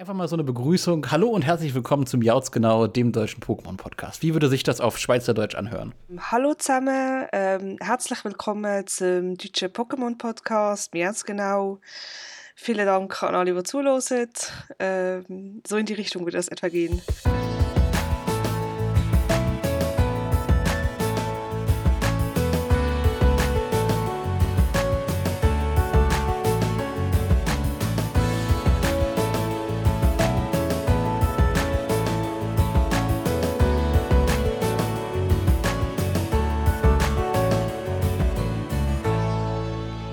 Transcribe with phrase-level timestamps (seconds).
[0.00, 1.10] Einfach mal so eine Begrüßung.
[1.10, 4.22] Hallo und herzlich willkommen zum Jautzgenau, dem deutschen Pokémon-Podcast.
[4.22, 5.92] Wie würde sich das auf Schweizerdeutsch anhören?
[6.18, 11.80] Hallo zusammen, ähm, herzlich willkommen zum deutschen Pokémon-Podcast, Jautzgenau.
[12.54, 14.30] Vielen Dank an alle, die zuhören.
[14.78, 17.02] Ähm, so in die Richtung würde das etwa gehen.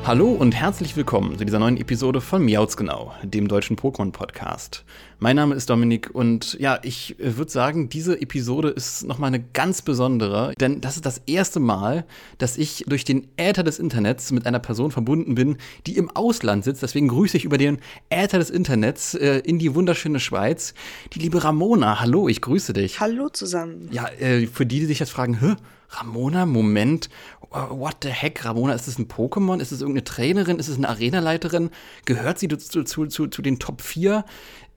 [0.07, 4.85] Hallo und herzlich willkommen zu dieser neuen Episode von Miautsgenau, dem deutschen Pokémon-Podcast.
[5.19, 9.43] Mein Name ist Dominik und ja, ich äh, würde sagen, diese Episode ist nochmal eine
[9.43, 12.05] ganz besondere, denn das ist das erste Mal,
[12.37, 15.57] dass ich durch den Äther des Internets mit einer Person verbunden bin,
[15.87, 16.83] die im Ausland sitzt.
[16.83, 20.73] Deswegen grüße ich über den Äther des Internets äh, in die wunderschöne Schweiz,
[21.11, 21.99] die liebe Ramona.
[21.99, 23.01] Hallo, ich grüße dich.
[23.01, 23.89] Hallo zusammen.
[23.91, 25.57] Ja, äh, für die, die sich jetzt fragen, Hä,
[25.89, 27.09] Ramona, Moment,
[27.49, 29.59] what the heck, Ramona, ist es ein Pokémon?
[29.59, 30.59] Ist es irgendeine Trainerin?
[30.59, 31.69] Ist es eine Arenaleiterin?
[32.05, 34.25] Gehört sie zu, zu, zu, zu den Top 4?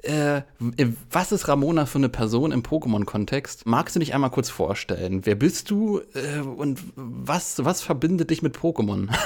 [0.02, 0.42] Äh,
[1.10, 3.66] was ist Ramona für eine Person im Pokémon-Kontext?
[3.66, 5.26] Magst du dich einmal kurz vorstellen?
[5.26, 9.08] Wer bist du äh, und was, was verbindet dich mit Pokémon?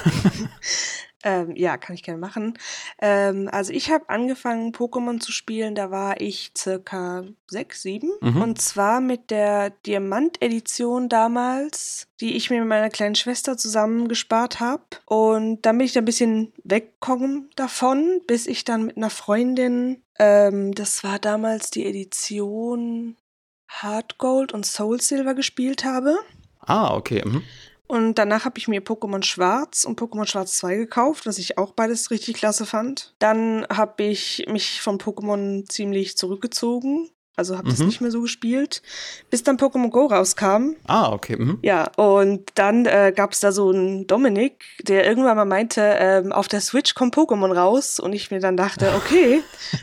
[1.24, 2.58] Ähm, ja, kann ich gerne machen.
[3.00, 8.10] Ähm, also ich habe angefangen, Pokémon zu spielen, da war ich circa sechs, sieben.
[8.20, 8.42] Mhm.
[8.42, 14.60] Und zwar mit der Diamant-Edition damals, die ich mir mit meiner kleinen Schwester zusammen gespart
[14.60, 14.82] habe.
[15.06, 20.02] Und dann bin ich da ein bisschen weggekommen davon, bis ich dann mit einer Freundin,
[20.18, 23.16] ähm, das war damals die Edition
[23.68, 26.16] Hard Gold und Soul Silver gespielt habe.
[26.60, 27.22] Ah, okay.
[27.24, 27.42] Mhm.
[27.86, 31.72] Und danach habe ich mir Pokémon Schwarz und Pokémon Schwarz 2 gekauft, was ich auch
[31.72, 33.14] beides richtig klasse fand.
[33.18, 37.10] Dann habe ich mich von Pokémon ziemlich zurückgezogen.
[37.36, 37.72] Also habe mhm.
[37.72, 38.80] das nicht mehr so gespielt,
[39.28, 40.76] bis dann Pokémon Go rauskam.
[40.86, 41.36] Ah, okay.
[41.36, 41.58] Mhm.
[41.62, 46.30] Ja, und dann äh, gab es da so einen Dominik, der irgendwann mal meinte, ähm,
[46.30, 47.98] auf der Switch kommt Pokémon raus.
[47.98, 49.42] Und ich mir dann dachte, okay,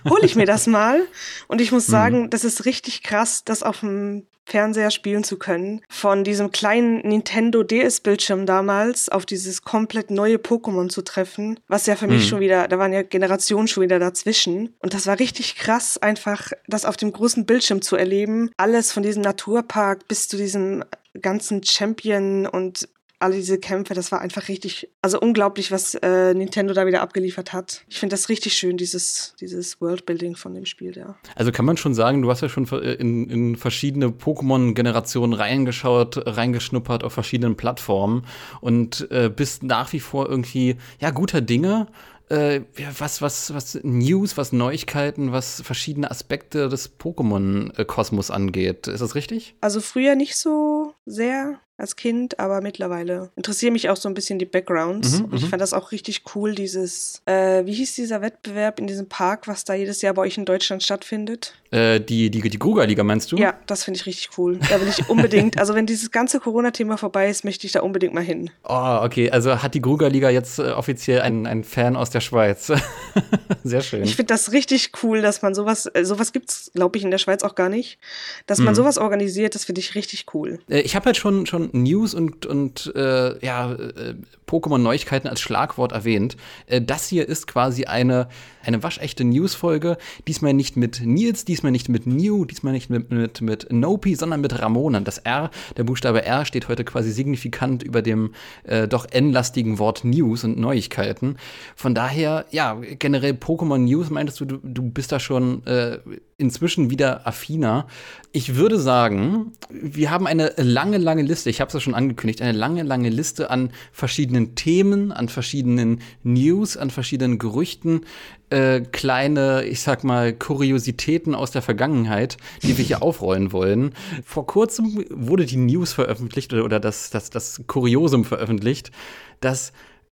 [0.09, 1.01] hole ich mir das mal.
[1.47, 1.91] Und ich muss mhm.
[1.91, 2.29] sagen, mhm.
[2.29, 5.81] das ist richtig krass, das auf dem Fernseher spielen zu können.
[5.89, 11.95] Von diesem kleinen Nintendo DS-Bildschirm damals auf dieses komplett neue Pokémon zu treffen, was ja
[11.95, 12.27] für mich mhm.
[12.27, 14.75] schon wieder, da waren ja Generationen schon wieder dazwischen.
[14.79, 18.51] Und das war richtig krass, einfach das auf dem großen Bildschirm zu erleben.
[18.57, 20.83] Alles von diesem Naturpark bis zu diesem
[21.19, 22.89] ganzen Champion und
[23.21, 27.53] alle diese Kämpfe, das war einfach richtig, also unglaublich, was äh, Nintendo da wieder abgeliefert
[27.53, 27.83] hat.
[27.87, 31.15] Ich finde das richtig schön, dieses, dieses Worldbuilding von dem Spiel, ja.
[31.35, 37.03] Also kann man schon sagen, du hast ja schon in, in verschiedene Pokémon-Generationen reingeschaut, reingeschnuppert
[37.03, 38.25] auf verschiedenen Plattformen
[38.59, 41.87] und äh, bist nach wie vor irgendwie, ja, guter Dinge
[42.31, 42.61] äh,
[42.97, 48.87] was, was, was News, was Neuigkeiten, was verschiedene Aspekte des Pokémon-Kosmos angeht.
[48.87, 49.55] Ist das richtig?
[49.59, 54.39] Also früher nicht so sehr als Kind, aber mittlerweile interessieren mich auch so ein bisschen
[54.39, 55.19] die Backgrounds.
[55.19, 55.47] Mhm, und ich mhm.
[55.47, 59.63] fand das auch richtig cool, dieses, äh, wie hieß dieser Wettbewerb in diesem Park, was
[59.63, 61.55] da jedes Jahr bei euch in Deutschland stattfindet?
[61.71, 63.37] Äh, die die, die Gruger-Liga meinst du?
[63.37, 64.59] Ja, das finde ich richtig cool.
[64.69, 68.13] Da will ich unbedingt, also wenn dieses ganze Corona-Thema vorbei ist, möchte ich da unbedingt
[68.13, 68.51] mal hin.
[68.63, 69.31] Oh, okay.
[69.31, 72.71] Also hat die Gruger-Liga jetzt äh, offiziell einen, einen Fan aus der Schweiz.
[73.63, 74.03] Sehr schön.
[74.03, 77.11] Ich finde das richtig cool, dass man sowas, äh, sowas gibt es, glaube ich, in
[77.11, 77.99] der Schweiz auch gar nicht.
[78.45, 78.75] Dass man mhm.
[78.75, 80.59] sowas organisiert, das finde ich richtig cool.
[80.69, 84.15] Äh, ich habe halt schon, schon News und, und äh, ja, äh,
[84.47, 86.35] Pokémon-Neuigkeiten als Schlagwort erwähnt.
[86.67, 88.27] Äh, das hier ist quasi eine,
[88.63, 89.97] eine waschechte News-Folge.
[90.27, 94.41] Diesmal nicht mit Nils, diesmal nicht mit New, diesmal nicht mit, mit, mit Nopi, sondern
[94.41, 94.99] mit Ramona.
[94.99, 98.33] Das R, der Buchstabe R, steht heute quasi signifikant über dem
[98.63, 101.37] äh, doch n-lastigen Wort News und Neuigkeiten.
[101.75, 105.99] Von daher, ja, generell Pokémon News, meintest du, du, du bist da schon äh,
[106.41, 107.87] inzwischen wieder affiner.
[108.33, 112.41] Ich würde sagen, wir haben eine lange, lange Liste, ich habe es ja schon angekündigt,
[112.41, 118.05] eine lange, lange Liste an verschiedenen Themen, an verschiedenen News, an verschiedenen Gerüchten,
[118.49, 123.93] äh, kleine, ich sag mal, Kuriositäten aus der Vergangenheit, die wir hier aufrollen wollen.
[124.25, 128.91] Vor kurzem wurde die News veröffentlicht oder, oder das, das, das Kuriosum veröffentlicht,
[129.39, 129.71] dass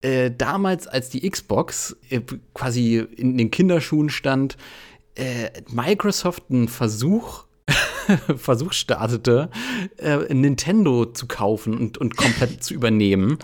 [0.04, 2.20] äh, damals, als die Xbox äh,
[2.52, 4.56] quasi in den Kinderschuhen stand,
[5.14, 7.44] äh, Microsoft einen Versuch
[8.36, 9.50] Versuch startete,
[9.96, 13.38] äh, Nintendo zu kaufen und, und komplett zu übernehmen.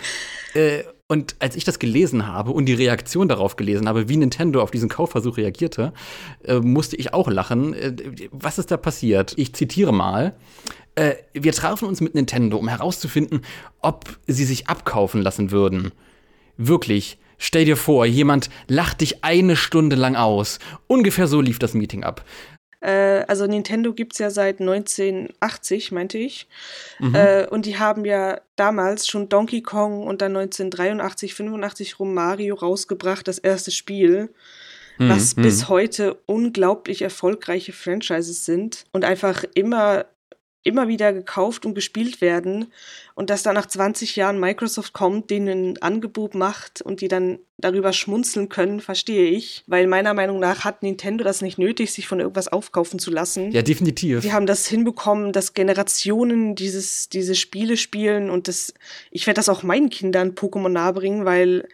[0.54, 4.62] Äh, und als ich das gelesen habe und die Reaktion darauf gelesen habe, wie Nintendo
[4.62, 5.92] auf diesen Kaufversuch reagierte,
[6.44, 7.74] äh, musste ich auch lachen.
[7.74, 7.96] Äh,
[8.30, 9.34] was ist da passiert?
[9.36, 10.36] Ich zitiere mal.
[10.94, 13.40] Äh, wir trafen uns mit Nintendo, um herauszufinden,
[13.80, 15.90] ob sie sich abkaufen lassen würden.
[16.56, 20.58] Wirklich, Stell dir vor, jemand lacht dich eine Stunde lang aus.
[20.86, 22.22] Ungefähr so lief das Meeting ab.
[22.80, 26.48] Äh, also Nintendo gibt es ja seit 1980, meinte ich.
[26.98, 27.14] Mhm.
[27.14, 32.56] Äh, und die haben ja damals schon Donkey Kong und dann 1983, 85 rum Mario
[32.56, 34.34] rausgebracht, das erste Spiel.
[34.98, 35.08] Mhm.
[35.08, 35.42] Was mhm.
[35.42, 40.04] bis heute unglaublich erfolgreiche Franchises sind und einfach immer
[40.62, 42.66] immer wieder gekauft und gespielt werden
[43.14, 47.38] und dass da nach 20 Jahren Microsoft kommt, denen ein Angebot macht und die dann
[47.56, 52.06] darüber schmunzeln können, verstehe ich, weil meiner Meinung nach hat Nintendo das nicht nötig, sich
[52.06, 53.52] von irgendwas aufkaufen zu lassen.
[53.52, 54.22] Ja, definitiv.
[54.22, 58.74] Sie haben das hinbekommen, dass Generationen dieses diese Spiele spielen und das
[59.10, 61.68] ich werde das auch meinen Kindern Pokémon nahebringen, weil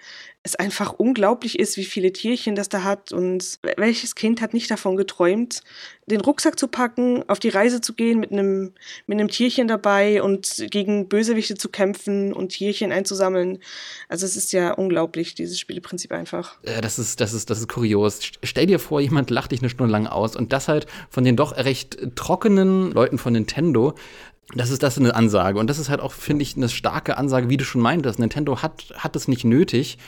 [0.47, 4.71] es einfach unglaublich ist, wie viele Tierchen das da hat und welches Kind hat nicht
[4.71, 5.63] davon geträumt,
[6.07, 8.73] den Rucksack zu packen, auf die Reise zu gehen mit einem,
[9.09, 13.59] mit einem Tierchen dabei und gegen Bösewichte zu kämpfen und Tierchen einzusammeln.
[14.09, 16.57] Also es ist ja unglaublich, dieses Spieleprinzip einfach.
[16.65, 18.21] Ja, das ist, das ist, das ist kurios.
[18.45, 21.37] Stell dir vor, jemand lacht dich eine Stunde lang aus und das halt von den
[21.37, 23.95] doch recht trockenen Leuten von Nintendo.
[24.55, 25.59] Das ist das eine Ansage.
[25.59, 28.21] Und das ist halt auch, finde ich, eine starke Ansage, wie du schon meintest.
[28.21, 29.99] Nintendo hat, hat es nicht nötig,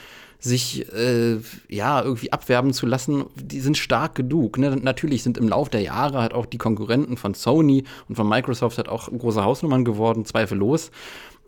[0.41, 1.39] sich äh,
[1.69, 4.59] ja irgendwie abwerben zu lassen, die sind stark genug.
[4.59, 4.77] Ne?
[4.77, 8.79] Natürlich sind im Laufe der Jahre halt auch die Konkurrenten von Sony und von Microsoft
[8.79, 10.91] halt auch große Hausnummern geworden, zweifellos.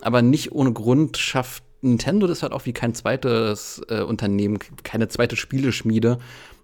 [0.00, 5.08] Aber nicht ohne Grund schafft Nintendo das halt auch wie kein zweites äh, Unternehmen, keine
[5.08, 6.18] zweite Spieleschmiede,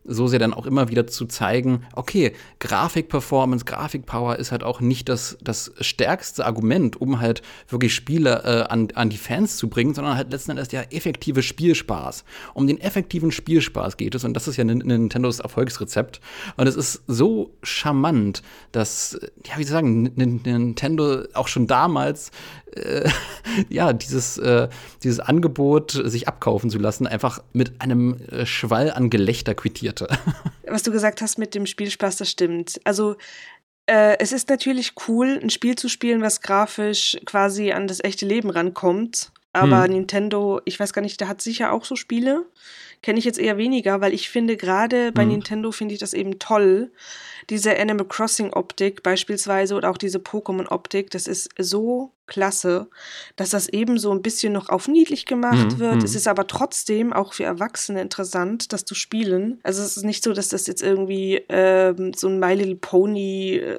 [0.06, 5.08] so sehr dann auch immer wieder zu zeigen, okay, Grafikperformance, Grafikpower ist halt auch nicht
[5.08, 9.94] das, das stärkste Argument, um halt wirklich Spiele äh, an, an die Fans zu bringen,
[9.94, 12.24] sondern halt letzten Endes der effektive Spielspaß.
[12.54, 16.20] Um den effektiven Spielspaß geht es und das ist ja Nintendos Erfolgsrezept.
[16.56, 18.42] Und es ist so charmant,
[18.72, 22.30] dass, ja, wie Sie sagen, Nintendo auch schon damals
[22.74, 23.08] äh,
[23.68, 24.68] ja, dieses, äh,
[25.02, 30.08] dieses Angebot, sich abkaufen zu lassen, einfach mit einem äh, Schwall an Gelächter quittierte.
[30.66, 32.80] Was du gesagt hast mit dem Spielspaß, das stimmt.
[32.84, 33.16] Also
[33.86, 38.26] äh, es ist natürlich cool, ein Spiel zu spielen, was grafisch quasi an das echte
[38.26, 39.30] Leben rankommt.
[39.56, 39.92] Aber hm.
[39.92, 42.44] Nintendo, ich weiß gar nicht, der hat sicher auch so Spiele.
[43.02, 45.30] Kenne ich jetzt eher weniger, weil ich finde, gerade bei hm.
[45.30, 46.90] Nintendo finde ich das eben toll,
[47.48, 52.88] diese Animal Crossing Optik beispielsweise oder auch diese Pokémon Optik, das ist so klasse,
[53.36, 56.02] dass das eben so ein bisschen noch auf niedlich gemacht mhm, wird.
[56.02, 56.16] Es mhm.
[56.16, 59.60] ist aber trotzdem auch für Erwachsene interessant, das zu spielen.
[59.62, 63.56] Also es ist nicht so, dass das jetzt irgendwie ähm, so ein My Little Pony
[63.56, 63.78] äh,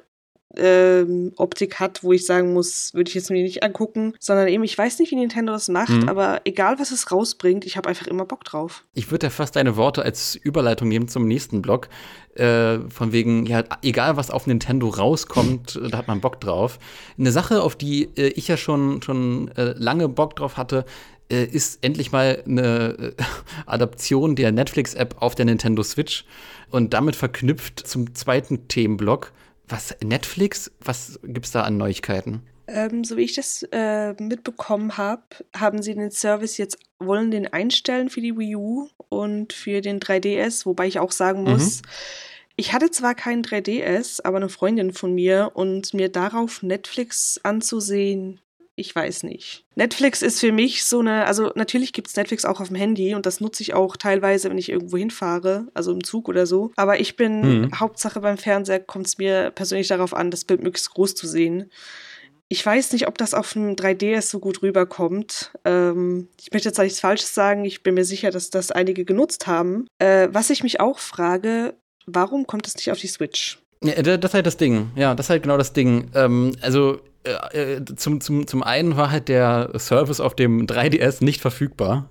[0.57, 4.63] ähm, Optik hat, wo ich sagen muss, würde ich jetzt mir nicht angucken, sondern eben,
[4.63, 6.09] ich weiß nicht, wie Nintendo das macht, mhm.
[6.09, 8.83] aber egal, was es rausbringt, ich habe einfach immer Bock drauf.
[8.94, 11.89] Ich würde ja fast deine Worte als Überleitung nehmen zum nächsten Blog,
[12.36, 16.80] äh, von wegen, ja, egal, was auf Nintendo rauskommt, da hat man Bock drauf.
[17.18, 20.86] Eine Sache, auf die äh, ich ja schon, schon äh, lange Bock drauf hatte,
[21.30, 23.24] äh, ist endlich mal eine äh,
[23.65, 26.25] Adaption der Netflix-App auf der Nintendo Switch
[26.69, 29.31] und damit verknüpft zum zweiten Themenblock
[29.68, 30.72] was, Netflix?
[30.80, 32.44] Was gibt's da an Neuigkeiten?
[32.68, 35.24] Ähm, so wie ich das äh, mitbekommen habe,
[35.56, 40.00] haben sie den Service jetzt, wollen den einstellen für die Wii U und für den
[40.00, 41.88] 3DS, wobei ich auch sagen muss, mhm.
[42.58, 48.42] ich hatte zwar keinen 3DS, aber eine Freundin von mir und mir darauf Netflix anzusehen,
[48.77, 49.65] ich weiß nicht.
[49.75, 53.15] Netflix ist für mich so eine, also natürlich gibt es Netflix auch auf dem Handy
[53.15, 56.71] und das nutze ich auch teilweise, wenn ich irgendwo hinfahre, also im Zug oder so.
[56.75, 57.79] Aber ich bin, mhm.
[57.79, 61.71] Hauptsache beim Fernseher kommt es mir persönlich darauf an, das Bild möglichst groß zu sehen.
[62.49, 65.52] Ich weiß nicht, ob das auf dem 3DS so gut rüberkommt.
[65.66, 67.66] Ähm, ich möchte jetzt nichts Falsches sagen.
[67.66, 69.87] Ich bin mir sicher, dass das einige genutzt haben.
[69.97, 71.73] Äh, was ich mich auch frage,
[72.06, 73.59] warum kommt es nicht auf die Switch?
[73.83, 74.92] Ja, das ist halt das Ding.
[74.95, 76.09] Ja, das ist halt genau das Ding.
[76.13, 81.24] Ähm, also äh, äh, zum, zum, zum einen war halt der Service auf dem 3DS
[81.24, 82.07] nicht verfügbar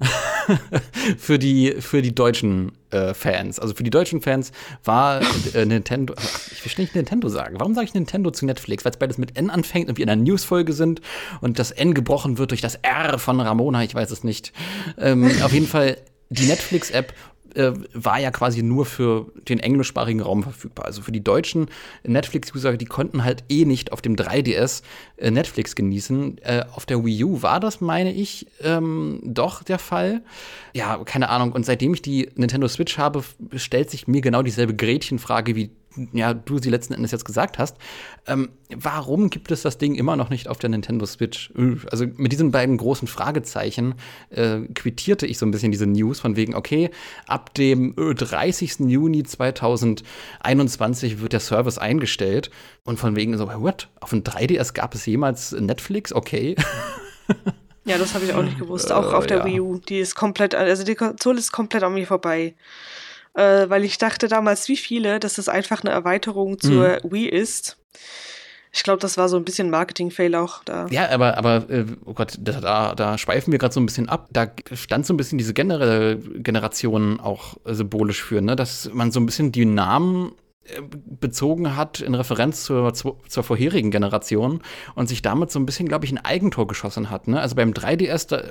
[1.19, 3.59] für, die, für die deutschen äh, Fans.
[3.59, 4.53] Also für die deutschen Fans
[4.85, 5.21] war
[5.55, 6.15] äh, Nintendo,
[6.53, 7.57] ich will nicht Nintendo sagen.
[7.59, 8.85] Warum sage ich Nintendo zu Netflix?
[8.85, 11.01] Weil es beides mit N anfängt und wir in einer Newsfolge sind
[11.41, 14.53] und das N gebrochen wird durch das R von Ramona, ich weiß es nicht.
[14.99, 15.97] Ähm, auf jeden Fall
[16.29, 17.13] die Netflix-App
[17.57, 20.87] äh, war ja quasi nur für den englischsprachigen Raum verfügbar.
[20.87, 21.67] Also für die deutschen
[22.05, 24.83] Netflix-User, die konnten halt eh nicht auf dem 3DS
[25.17, 26.39] äh, Netflix genießen.
[26.39, 30.23] Äh, auf der Wii U war das, meine ich, ähm, doch der Fall.
[30.75, 31.53] Ja, keine Ahnung.
[31.53, 33.25] Und seitdem ich die Nintendo Switch habe,
[33.57, 35.71] stellt sich mir genau dieselbe Gretchenfrage wie
[36.13, 37.77] ja, du sie letzten Endes jetzt gesagt hast.
[38.27, 41.53] Ähm, warum gibt es das Ding immer noch nicht auf der Nintendo Switch?
[41.91, 43.95] Also mit diesen beiden großen Fragezeichen
[44.31, 46.91] äh, quittierte ich so ein bisschen diese News von wegen, okay,
[47.27, 48.81] ab dem 30.
[48.81, 52.51] Juni 2021 wird der Service eingestellt
[52.85, 53.89] und von wegen so, what?
[54.01, 56.13] Auf dem 3DS gab es jemals Netflix?
[56.13, 56.57] Okay.
[57.87, 58.91] Ja, das habe ich auch nicht gewusst.
[58.91, 59.45] Auch auf der ja.
[59.45, 59.79] Wii U.
[59.79, 62.57] Die ist komplett, also die Konsole ist komplett an mir vorbei.
[63.37, 67.77] Äh, weil ich dachte damals, wie viele, dass das einfach eine Erweiterung zur Wii ist.
[68.73, 70.87] Ich glaube, das war so ein bisschen Marketing-Fail auch da.
[70.91, 74.09] Ja, aber, aber äh, oh Gott, da, da, da schweifen wir gerade so ein bisschen
[74.09, 74.29] ab.
[74.33, 78.57] Da stand so ein bisschen diese generelle Generation auch symbolisch für, ne?
[78.57, 80.33] dass man so ein bisschen die Namen
[81.21, 84.61] bezogen hat in Referenz zur, zur, vorherigen Generation
[84.95, 87.29] und sich damit so ein bisschen, glaube ich, ein Eigentor geschossen hat.
[87.29, 87.41] Ne?
[87.41, 88.43] Also beim 3DS, da,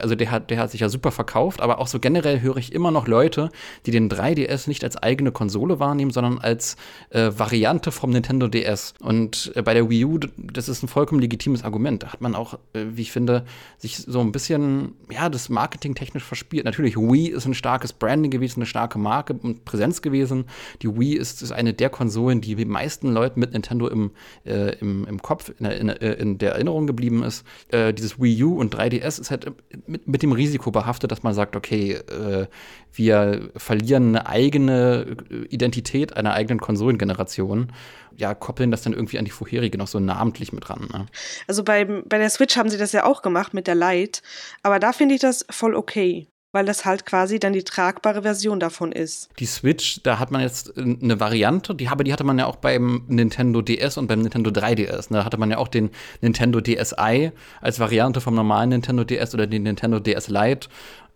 [0.00, 2.72] also der hat, der hat sich ja super verkauft, aber auch so generell höre ich
[2.72, 3.50] immer noch Leute,
[3.86, 6.76] die den 3DS nicht als eigene Konsole wahrnehmen, sondern als
[7.10, 8.94] äh, Variante vom Nintendo DS.
[9.00, 12.02] Und äh, bei der Wii U, das ist ein vollkommen legitimes Argument.
[12.02, 13.44] Da hat man auch, äh, wie ich finde,
[13.78, 16.64] sich so ein bisschen, ja, das Marketing technisch verspielt.
[16.64, 20.46] Natürlich, Wii ist ein starkes Branding gewesen, eine starke Marke und Präsenz gewesen.
[20.82, 24.12] Die Wii ist ist, ist eine der Konsolen, die die meisten Leuten mit Nintendo im,
[24.44, 27.44] äh, im, im Kopf, in der, in, in der, Erinnerung geblieben ist.
[27.68, 29.52] Äh, dieses Wii U und 3DS ist halt
[29.86, 32.46] mit, mit dem Risiko behaftet, dass man sagt, okay, äh,
[32.92, 35.16] wir verlieren eine eigene
[35.50, 37.72] Identität einer eigenen Konsolengeneration.
[38.16, 40.88] Ja, koppeln das dann irgendwie an die vorherige noch so namentlich mit ran.
[40.90, 41.06] Ne?
[41.46, 44.22] Also bei, bei der Switch haben sie das ja auch gemacht mit der Lite,
[44.62, 48.58] aber da finde ich das voll okay weil das halt quasi dann die tragbare Version
[48.58, 49.28] davon ist.
[49.38, 52.56] Die Switch, da hat man jetzt eine Variante, die, aber die hatte man ja auch
[52.56, 55.12] beim Nintendo DS und beim Nintendo 3DS.
[55.12, 55.18] Ne?
[55.18, 55.90] Da hatte man ja auch den
[56.22, 60.68] Nintendo DSi als Variante vom normalen Nintendo DS oder den Nintendo DS Lite.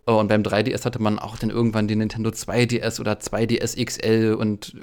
[0.05, 4.75] Und beim 3DS hatte man auch dann irgendwann den Nintendo 2DS oder 2DS XL und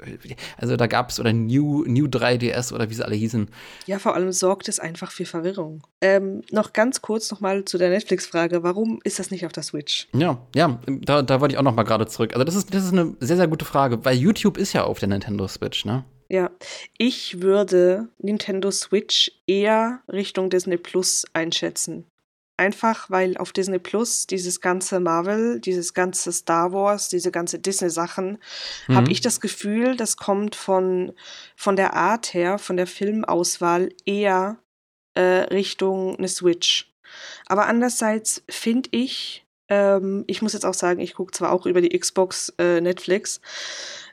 [0.57, 3.49] also da gab es oder New, New 3DS oder wie sie alle hießen.
[3.85, 5.83] Ja, vor allem sorgt es einfach für Verwirrung.
[6.01, 8.63] Ähm, noch ganz kurz nochmal zu der Netflix-Frage.
[8.63, 10.07] Warum ist das nicht auf der Switch?
[10.13, 12.33] Ja, ja, da, da wollte ich auch nochmal gerade zurück.
[12.33, 14.99] Also das ist, das ist eine sehr, sehr gute Frage, weil YouTube ist ja auf
[14.99, 16.05] der Nintendo Switch, ne?
[16.31, 16.51] Ja,
[16.99, 22.05] ich würde Nintendo Switch eher Richtung Disney Plus einschätzen.
[22.59, 28.37] Einfach weil auf Disney Plus dieses ganze Marvel, dieses ganze Star Wars, diese ganze Disney-Sachen,
[28.89, 28.95] mhm.
[28.95, 31.13] habe ich das Gefühl, das kommt von,
[31.55, 34.57] von der Art her, von der Filmauswahl eher
[35.13, 36.93] äh, Richtung eine Switch.
[37.47, 41.79] Aber andererseits finde ich, ähm, ich muss jetzt auch sagen, ich gucke zwar auch über
[41.79, 43.39] die Xbox äh, Netflix,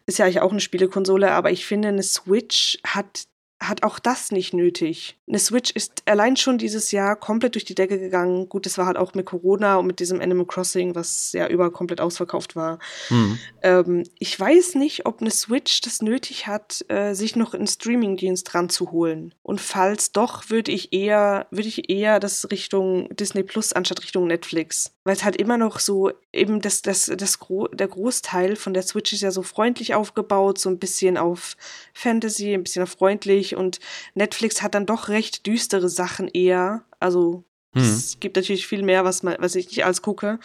[0.07, 3.27] ist ja eigentlich auch eine Spielekonsole, aber ich finde, eine Switch hat
[3.59, 5.17] hat auch das nicht nötig.
[5.27, 8.49] Eine Switch ist allein schon dieses Jahr komplett durch die Decke gegangen.
[8.51, 11.71] Gut, das war halt auch mit Corona und mit diesem Animal Crossing, was ja überall
[11.71, 12.79] komplett ausverkauft war.
[13.09, 13.39] Mhm.
[13.63, 18.55] Ähm, ich weiß nicht, ob eine Switch das nötig hat, äh, sich noch einen Streamingdienst
[18.55, 19.35] ranzuholen.
[19.43, 24.27] Und falls doch, würde ich eher, würde ich eher das Richtung Disney Plus anstatt Richtung
[24.27, 24.93] Netflix.
[25.05, 28.83] Weil es halt immer noch so, eben das, das, das Gro der Großteil von der
[28.83, 31.57] Switch ist ja so freundlich aufgebaut, so ein bisschen auf
[31.95, 33.79] Fantasy, ein bisschen auf freundlich und
[34.15, 36.83] Netflix hat dann doch recht düstere Sachen eher.
[36.99, 37.83] Also hm.
[37.83, 40.41] es gibt natürlich viel mehr, was, man, was ich nicht alles gucke.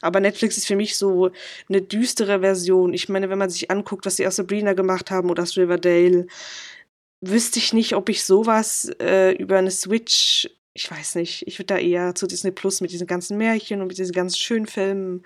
[0.00, 1.30] Aber Netflix ist für mich so
[1.68, 2.94] eine düstere Version.
[2.94, 6.28] Ich meine, wenn man sich anguckt, was sie aus Sabrina gemacht haben oder aus Riverdale,
[7.20, 11.74] wüsste ich nicht, ob ich sowas äh, über eine Switch, ich weiß nicht, ich würde
[11.74, 15.24] da eher zu Disney Plus mit diesen ganzen Märchen und mit diesen ganzen schönen Filmen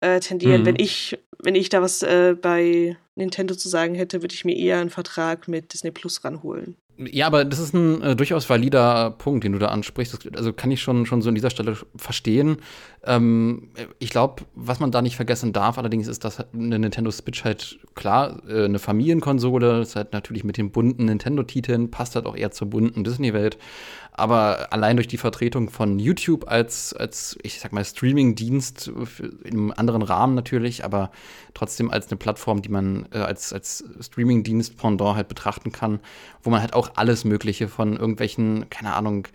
[0.00, 0.62] äh, tendieren.
[0.62, 0.66] Mhm.
[0.66, 4.56] Wenn ich, wenn ich da was äh, bei Nintendo zu sagen hätte, würde ich mir
[4.56, 6.76] eher einen Vertrag mit Disney Plus ranholen.
[6.98, 10.14] Ja, aber das ist ein äh, durchaus valider Punkt, den du da ansprichst.
[10.14, 12.58] Das, also kann ich schon, schon so an dieser Stelle verstehen.
[13.02, 17.44] Ähm, ich glaube, was man da nicht vergessen darf, allerdings ist, dass eine Nintendo Switch
[17.44, 22.36] halt klar äh, eine Familienkonsole, ist halt natürlich mit den bunten Nintendo-Titeln, passt halt auch
[22.36, 23.58] eher zur bunten Disney-Welt.
[24.14, 28.92] Aber allein durch die Vertretung von YouTube als, als ich sag mal, Streaming-Dienst
[29.44, 31.10] im anderen Rahmen natürlich, aber
[31.54, 36.00] trotzdem als eine Plattform, die man äh, als, als Streaming-Dienst Pendant halt betrachten kann,
[36.42, 39.28] wo man halt auch alles Mögliche von irgendwelchen, keine Ahnung,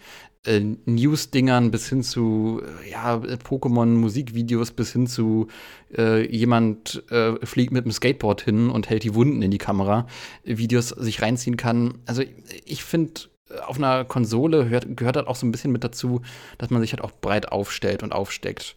[0.45, 5.47] äh, News-Dingern bis hin zu äh, ja, Pokémon-Musikvideos bis hin zu
[5.97, 10.07] äh, jemand äh, fliegt mit dem Skateboard hin und hält die Wunden in die Kamera,
[10.43, 11.95] Videos sich reinziehen kann.
[12.05, 12.23] Also
[12.65, 13.21] ich finde
[13.65, 16.21] auf einer Konsole hört, gehört halt auch so ein bisschen mit dazu,
[16.57, 18.75] dass man sich halt auch breit aufstellt und aufsteckt.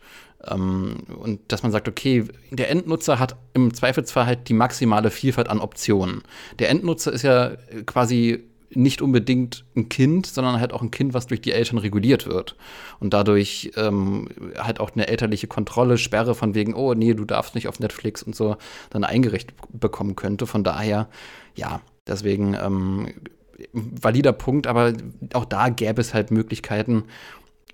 [0.48, 5.48] Ähm, und dass man sagt, okay, der Endnutzer hat im Zweifelsfall halt die maximale Vielfalt
[5.48, 6.22] an Optionen.
[6.58, 7.52] Der Endnutzer ist ja
[7.86, 12.26] quasi nicht unbedingt ein Kind, sondern halt auch ein Kind, was durch die Eltern reguliert
[12.26, 12.56] wird.
[13.00, 17.56] Und dadurch ähm, halt auch eine elterliche Kontrolle, Sperre von wegen, oh nee, du darfst
[17.56, 18.56] nicht auf Netflix und so,
[18.90, 20.46] dann eingerichtet bekommen könnte.
[20.46, 21.08] Von daher,
[21.56, 23.08] ja, deswegen ähm,
[23.73, 24.93] valider Punkt, aber
[25.35, 27.05] auch da gäbe es halt Möglichkeiten,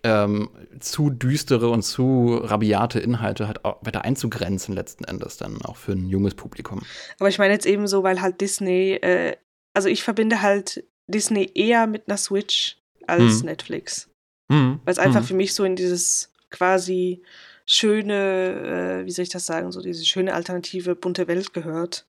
[0.03, 5.77] ähm, zu düstere und zu rabiate Inhalte halt auch weiter einzugrenzen, letzten Endes dann auch
[5.77, 6.83] für ein junges Publikum.
[7.19, 9.37] Aber ich meine jetzt eben so, weil halt Disney, äh,
[9.75, 12.77] also ich verbinde halt Disney eher mit einer Switch
[13.07, 13.47] als hm.
[13.47, 14.09] Netflix.
[14.49, 14.81] Mhm.
[14.85, 15.27] Weil es einfach mhm.
[15.27, 17.23] für mich so in dieses quasi
[17.67, 22.07] schöne, äh, wie soll ich das sagen, so diese schöne alternative bunte Welt gehört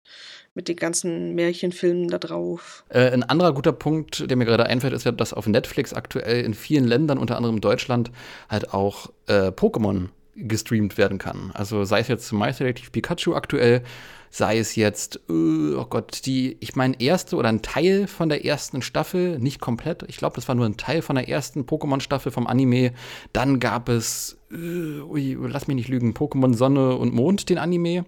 [0.53, 2.83] mit den ganzen Märchenfilmen da drauf.
[2.89, 6.43] Äh, ein anderer guter Punkt, der mir gerade einfällt, ist ja, dass auf Netflix aktuell
[6.43, 8.11] in vielen Ländern, unter anderem Deutschland,
[8.49, 11.51] halt auch äh, Pokémon gestreamt werden kann.
[11.53, 13.81] Also sei es jetzt My Selective Pikachu aktuell,
[14.29, 18.45] sei es jetzt, äh, oh Gott, die, ich meine, erste oder ein Teil von der
[18.45, 22.31] ersten Staffel, nicht komplett, ich glaube, das war nur ein Teil von der ersten Pokémon-Staffel
[22.31, 22.93] vom Anime.
[23.33, 28.05] Dann gab es, uh, ui, lass mich nicht lügen, Pokémon Sonne und Mond, den Anime.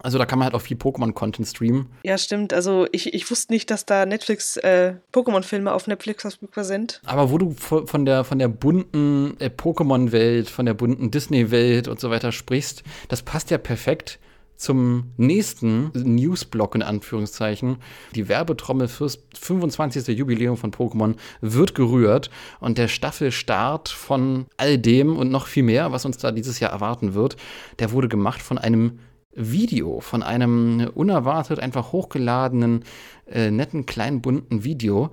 [0.00, 1.86] Also da kann man halt auch viel Pokémon-Content streamen.
[2.04, 2.52] Ja, stimmt.
[2.52, 7.00] Also ich, ich wusste nicht, dass da Netflix äh, Pokémon-Filme auf Netflix verfügbar sind.
[7.04, 11.98] Aber wo du von der, von der bunten äh, Pokémon-Welt, von der bunten Disney-Welt und
[11.98, 14.20] so weiter sprichst, das passt ja perfekt
[14.58, 17.76] zum nächsten Newsblock in Anführungszeichen.
[18.14, 20.08] Die Werbetrommel fürs 25.
[20.18, 25.92] Jubiläum von Pokémon wird gerührt und der Staffelstart von all dem und noch viel mehr,
[25.92, 27.36] was uns da dieses Jahr erwarten wird,
[27.78, 28.98] der wurde gemacht von einem
[29.32, 32.84] Video, von einem unerwartet einfach hochgeladenen,
[33.26, 35.10] äh, netten, kleinen, bunten Video.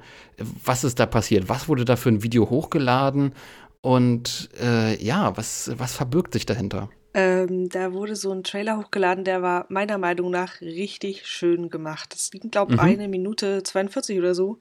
[0.63, 1.47] Was ist da passiert?
[1.49, 3.33] Was wurde da für ein Video hochgeladen?
[3.81, 6.89] Und äh, ja, was, was verbirgt sich dahinter?
[7.17, 12.13] Ähm, da wurde so ein Trailer hochgeladen, der war meiner Meinung nach richtig schön gemacht.
[12.13, 12.85] Das ging, glaube ich, mhm.
[12.85, 14.59] eine Minute 42 oder so.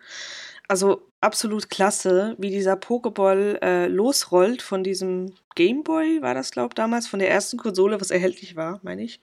[0.69, 6.75] Also absolut klasse, wie dieser Pokéball äh, losrollt von diesem Gameboy, war das, glaube ich,
[6.75, 9.21] damals, von der ersten Konsole, was erhältlich war, meine ich.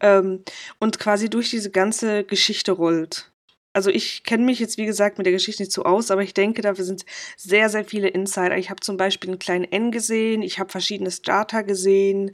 [0.00, 0.44] Ähm,
[0.78, 3.32] und quasi durch diese ganze Geschichte rollt.
[3.72, 6.34] Also ich kenne mich jetzt, wie gesagt, mit der Geschichte nicht so aus, aber ich
[6.34, 7.04] denke, dafür sind
[7.36, 8.58] sehr, sehr viele Insider.
[8.58, 12.32] Ich habe zum Beispiel einen kleinen N gesehen, ich habe verschiedene Starter gesehen.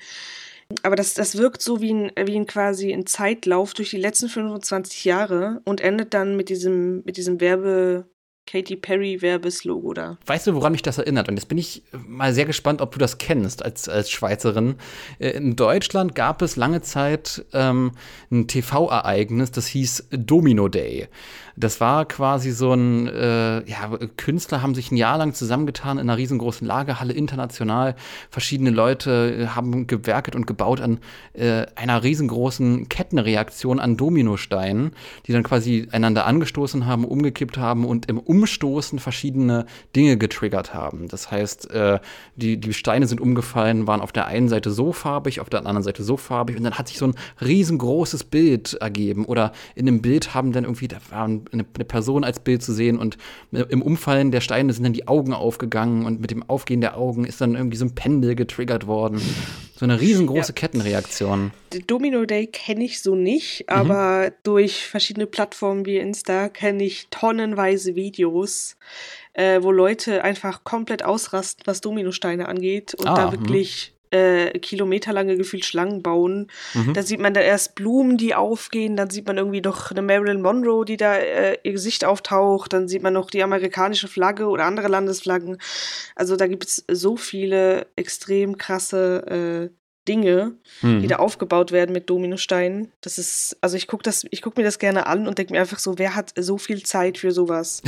[0.83, 4.29] Aber das, das wirkt so wie ein, wie ein quasi ein Zeitlauf durch die letzten
[4.29, 8.09] 25 Jahre und endet dann mit diesem, mit diesem Werbe,
[8.47, 10.19] Katy Perry Werbeslogo da.
[10.27, 11.29] Weißt du, woran mich das erinnert?
[11.29, 14.77] Und jetzt bin ich mal sehr gespannt, ob du das kennst als, als Schweizerin.
[15.19, 17.93] Äh, in Deutschland gab es lange Zeit ähm,
[18.31, 21.09] ein TV-Ereignis, das hieß Domino Day.
[21.59, 26.11] Das war quasi so ein, äh, ja, Künstler haben sich ein Jahr lang zusammengetan in
[26.11, 27.97] einer riesengroßen Lagerhalle international.
[28.31, 30.99] Verschiedene Leute äh, haben gewerket und gebaut an
[31.33, 34.93] äh, einer riesengroßen Kettenreaktion an Dominosteinen,
[35.27, 41.09] die dann quasi einander angestoßen haben, umgekippt haben und im Umstoßen verschiedene Dinge getriggert haben.
[41.09, 42.01] Das heißt, äh,
[42.37, 45.83] die, die Steine sind umgefallen, waren auf der einen Seite so farbig, auf der anderen
[45.83, 49.25] Seite so farbig und dann hat sich so ein riesengroßes Bild ergeben.
[49.25, 52.73] Oder in dem Bild haben dann irgendwie, da waren eine, eine, Person als Bild zu
[52.73, 53.17] sehen und
[53.53, 57.25] im Umfallen der Steine sind dann die Augen aufgegangen und mit dem Aufgehen der Augen
[57.25, 59.21] ist dann irgendwie so ein Pendel getriggert worden.
[59.79, 60.55] So eine riesengroße ja.
[60.55, 61.53] Kettenreaktion.
[61.87, 63.77] Domino Day kenne ich so nicht, mhm.
[63.77, 64.35] aber mhm.
[64.43, 68.77] durch verschiedene Plattformen wie Insta kenne ich tonnenweise Videos,
[69.35, 73.33] äh, wo Leute einfach komplett ausrasten, was Dominosteine angeht und ah, da mhm.
[73.33, 76.49] wirklich äh, kilometerlange gefühlt Schlangen bauen.
[76.75, 76.95] Mhm.
[76.95, 80.43] Da sieht man da erst Blumen, die aufgehen, dann sieht man irgendwie noch eine Marilyn
[80.43, 84.65] Monroe, die da äh, ihr Gesicht auftaucht, dann sieht man noch die amerikanische Flagge oder
[84.65, 85.59] andere Landesflaggen.
[86.15, 89.77] Also da gibt es so viele extrem krasse äh,
[90.07, 91.01] Dinge, mhm.
[91.01, 92.93] die da aufgebaut werden mit Dominosteinen.
[93.01, 95.61] Das ist, also ich gucke das, ich gucke mir das gerne an und denke mir
[95.61, 97.83] einfach so, wer hat so viel Zeit für sowas?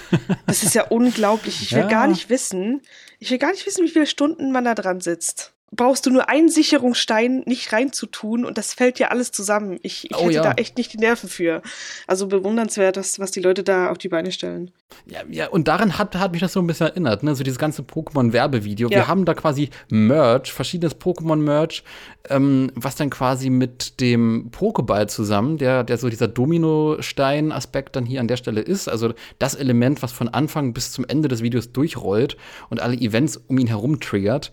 [0.46, 1.62] das ist ja unglaublich.
[1.62, 1.88] Ich will ja.
[1.88, 2.82] gar nicht wissen,
[3.18, 6.28] ich will gar nicht wissen, wie viele Stunden man da dran sitzt brauchst du nur
[6.28, 9.78] einen Sicherungsstein nicht reinzutun und das fällt ja alles zusammen.
[9.82, 10.42] Ich, ich oh, hätte ja.
[10.42, 11.62] da echt nicht die Nerven für.
[12.08, 14.72] Also bewundernswert, das, was die Leute da auf die Beine stellen.
[15.06, 17.36] Ja, ja und daran hat, hat mich das so ein bisschen erinnert, ne?
[17.36, 18.88] So dieses ganze Pokémon-Werbevideo.
[18.90, 18.96] Ja.
[18.98, 21.84] Wir haben da quasi Merch, verschiedenes Pokémon-Merch,
[22.28, 28.20] ähm, was dann quasi mit dem Pokéball zusammen, der, der so dieser Dominostein-Aspekt dann hier
[28.20, 28.88] an der Stelle ist.
[28.88, 32.36] Also das Element, was von Anfang bis zum Ende des Videos durchrollt
[32.70, 34.50] und alle Events um ihn herum triggert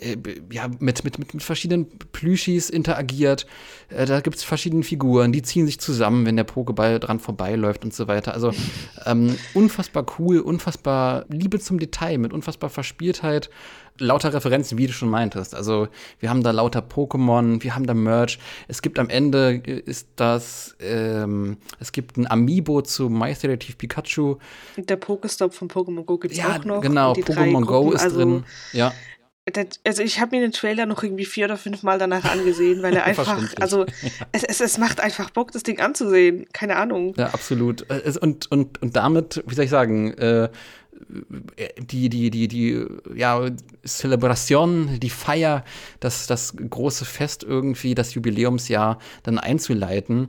[0.00, 0.16] äh,
[0.50, 3.46] ja, mit, mit, mit, verschiedenen Plüschis interagiert.
[3.88, 7.84] Äh, da gibt es verschiedene Figuren, die ziehen sich zusammen, wenn der Pokéball dran vorbeiläuft
[7.84, 8.34] und so weiter.
[8.34, 8.52] Also
[9.06, 13.50] ähm, unfassbar cool, unfassbar Liebe zum Detail, mit unfassbar Verspieltheit.
[13.98, 15.54] Lauter Referenzen, wie du schon meintest.
[15.54, 15.88] Also
[16.20, 18.38] wir haben da lauter Pokémon, wir haben da Merch.
[18.66, 24.36] Es gibt am Ende ist das, ähm, es gibt ein Amiibo zu My Detective Pikachu.
[24.78, 26.80] Der Pokestop von Pokémon Go gibt es ja, auch noch.
[26.80, 28.44] Genau, Pokémon Go ist also drin.
[28.72, 28.94] Ja
[29.84, 32.94] also ich habe mir den Trailer noch irgendwie vier oder fünf Mal danach angesehen, weil
[32.94, 33.86] er einfach, also
[34.32, 36.46] es, es, es macht einfach Bock, das Ding anzusehen.
[36.52, 37.14] Keine Ahnung.
[37.16, 37.88] Ja, absolut.
[37.90, 40.48] Äh, und, und, und damit, wie soll ich sagen, äh,
[41.78, 43.48] die, die, die, die, ja,
[43.86, 45.64] Celebration, die Feier,
[45.98, 50.28] das, das große Fest irgendwie, das Jubiläumsjahr dann einzuleiten,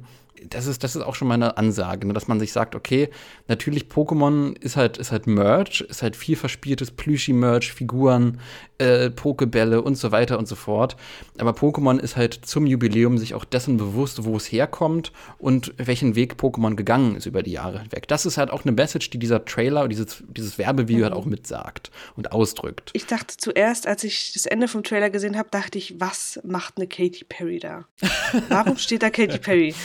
[0.50, 2.14] das ist, das ist auch schon meine Ansage, ne?
[2.14, 3.10] dass man sich sagt, okay,
[3.48, 8.40] natürlich Pokémon ist halt, ist halt Merch, ist halt viel verspieltes Plüschi-Merch, Figuren,
[8.78, 10.96] äh, Pokebälle und so weiter und so fort.
[11.38, 16.16] Aber Pokémon ist halt zum Jubiläum sich auch dessen bewusst, wo es herkommt und welchen
[16.16, 18.08] Weg Pokémon gegangen ist über die Jahre hinweg.
[18.08, 21.16] Das ist halt auch eine Message, die dieser Trailer, dieses, dieses Werbevideo halt mhm.
[21.16, 22.90] halt auch mitsagt und ausdrückt.
[22.94, 26.78] Ich dachte zuerst, als ich das Ende vom Trailer gesehen habe, dachte ich, was macht
[26.78, 27.86] eine Katy Perry da?
[28.50, 29.76] Warum steht da Katy Perry?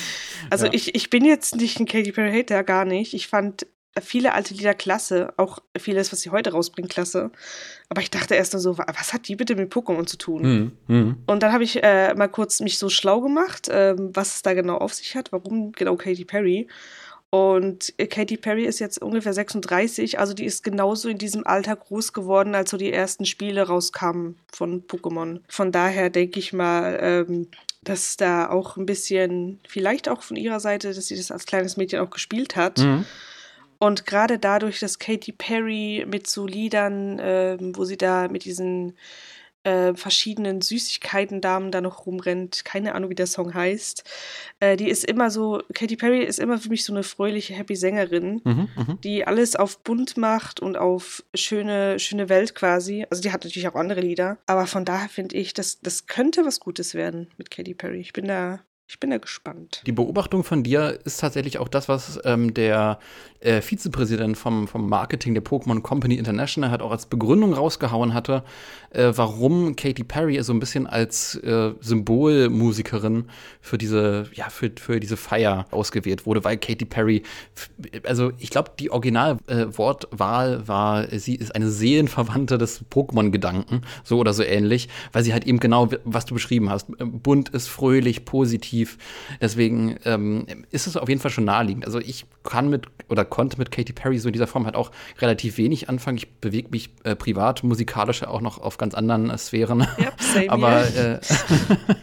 [0.50, 0.72] Also ja.
[0.72, 3.14] ich, ich bin jetzt nicht ein Katy Perry Hater, gar nicht.
[3.14, 3.66] Ich fand
[4.00, 7.30] viele alte Lieder klasse, auch vieles, was sie heute rausbringt, klasse.
[7.88, 10.42] Aber ich dachte erst nur so, was hat die bitte mit Pokémon zu tun?
[10.42, 10.72] Mhm.
[10.94, 11.16] Mhm.
[11.26, 14.54] Und dann habe ich äh, mal kurz mich so schlau gemacht, äh, was es da
[14.54, 16.68] genau auf sich hat, warum genau Katy Perry.
[17.30, 22.12] Und Katy Perry ist jetzt ungefähr 36, also die ist genauso in diesem Alter groß
[22.12, 25.40] geworden, als so die ersten Spiele rauskamen von Pokémon.
[25.48, 27.48] Von daher denke ich mal, ähm,
[27.88, 31.76] dass da auch ein bisschen, vielleicht auch von ihrer Seite, dass sie das als kleines
[31.76, 32.78] Mädchen auch gespielt hat.
[32.78, 33.04] Mhm.
[33.78, 38.94] Und gerade dadurch, dass Katy Perry mit so Liedern, äh, wo sie da mit diesen
[39.66, 42.64] äh, verschiedenen Süßigkeiten-Damen da noch rumrennt.
[42.64, 44.04] Keine Ahnung, wie der Song heißt.
[44.60, 47.74] Äh, die ist immer so, Katy Perry ist immer für mich so eine fröhliche, happy
[47.74, 53.06] Sängerin, mhm, mhm, die alles auf bunt macht und auf schöne, schöne Welt quasi.
[53.10, 54.38] Also die hat natürlich auch andere Lieder.
[54.46, 58.00] Aber von daher finde ich, das, das könnte was Gutes werden mit Katy Perry.
[58.00, 59.82] Ich bin da ich bin da gespannt.
[59.84, 63.00] Die Beobachtung von dir ist tatsächlich auch das, was ähm, der
[63.40, 68.44] äh, Vizepräsident vom, vom Marketing der Pokémon Company International hat auch als Begründung rausgehauen hatte,
[68.90, 73.24] äh, warum Katy Perry so ein bisschen als äh, Symbolmusikerin
[73.60, 77.24] für diese, ja, für, für diese Feier ausgewählt wurde, weil Katy Perry,
[78.04, 84.32] also ich glaube, die Originalwortwahl äh, war, sie ist eine Seelenverwandte des Pokémon-Gedanken, so oder
[84.32, 88.75] so ähnlich, weil sie halt eben genau, was du beschrieben hast, bunt ist, fröhlich, positiv
[88.76, 88.98] aktiv.
[89.40, 91.86] Deswegen ähm, ist es auf jeden Fall schon naheliegend.
[91.86, 94.90] Also ich kann mit oder konnte mit Katy Perry so in dieser Form halt auch
[95.18, 96.18] relativ wenig anfangen.
[96.18, 99.86] Ich bewege mich äh, privat, musikalisch auch noch auf ganz anderen äh, Sphären.
[99.98, 101.20] Yep, Aber äh,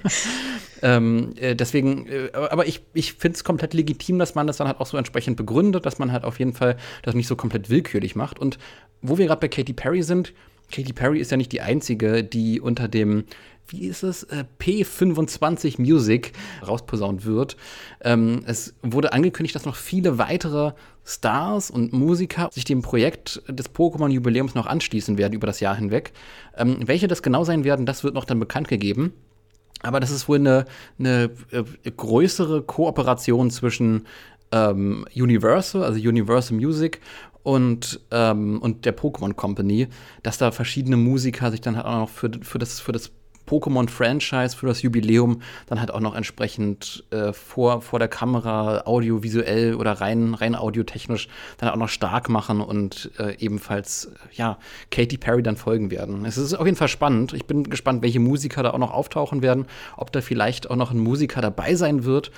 [0.82, 4.68] ähm, äh, deswegen, äh, aber ich, ich finde es komplett legitim, dass man das dann
[4.68, 7.70] halt auch so entsprechend begründet, dass man halt auf jeden Fall das nicht so komplett
[7.70, 8.40] willkürlich macht.
[8.40, 8.58] Und
[9.02, 10.34] wo wir gerade bei Katy Perry sind,
[10.72, 13.26] Katy Perry ist ja nicht die einzige, die unter dem
[13.68, 16.34] wie ist es, äh, P25 Music
[16.66, 17.58] rausposaunt wird.
[18.02, 20.74] Ähm, es wurde angekündigt, dass noch viele weitere
[21.06, 26.14] Stars und Musiker sich dem Projekt des Pokémon-Jubiläums noch anschließen werden über das Jahr hinweg.
[26.56, 29.14] Ähm, welche das genau sein werden, das wird noch dann bekannt gegeben.
[29.82, 30.66] Aber das ist wohl eine,
[30.98, 34.08] eine äh, größere Kooperation zwischen
[34.52, 37.02] ähm, Universal, also Universal Music
[37.44, 39.90] und, ähm, und der Pokémon Company,
[40.22, 43.12] dass da verschiedene Musiker sich dann halt auch noch für, für das, für das
[43.54, 49.76] Pokémon-Franchise für das Jubiläum dann halt auch noch entsprechend äh, vor, vor der Kamera audiovisuell
[49.76, 54.58] oder rein, rein audiotechnisch dann auch noch stark machen und äh, ebenfalls, ja,
[54.90, 56.26] Katy Perry dann folgen werden.
[56.26, 57.34] Es ist auf jeden Fall spannend.
[57.34, 60.92] Ich bin gespannt, welche Musiker da auch noch auftauchen werden, ob da vielleicht auch noch
[60.92, 62.32] ein Musiker dabei sein wird,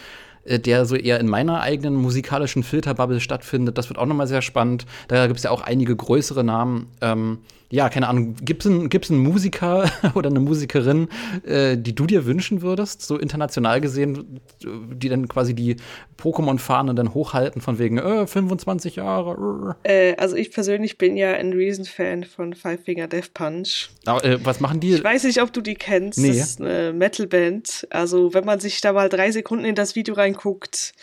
[0.43, 3.77] äh, der so eher in meiner eigenen musikalischen Filterbubble stattfindet.
[3.77, 4.85] Das wird auch nochmal sehr spannend.
[5.07, 6.87] Da gibt es ja auch einige größere Namen.
[6.99, 11.07] Ähm, ja, keine Ahnung, gibt es einen, gibt's einen Musiker oder eine Musikerin,
[11.45, 15.77] äh, die du dir wünschen würdest, so international gesehen, die dann quasi die
[16.17, 19.75] Pokémon-Fahne dann hochhalten von wegen äh, 25 Jahre?
[19.83, 23.89] Äh, also ich persönlich bin ja ein Reason-Fan von Five Finger Death Punch.
[24.05, 24.93] Aber, äh, was machen die?
[24.93, 26.19] Ich weiß nicht, ob du die kennst.
[26.19, 26.29] Nee.
[26.29, 27.87] Das ist eine Metal-Band.
[27.89, 30.93] Also wenn man sich da mal drei Sekunden in das Video reinguckt,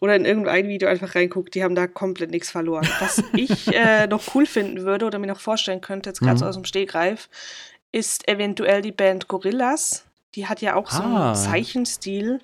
[0.00, 2.88] oder in irgendein Video einfach reinguckt, die haben da komplett nichts verloren.
[3.00, 6.38] Was ich äh, noch cool finden würde oder mir noch vorstellen könnte, jetzt gerade mhm.
[6.38, 7.28] so aus dem Stegreif,
[7.92, 10.04] ist eventuell die Band Gorillas.
[10.34, 11.34] Die hat ja auch so einen ah.
[11.34, 12.40] Zeichenstil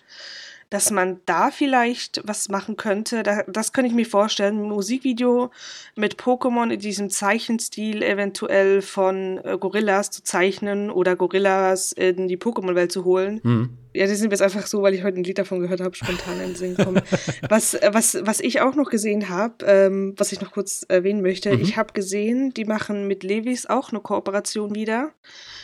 [0.74, 3.22] dass man da vielleicht was machen könnte.
[3.22, 4.58] Da, das könnte ich mir vorstellen.
[4.58, 5.52] Ein Musikvideo
[5.94, 12.36] mit Pokémon in diesem Zeichenstil eventuell von äh, Gorillas zu zeichnen oder Gorillas in die
[12.36, 13.40] Pokémon-Welt zu holen.
[13.44, 13.78] Mhm.
[13.94, 16.40] Ja, das sind jetzt einfach so, weil ich heute ein Lied davon gehört habe, spontan
[16.40, 17.00] in den Sinn kommen.
[17.48, 21.54] was, was, was ich auch noch gesehen habe, ähm, was ich noch kurz erwähnen möchte,
[21.54, 21.62] mhm.
[21.62, 25.12] ich habe gesehen, die machen mit Levis auch eine Kooperation wieder.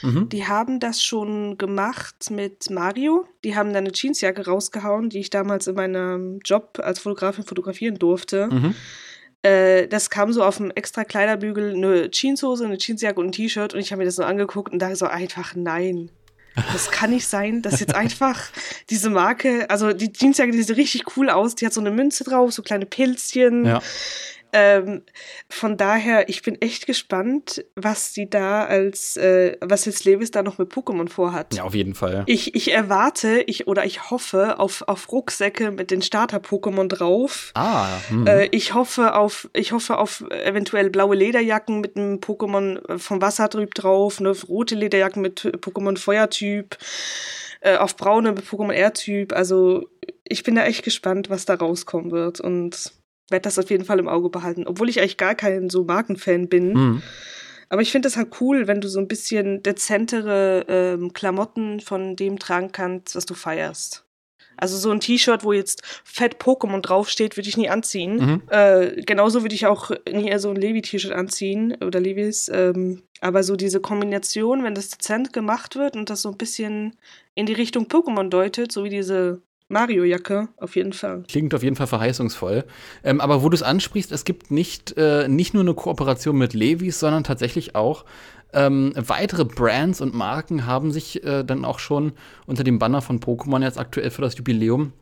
[0.03, 0.29] Mhm.
[0.29, 3.27] Die haben das schon gemacht mit Mario.
[3.43, 7.97] Die haben da eine Jeansjacke rausgehauen, die ich damals in meinem Job als Fotografin fotografieren
[7.97, 8.47] durfte.
[8.47, 8.75] Mhm.
[9.43, 13.75] Äh, das kam so auf dem extra Kleiderbügel, eine Jeanshose, eine Jeansjacke und ein T-Shirt
[13.75, 16.11] und ich habe mir das so angeguckt und dachte so einfach nein.
[16.55, 18.41] Das kann nicht sein, dass jetzt einfach
[18.91, 22.25] diese Marke, also die Jeansjacke, die sieht richtig cool aus, die hat so eine Münze
[22.25, 23.65] drauf, so kleine Pilzchen.
[23.65, 23.81] Ja.
[24.53, 25.03] Ähm,
[25.49, 30.43] von daher, ich bin echt gespannt, was sie da als, äh, was jetzt Levis da
[30.43, 31.55] noch mit Pokémon vorhat.
[31.55, 32.25] Ja, auf jeden Fall.
[32.27, 37.53] Ich, ich erwarte, ich oder ich hoffe auf, auf Rucksäcke mit den Starter-Pokémon drauf.
[37.55, 37.87] Ah.
[38.09, 38.27] Hm.
[38.27, 43.75] Äh, ich hoffe auf, ich hoffe auf eventuell blaue Lederjacken mit einem Pokémon vom Wassertyp
[43.75, 46.77] drauf, ne, rote Lederjacken mit Pokémon Feuertyp,
[47.61, 49.33] äh, auf braune mit Pokémon Air-Typ.
[49.33, 49.89] Also
[50.25, 52.93] ich bin da echt gespannt, was da rauskommen wird und
[53.31, 56.49] werde das auf jeden Fall im Auge behalten, obwohl ich eigentlich gar kein so Markenfan
[56.49, 56.73] bin.
[56.73, 57.03] Mhm.
[57.69, 62.16] Aber ich finde es halt cool, wenn du so ein bisschen dezentere ähm, Klamotten von
[62.16, 64.05] dem tragen kannst, was du feierst.
[64.57, 68.16] Also so ein T-Shirt, wo jetzt Fett Pokémon draufsteht, würde ich nie anziehen.
[68.16, 68.43] Mhm.
[68.51, 72.51] Äh, genauso würde ich auch nie so ein Levi-T-Shirt anziehen oder Levis.
[72.53, 76.97] Ähm, aber so diese Kombination, wenn das dezent gemacht wird und das so ein bisschen
[77.35, 81.22] in die Richtung Pokémon deutet, so wie diese Mario-Jacke, auf jeden Fall.
[81.28, 82.64] Klingt auf jeden Fall verheißungsvoll.
[83.04, 86.54] Ähm, aber wo du es ansprichst, es gibt nicht, äh, nicht nur eine Kooperation mit
[86.54, 88.04] Levis, sondern tatsächlich auch
[88.52, 92.12] ähm, weitere Brands und Marken haben sich äh, dann auch schon
[92.46, 94.92] unter dem Banner von Pokémon jetzt aktuell für das Jubiläum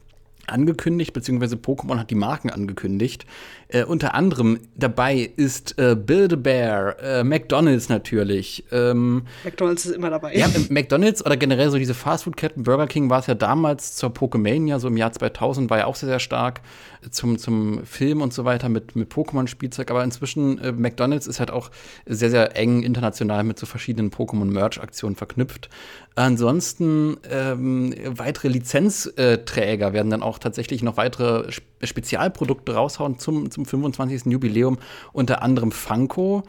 [0.47, 3.27] angekündigt, beziehungsweise Pokémon hat die Marken angekündigt.
[3.71, 8.65] Äh, unter anderem dabei ist äh, Build-A-Bear, äh, McDonalds natürlich.
[8.73, 10.35] Ähm, McDonalds ist immer dabei.
[10.35, 14.79] Ja, McDonalds oder generell so diese Fastfood-Ketten, Burger King war es ja damals zur Pokémania,
[14.79, 16.63] so im Jahr 2000 war ja auch sehr, sehr stark
[17.11, 19.91] zum, zum Film und so weiter mit, mit Pokémon-Spielzeug.
[19.91, 21.71] Aber inzwischen, äh, McDonalds ist halt auch
[22.07, 25.69] sehr, sehr eng international mit so verschiedenen Pokémon-Merch-Aktionen verknüpft.
[26.15, 31.53] Ansonsten ähm, weitere Lizenzträger werden dann auch tatsächlich noch weitere
[31.87, 34.27] Spezialprodukte raushauen zum, zum 25.
[34.27, 34.79] Jubiläum,
[35.13, 36.43] unter anderem Funko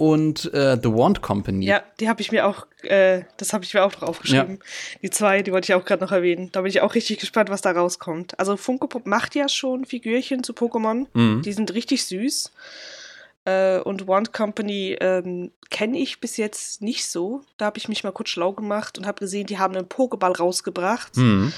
[0.00, 1.66] und äh, The Wand Company.
[1.66, 4.54] Ja, die habe ich mir auch, äh, das habe ich mir auch noch aufgeschrieben.
[4.54, 4.98] Ja.
[5.02, 6.48] Die zwei, die wollte ich auch gerade noch erwähnen.
[6.52, 8.38] Da bin ich auch richtig gespannt, was da rauskommt.
[8.40, 11.04] Also Funko Pop macht ja schon Figürchen zu Pokémon.
[11.12, 11.42] Mhm.
[11.42, 12.50] Die sind richtig süß.
[13.44, 17.42] Äh, und Wand Company ähm, kenne ich bis jetzt nicht so.
[17.58, 20.34] Da habe ich mich mal kurz schlau gemacht und habe gesehen, die haben einen Pokéball
[20.34, 21.14] rausgebracht.
[21.18, 21.52] Mhm.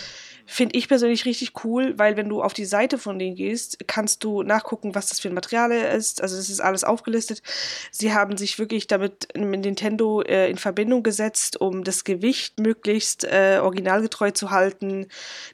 [0.47, 4.25] Finde ich persönlich richtig cool, weil wenn du auf die Seite von denen gehst, kannst
[4.25, 6.21] du nachgucken, was das für ein Material ist.
[6.23, 7.43] Also es ist alles aufgelistet.
[7.91, 13.25] Sie haben sich wirklich damit mit Nintendo äh, in Verbindung gesetzt, um das Gewicht möglichst
[13.25, 15.07] äh, originalgetreu zu halten,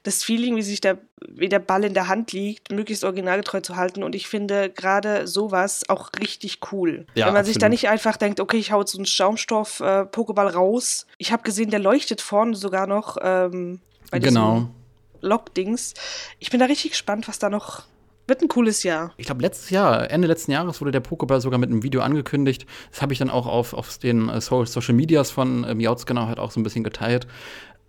[0.03, 0.97] das Feeling, wie sich der,
[1.27, 4.03] wie der Ball in der Hand liegt, möglichst originalgetreu zu halten.
[4.03, 7.05] Und ich finde gerade sowas auch richtig cool.
[7.13, 7.45] Ja, wenn man absolut.
[7.45, 11.05] sich da nicht einfach denkt, okay, ich hau jetzt so einen Schaumstoff-Pokéball äh, raus.
[11.17, 13.17] Ich habe gesehen, der leuchtet vorne sogar noch.
[13.21, 14.69] Ähm, genau.
[15.21, 15.93] Lock-Dings.
[16.39, 17.83] Ich bin da richtig gespannt, was da noch
[18.29, 19.11] wird ein cooles Jahr.
[19.17, 22.65] Ich glaube, letztes Jahr, Ende letzten Jahres wurde der Pokéball sogar mit einem Video angekündigt.
[22.91, 26.27] Das habe ich dann auch auf, auf den äh, Social Medias von äh, Miauts genau
[26.27, 27.27] halt auch so ein bisschen geteilt.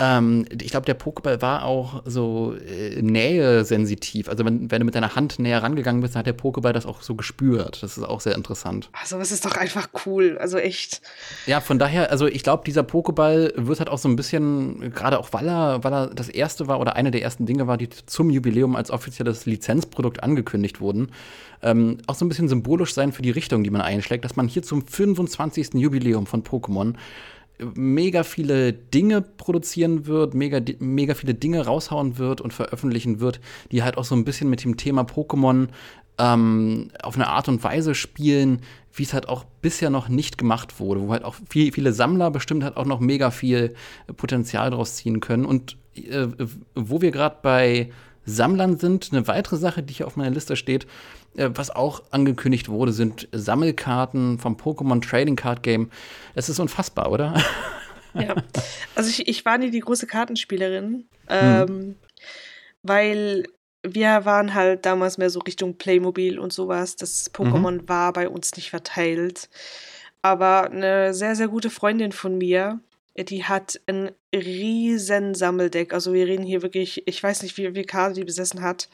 [0.01, 4.31] Ähm, ich glaube, der Pokéball war auch so äh, nähesensitiv.
[4.31, 6.87] Also, wenn, wenn, du mit deiner Hand näher rangegangen bist, dann hat der Pokéball das
[6.87, 7.83] auch so gespürt.
[7.83, 8.89] Das ist auch sehr interessant.
[8.99, 10.39] Also, es ist doch einfach cool.
[10.41, 11.03] Also, echt.
[11.45, 15.19] Ja, von daher, also, ich glaube, dieser Pokéball wird halt auch so ein bisschen, gerade
[15.19, 17.91] auch weil er, weil er das erste war oder eine der ersten Dinge war, die
[17.91, 21.13] zum Jubiläum als offizielles Lizenzprodukt angekündigt wurden,
[21.63, 24.49] ähm, auch so ein bisschen symbolisch sein für die Richtung, die man einschlägt, dass man
[24.49, 25.75] hier zum 25.
[25.75, 26.95] Jubiläum von Pokémon
[27.75, 33.41] mega viele Dinge produzieren wird, mega, mega viele Dinge raushauen wird und veröffentlichen wird,
[33.73, 35.69] die halt auch so ein bisschen mit dem Thema Pokémon
[36.19, 38.61] ähm, auf eine Art und Weise spielen,
[38.93, 42.31] wie es halt auch bisher noch nicht gemacht wurde, wo halt auch viel, viele Sammler
[42.31, 43.75] bestimmt halt auch noch mega viel
[44.17, 45.45] Potenzial draus ziehen können.
[45.45, 46.29] Und äh,
[46.75, 47.91] wo wir gerade bei
[48.27, 50.87] Sammlern sind, eine weitere Sache, die hier auf meiner Liste steht,
[51.35, 55.91] was auch angekündigt wurde, sind Sammelkarten vom Pokémon Trading Card Game.
[56.35, 57.35] Das ist unfassbar, oder?
[58.15, 58.35] Ja,
[58.97, 61.95] also ich, ich war nie die große Kartenspielerin, ähm, hm.
[62.83, 63.45] weil
[63.83, 66.97] wir waren halt damals mehr so Richtung Playmobil und sowas.
[66.97, 67.89] Das Pokémon mhm.
[67.89, 69.49] war bei uns nicht verteilt.
[70.23, 72.81] Aber eine sehr, sehr gute Freundin von mir,
[73.17, 75.93] die hat ein riesen Sammeldeck.
[75.93, 78.89] Also wir reden hier wirklich, ich weiß nicht, wie viele Karten die besessen hat.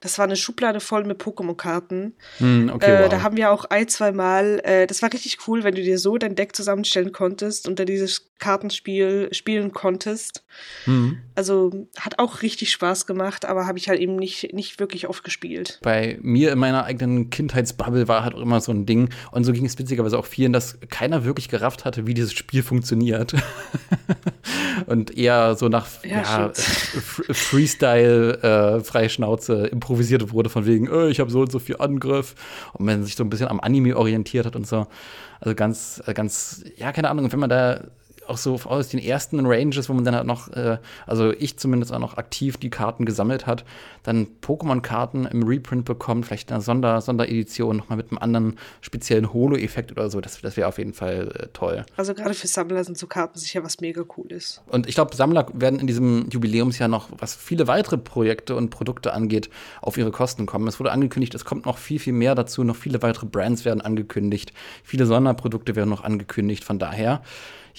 [0.00, 2.14] Das war eine Schublade voll mit Pokémon-Karten.
[2.38, 3.08] Mm, okay, äh, wow.
[3.10, 5.98] Da haben wir auch ein, zwei Mal, äh, das war richtig cool, wenn du dir
[5.98, 10.44] so dein Deck zusammenstellen konntest und dann dieses Kartenspiel spielen konntest.
[10.86, 11.10] Mm.
[11.34, 15.22] Also hat auch richtig Spaß gemacht, aber habe ich halt eben nicht, nicht wirklich oft
[15.22, 15.78] gespielt.
[15.82, 19.10] Bei mir in meiner eigenen Kindheitsbubble war halt auch immer so ein Ding.
[19.30, 22.62] Und so ging es witzigerweise auch vielen, dass keiner wirklich gerafft hatte, wie dieses Spiel
[22.62, 23.34] funktioniert.
[24.86, 31.20] und eher so nach ja, ja, Freestyle, äh, Freischnauze improvisiert wurde, von wegen, äh, ich
[31.20, 32.34] habe so und so viel Angriff.
[32.72, 34.86] Und man sich so ein bisschen am Anime orientiert hat und so.
[35.40, 37.80] Also ganz, äh, ganz, ja, keine Ahnung, wenn man da
[38.30, 41.92] auch so aus den ersten Ranges, wo man dann halt noch, äh, also ich zumindest
[41.92, 43.64] auch noch aktiv die Karten gesammelt hat,
[44.02, 49.32] dann Pokémon-Karten im Reprint bekommt, vielleicht in einer Sonder Sonderedition nochmal mit einem anderen speziellen
[49.32, 50.20] Holo-Effekt oder so.
[50.20, 51.84] Das, das wäre auf jeden Fall äh, toll.
[51.96, 54.62] Also gerade für Sammler sind so Karten sicher was mega cool ist.
[54.68, 59.12] Und ich glaube, Sammler werden in diesem Jubiläumsjahr noch, was viele weitere Projekte und Produkte
[59.12, 59.50] angeht,
[59.82, 60.68] auf ihre Kosten kommen.
[60.68, 62.64] Es wurde angekündigt, es kommt noch viel, viel mehr dazu.
[62.64, 64.52] Noch viele weitere Brands werden angekündigt.
[64.84, 66.64] Viele Sonderprodukte werden noch angekündigt.
[66.64, 67.22] Von daher,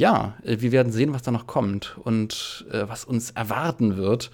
[0.02, 4.32] ja, äh, wir werden sehen, was da noch kommt und äh, was uns erwarten wird.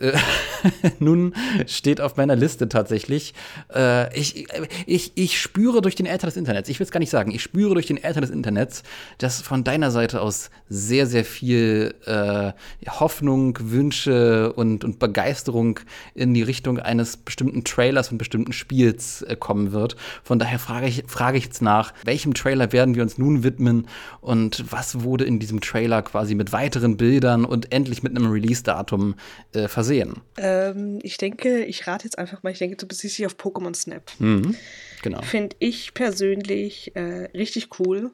[0.00, 0.12] Äh,
[0.98, 1.34] nun
[1.66, 3.34] steht auf meiner Liste tatsächlich.
[3.74, 4.46] Äh, ich,
[4.86, 7.42] ich, ich spüre durch den Äther des Internets, ich will es gar nicht sagen, ich
[7.42, 8.82] spüre durch den Äther des Internets,
[9.18, 12.52] dass von deiner Seite aus sehr, sehr viel äh,
[12.88, 15.80] Hoffnung, Wünsche und, und Begeisterung
[16.14, 19.96] in die Richtung eines bestimmten Trailers und bestimmten Spiels äh, kommen wird.
[20.22, 23.86] Von daher frage ich, frage ich jetzt nach, welchem Trailer werden wir uns nun widmen
[24.20, 29.14] und was wurde in diesem Trailer quasi mit weiteren Bildern und endlich mit einem Release-Datum
[29.52, 29.87] äh, versehen?
[29.88, 30.20] Sehen?
[30.36, 33.74] Ähm, ich denke, ich rate jetzt einfach mal, ich denke, du beziehst dich auf Pokémon
[33.74, 34.10] Snap.
[34.20, 34.54] Mhm,
[35.02, 35.22] genau.
[35.22, 38.12] Finde ich persönlich äh, richtig cool.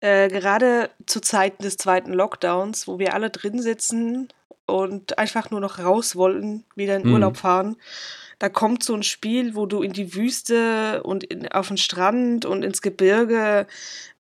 [0.00, 4.28] Äh, gerade zu Zeiten des zweiten Lockdowns, wo wir alle drin sitzen
[4.66, 7.14] und einfach nur noch raus wollen, wieder in mhm.
[7.14, 7.76] Urlaub fahren.
[8.38, 12.44] Da kommt so ein Spiel, wo du in die Wüste und in, auf den Strand
[12.44, 13.66] und ins Gebirge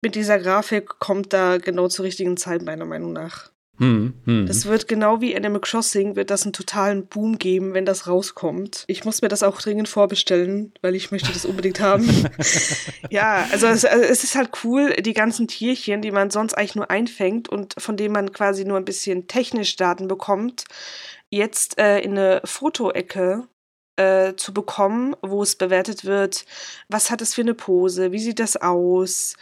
[0.01, 3.49] mit dieser Grafik kommt da genau zur richtigen Zeit, meiner Meinung nach.
[3.77, 4.45] Hm, hm.
[4.45, 8.85] Das wird genau wie Animal Crossing, wird das einen totalen Boom geben, wenn das rauskommt.
[8.87, 12.29] Ich muss mir das auch dringend vorbestellen, weil ich möchte das unbedingt haben.
[13.09, 16.75] ja, also es, also es, ist halt cool, die ganzen Tierchen, die man sonst eigentlich
[16.75, 20.63] nur einfängt und von denen man quasi nur ein bisschen technisch Daten bekommt,
[21.29, 23.47] jetzt äh, in eine Fotoecke
[23.97, 26.45] äh, zu bekommen, wo es bewertet wird,
[26.87, 29.35] was hat es für eine Pose, wie sieht das aus,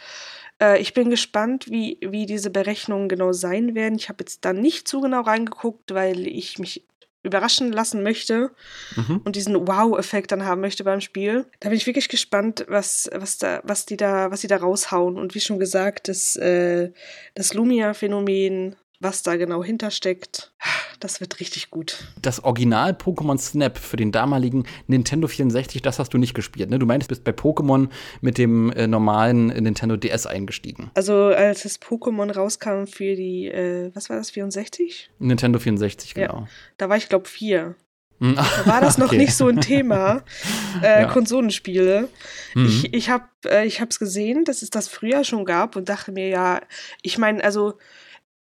[0.60, 3.96] äh, ich bin gespannt, wie, wie diese Berechnungen genau sein werden.
[3.96, 6.86] Ich habe jetzt da nicht zu genau reingeguckt, weil ich mich
[7.24, 8.50] überraschen lassen möchte
[8.96, 9.22] mhm.
[9.24, 11.46] und diesen Wow-Effekt dann haben möchte beim Spiel.
[11.58, 15.16] Da bin ich wirklich gespannt, was, was, da, was, die, da, was die da raushauen.
[15.16, 16.92] Und wie schon gesagt, das, äh,
[17.34, 20.52] das Lumia-Phänomen was da genau hintersteckt,
[21.00, 22.12] das wird richtig gut.
[22.22, 26.78] Das Original Pokémon Snap für den damaligen Nintendo 64, das hast du nicht gespielt, ne?
[26.78, 27.88] Du meinst, du bist bei Pokémon
[28.20, 30.90] mit dem äh, normalen Nintendo DS eingestiegen.
[30.94, 35.10] Also als das Pokémon rauskam für die, äh, was war das, 64?
[35.18, 36.40] Nintendo 64, genau.
[36.40, 37.74] Ja, da war ich, glaube vier.
[38.20, 38.36] Hm.
[38.36, 39.18] Da war das noch okay.
[39.18, 40.22] nicht so ein Thema,
[40.82, 41.08] äh, ja.
[41.08, 42.08] Konsolenspiele.
[42.54, 42.66] Mhm.
[42.66, 46.28] Ich, ich habe es äh, gesehen, dass es das früher schon gab und dachte mir,
[46.28, 46.60] ja,
[47.02, 47.74] ich meine, also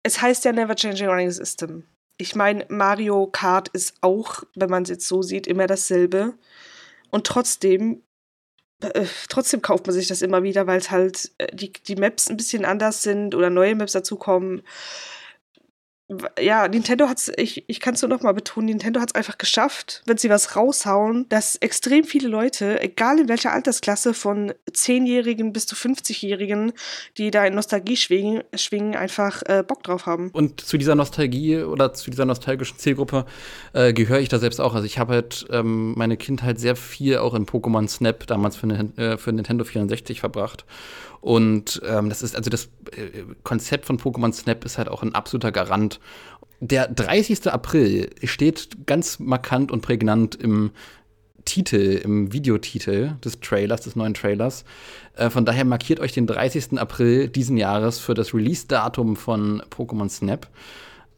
[0.03, 1.85] es heißt ja Never Changing Running System.
[2.17, 6.35] Ich meine, Mario Kart ist auch, wenn man es jetzt so sieht, immer dasselbe.
[7.11, 8.03] Und trotzdem,
[8.83, 12.29] äh, trotzdem kauft man sich das immer wieder, weil es halt äh, die, die Maps
[12.29, 14.63] ein bisschen anders sind oder neue Maps dazukommen
[16.41, 19.39] ja, Nintendo hat's, ich, ich kann es nur noch mal betonen, Nintendo hat es einfach
[19.39, 25.53] geschafft, wenn sie was raushauen, dass extrem viele Leute, egal in welcher Altersklasse, von 10-Jährigen
[25.53, 26.73] bis zu 50-Jährigen,
[27.17, 30.31] die da in Nostalgie schwingen, schwingen einfach äh, Bock drauf haben.
[30.31, 33.27] Und zu dieser Nostalgie oder zu dieser nostalgischen Zielgruppe
[33.73, 34.75] äh, gehöre ich da selbst auch.
[34.75, 38.67] Also ich habe halt ähm, meine Kindheit sehr viel auch in Pokémon Snap damals für,
[38.69, 40.65] äh, für Nintendo 64 verbracht.
[41.21, 45.15] Und ähm, das ist, also das äh, Konzept von Pokémon Snap ist halt auch ein
[45.15, 46.01] absoluter Garant.
[46.61, 47.51] Der 30.
[47.51, 50.71] April steht ganz markant und prägnant im
[51.45, 54.65] Titel, im Videotitel des Trailers, des neuen Trailers.
[55.17, 56.79] Äh, von daher markiert euch den 30.
[56.79, 60.49] April diesen Jahres für das Release-Datum von Pokémon Snap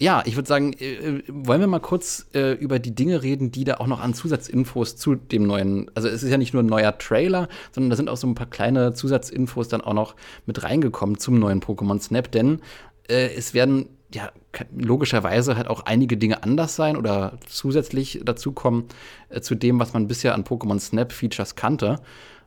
[0.02, 3.52] ja, ich würde sagen, äh, äh, wollen wir mal kurz äh, über die Dinge reden,
[3.52, 6.64] die da auch noch an Zusatzinfos zu dem neuen, also es ist ja nicht nur
[6.64, 10.16] ein neuer Trailer, sondern da sind auch so ein paar kleine Zusatzinfos dann auch noch
[10.44, 12.60] mit reingekommen zum neuen Pokémon Snap, denn
[13.08, 14.32] äh, es werden ja
[14.76, 18.86] logischerweise halt auch einige Dinge anders sein oder zusätzlich dazukommen
[19.28, 22.00] äh, zu dem, was man bisher an Pokémon Snap Features kannte.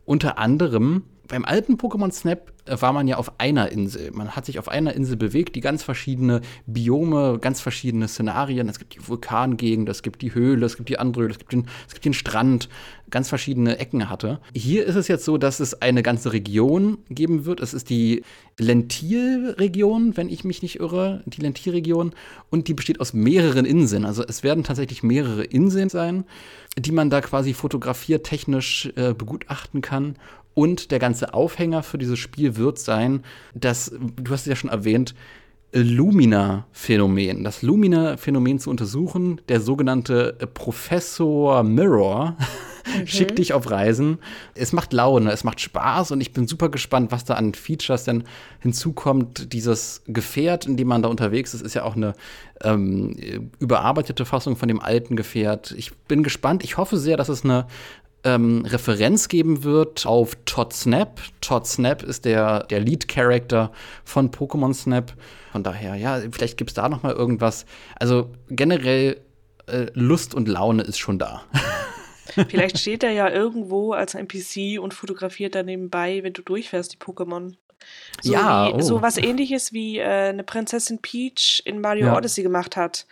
[0.03, 4.11] Unter anderem beim alten Pokémon Snap äh, war man ja auf einer Insel.
[4.11, 8.69] Man hat sich auf einer Insel bewegt, die ganz verschiedene Biome, ganz verschiedene Szenarien.
[8.69, 11.51] Es gibt die Vulkangegend, es gibt die Höhle, es gibt die andere Höhle, es gibt
[11.51, 12.69] den, es gibt den Strand,
[13.11, 14.39] ganz verschiedene Ecken hatte.
[14.53, 17.59] Hier ist es jetzt so, dass es eine ganze Region geben wird.
[17.59, 18.23] Es ist die
[18.57, 22.13] Lentil-Region, wenn ich mich nicht irre, die Lentil-Region.
[22.49, 24.05] Und die besteht aus mehreren Inseln.
[24.05, 26.25] Also es werden tatsächlich mehrere Inseln sein,
[26.77, 30.15] die man da quasi fotografiert, technisch äh, begutachten kann.
[30.55, 34.71] Und der ganze Aufhänger für dieses Spiel wird sein, dass, du hast es ja schon
[34.71, 35.13] erwähnt,
[35.75, 37.43] Lumina-Phänomen.
[37.43, 42.37] Das Lumina-Phänomen zu untersuchen, der sogenannte Professor Mirror
[42.85, 43.07] mhm.
[43.07, 44.19] schickt dich auf Reisen.
[44.53, 48.05] Es macht Laune, es macht Spaß und ich bin super gespannt, was da an Features
[48.05, 48.23] denn
[48.61, 49.51] hinzukommt.
[49.51, 52.13] Dieses Gefährt, in dem man da unterwegs ist, ist ja auch eine
[52.63, 55.75] ähm, überarbeitete Fassung von dem alten Gefährt.
[55.77, 56.63] Ich bin gespannt.
[56.63, 57.67] Ich hoffe sehr, dass es eine
[58.25, 61.21] ähm, Referenz geben wird auf Todd Snap.
[61.41, 63.71] Todd Snap ist der, der Lead-Character
[64.03, 65.13] von Pokémon Snap.
[65.51, 67.65] Von daher, ja, vielleicht gibt es da noch mal irgendwas.
[67.99, 69.21] Also generell
[69.67, 71.43] äh, Lust und Laune ist schon da.
[72.49, 76.97] Vielleicht steht er ja irgendwo als NPC und fotografiert da nebenbei, wenn du durchfährst, die
[76.97, 77.53] Pokémon.
[78.21, 78.81] So ja, wie, oh.
[78.81, 82.17] so was ähnliches wie äh, eine Prinzessin Peach in Mario ja.
[82.17, 83.05] Odyssey gemacht hat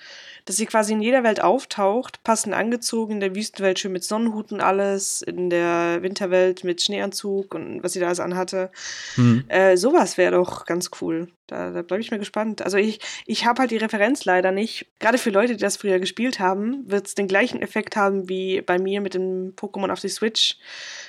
[0.45, 4.51] dass sie quasi in jeder Welt auftaucht, passend angezogen, in der Wüstenwelt schön mit Sonnenhut
[4.51, 8.71] und alles, in der Winterwelt mit Schneeanzug und was sie da alles anhatte.
[9.15, 9.45] Mhm.
[9.47, 11.29] Äh, sowas wäre doch ganz cool.
[11.47, 12.61] Da, da bleibe ich mir gespannt.
[12.61, 14.87] Also ich, ich habe halt die Referenz leider nicht.
[14.99, 18.61] Gerade für Leute, die das früher gespielt haben, wird es den gleichen Effekt haben wie
[18.61, 20.57] bei mir mit dem Pokémon auf die Switch.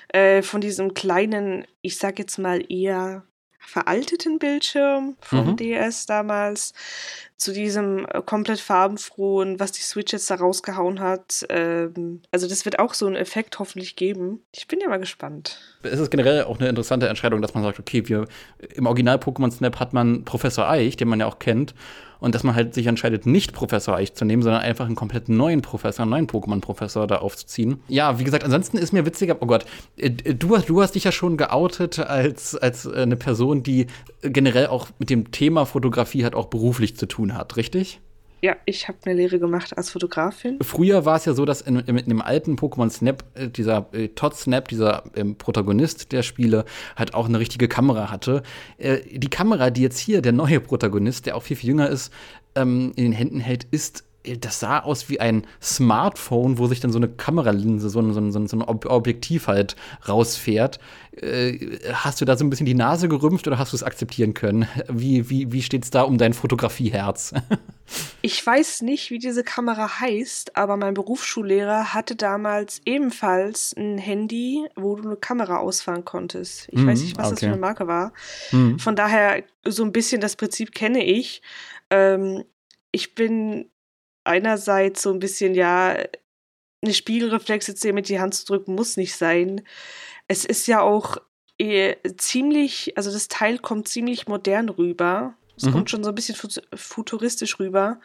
[0.09, 3.25] Äh, von diesem kleinen, ich sag jetzt mal eher
[3.67, 5.57] veralteten Bildschirm vom mhm.
[5.57, 6.73] DS damals
[7.37, 11.45] zu diesem äh, komplett farbenfrohen, was die Switch jetzt da rausgehauen hat.
[11.49, 14.41] Ähm, also das wird auch so einen Effekt hoffentlich geben.
[14.53, 15.59] Ich bin ja mal gespannt.
[15.83, 18.27] Es ist generell auch eine interessante Entscheidung, dass man sagt, okay, wir
[18.75, 21.75] im Original Pokémon Snap hat man Professor Eich, den man ja auch kennt
[22.25, 25.29] und dass man halt sich entscheidet, nicht Professor Eich zu nehmen, sondern einfach einen komplett
[25.29, 27.81] neuen Professor, einen neuen Pokémon-Professor da aufzuziehen.
[27.89, 29.67] Ja, wie gesagt, ansonsten ist mir witziger, oh Gott,
[29.97, 33.89] äh, du, du hast dich ja schon geoutet als, als äh, eine Person, die
[34.23, 38.01] generell auch mit dem Thema Fotografie hat auch beruflich zu tun hat, richtig?
[38.45, 40.59] Ja, ich habe eine Lehre gemacht als Fotografin.
[40.61, 43.87] Früher war es ja so, dass in, in, in dem alten Pokémon Snap, äh, dieser
[43.95, 48.43] äh, Todd Snap, dieser ähm, Protagonist der Spiele, halt auch eine richtige Kamera hatte.
[48.77, 52.13] Äh, die Kamera, die jetzt hier der neue Protagonist, der auch viel, viel jünger ist,
[52.55, 56.93] ähm, in den Händen hält, ist das sah aus wie ein Smartphone, wo sich dann
[56.93, 59.77] so eine Kameralinse, so ein, so ein, so ein Objektiv halt
[60.09, 60.79] rausfährt.
[61.13, 64.33] Äh, hast du da so ein bisschen die Nase gerümpft oder hast du es akzeptieren
[64.33, 64.67] können?
[64.89, 67.35] Wie, wie, wie steht es da um dein Fotografieherz?
[68.23, 74.65] ich weiß nicht, wie diese Kamera heißt, aber mein Berufsschullehrer hatte damals ebenfalls ein Handy,
[74.75, 76.69] wo du eine Kamera ausfahren konntest.
[76.71, 77.35] Ich mhm, weiß nicht, was okay.
[77.35, 78.15] das für eine Marke war.
[78.53, 78.79] Mhm.
[78.79, 81.43] Von daher, so ein bisschen das Prinzip kenne ich.
[81.91, 82.45] Ähm,
[82.91, 83.71] ich bin
[84.25, 85.97] einerseits so ein bisschen, ja,
[86.83, 89.63] eine Spiegelreflex jetzt mit die Hand zu drücken, muss nicht sein.
[90.29, 91.17] Es ist ja auch
[91.59, 95.35] eh ziemlich, also das Teil kommt ziemlich modern rüber.
[95.57, 95.73] Es mhm.
[95.73, 96.37] kommt schon so ein bisschen
[96.75, 98.01] futuristisch rüber.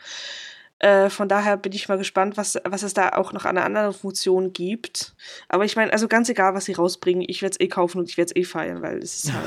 [0.80, 3.66] Äh, von daher bin ich mal gespannt, was, was es da auch noch an einer
[3.66, 5.14] anderen Funktion gibt.
[5.50, 8.10] Aber ich meine, also ganz egal, was sie rausbringen, ich werde es eh kaufen und
[8.10, 9.46] ich werde es eh feiern, weil es ist halt.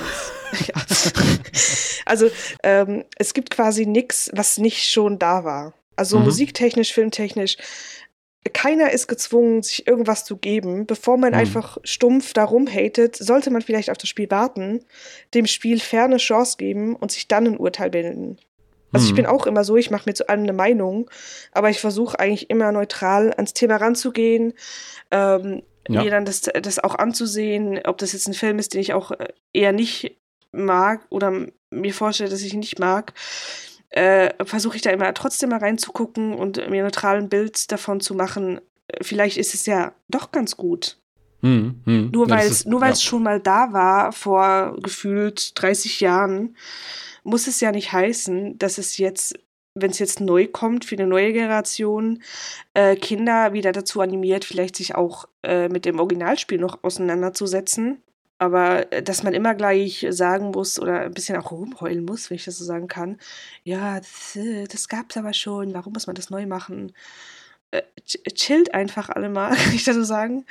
[0.68, 0.82] ja.
[2.04, 2.30] Also
[2.62, 5.72] ähm, es gibt quasi nichts, was nicht schon da war.
[6.02, 6.24] Also mhm.
[6.24, 7.56] musiktechnisch, filmtechnisch.
[8.52, 10.84] Keiner ist gezwungen, sich irgendwas zu geben.
[10.84, 11.38] Bevor man mhm.
[11.38, 14.84] einfach stumpf darum hatet, sollte man vielleicht auf das Spiel warten,
[15.32, 18.36] dem Spiel ferne Chance geben und sich dann ein Urteil bilden.
[18.90, 19.16] Also ich mhm.
[19.16, 21.08] bin auch immer so, ich mache mir zu allem eine Meinung,
[21.52, 24.54] aber ich versuche eigentlich immer neutral ans Thema ranzugehen,
[25.12, 26.02] ähm, ja.
[26.02, 29.12] mir dann das, das auch anzusehen, ob das jetzt ein Film ist, den ich auch
[29.12, 30.18] äh, eher nicht
[30.50, 33.14] mag oder mir vorstelle, dass ich nicht mag
[33.92, 38.14] äh, versuche ich da immer trotzdem mal reinzugucken und mir ein neutralen Bild davon zu
[38.14, 38.60] machen.
[39.00, 40.98] Vielleicht ist es ja doch ganz gut.
[41.40, 42.10] Hm, hm.
[42.12, 42.94] Nur weil es ja.
[42.94, 46.56] schon mal da war, vor gefühlt 30 Jahren,
[47.24, 49.38] muss es ja nicht heißen, dass es jetzt,
[49.74, 52.22] wenn es jetzt neu kommt für eine neue Generation,
[52.74, 58.02] äh, Kinder wieder dazu animiert, vielleicht sich auch äh, mit dem Originalspiel noch auseinanderzusetzen
[58.42, 62.34] aber äh, dass man immer gleich sagen muss oder ein bisschen auch rumheulen muss, wenn
[62.34, 63.18] ich das so sagen kann,
[63.62, 66.92] ja, das, äh, gab es aber schon, warum muss man das neu machen?
[67.70, 70.44] Äh, chillt einfach alle mal, kann ich das so sagen.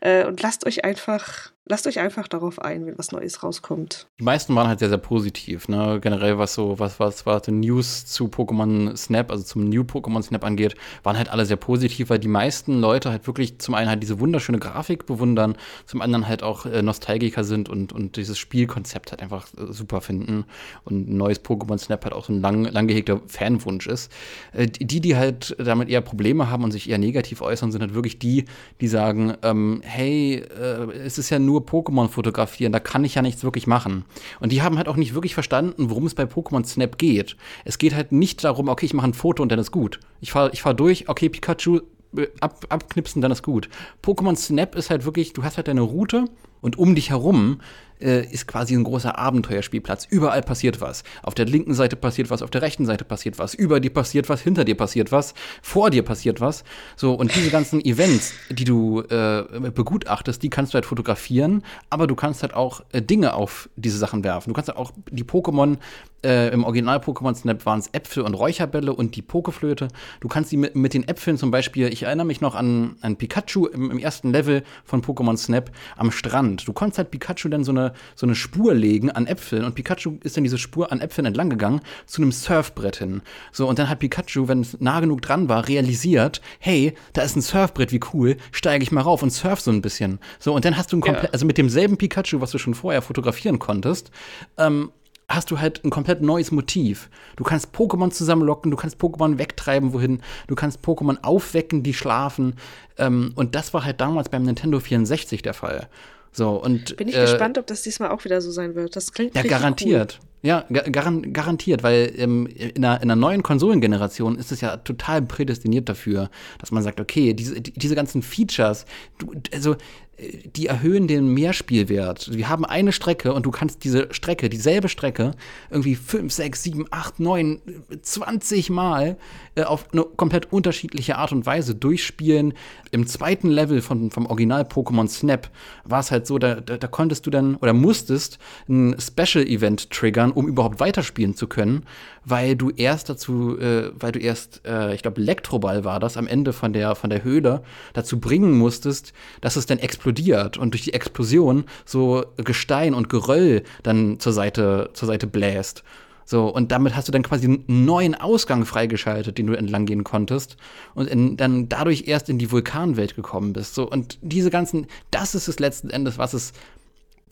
[0.00, 4.08] Äh, und lasst euch einfach lasst euch einfach darauf ein, wenn was Neues rauskommt.
[4.18, 6.00] Die meisten waren halt sehr, sehr positiv, ne?
[6.00, 10.44] Generell, was so, was, was, was News zu Pokémon Snap, also zum New Pokémon Snap
[10.44, 14.02] angeht, waren halt alle sehr positiv, weil die meisten Leute halt wirklich zum einen halt
[14.02, 15.56] diese wunderschöne Grafik bewundern,
[15.86, 20.00] zum anderen halt auch äh, Nostalgiker sind und, und dieses Spielkonzept halt einfach äh, super
[20.00, 20.44] finden.
[20.84, 24.10] Und ein neues Pokémon Snap halt auch so ein lang, lang gehegter Fanwunsch ist.
[24.52, 27.94] Äh, die, die halt damit eher Probleme haben und sich eher negativ äußern, sind halt
[27.94, 28.46] wirklich die,
[28.80, 33.14] die sagen, ähm, hey, äh, es ist ja nur nur Pokémon fotografieren, da kann ich
[33.14, 34.04] ja nichts wirklich machen.
[34.40, 37.36] Und die haben halt auch nicht wirklich verstanden, worum es bei Pokémon Snap geht.
[37.64, 40.00] Es geht halt nicht darum, okay, ich mache ein Foto und dann ist gut.
[40.20, 41.80] Ich fahre ich fahr durch, okay, Pikachu,
[42.16, 43.68] äh, ab, abknipsen, dann ist gut.
[44.02, 46.24] Pokémon Snap ist halt wirklich, du hast halt deine Route
[46.62, 47.60] und um dich herum
[48.02, 50.06] äh, ist quasi ein großer Abenteuerspielplatz.
[50.08, 51.04] Überall passiert was.
[51.22, 54.28] Auf der linken Seite passiert was, auf der rechten Seite passiert was, über dir passiert
[54.28, 56.64] was, hinter dir passiert was, vor dir passiert was.
[56.96, 59.44] So, und diese ganzen Events, die du äh,
[59.74, 63.98] begutachtest, die kannst du halt fotografieren, aber du kannst halt auch äh, Dinge auf diese
[63.98, 64.50] Sachen werfen.
[64.50, 65.78] Du kannst halt auch die Pokémon
[66.24, 69.88] äh, im Original Pokémon Snap waren es Äpfel und Räucherbälle und die Pokeflöte.
[70.20, 73.16] Du kannst sie mit, mit den Äpfeln zum Beispiel, ich erinnere mich noch an, an
[73.16, 76.51] Pikachu im, im ersten Level von Pokémon Snap am Strand.
[76.56, 80.18] Du konntest halt Pikachu dann so eine, so eine Spur legen an Äpfeln und Pikachu
[80.22, 83.22] ist dann diese Spur an Äpfeln entlang gegangen zu einem Surfbrett hin.
[83.52, 87.36] So, und dann hat Pikachu, wenn es nah genug dran war, realisiert, hey, da ist
[87.36, 90.18] ein Surfbrett, wie cool, steige ich mal rauf und surf so ein bisschen.
[90.38, 91.32] So, und dann hast du ein komplett, ja.
[91.32, 94.10] also mit demselben Pikachu, was du schon vorher fotografieren konntest,
[94.58, 94.90] ähm,
[95.34, 97.08] hast du halt ein komplett neues Motiv.
[97.36, 102.54] Du kannst Pokémon zusammenlocken, du kannst Pokémon wegtreiben, wohin, du kannst Pokémon aufwecken, die schlafen.
[102.98, 105.88] Ähm, und das war halt damals beim Nintendo 64 der Fall.
[106.32, 108.96] So, und, Bin ich äh, gespannt, ob das diesmal auch wieder so sein wird.
[108.96, 110.18] Das klingt Ja, garantiert.
[110.20, 110.28] Cool.
[110.44, 115.22] Ja, garan garantiert, weil ähm, in, einer, in einer neuen Konsolengeneration ist es ja total
[115.22, 118.84] prädestiniert dafür, dass man sagt, okay, diese, diese ganzen Features,
[119.18, 119.76] du, also
[120.18, 122.34] die erhöhen den Mehrspielwert.
[122.34, 125.32] Wir haben eine Strecke und du kannst diese Strecke, dieselbe Strecke,
[125.70, 127.60] irgendwie 5, 6, 7, 8, 9,
[128.02, 129.16] 20 Mal
[129.54, 132.52] äh, auf eine komplett unterschiedliche Art und Weise durchspielen.
[132.90, 135.48] Im zweiten Level von, vom Original Pokémon Snap
[135.84, 138.38] war es halt so, da, da, da, konntest du dann oder musstest
[138.68, 141.84] ein Special-Event triggern, um überhaupt weiterspielen zu können,
[142.24, 146.26] weil du erst dazu, äh, weil du erst, äh, ich glaube, Elektroball war das am
[146.26, 147.62] Ende von der, von der Höhle,
[147.94, 153.62] dazu bringen musstest, dass es dann explodiert und durch die Explosion so Gestein und Geröll
[153.82, 155.82] dann zur Seite, zur Seite bläst.
[156.24, 160.04] So, und damit hast du dann quasi einen neuen Ausgang freigeschaltet, den du entlang gehen
[160.04, 160.56] konntest
[160.94, 163.74] und in, dann dadurch erst in die Vulkanwelt gekommen bist.
[163.74, 166.52] So, und diese ganzen, das ist es letzten Endes, was es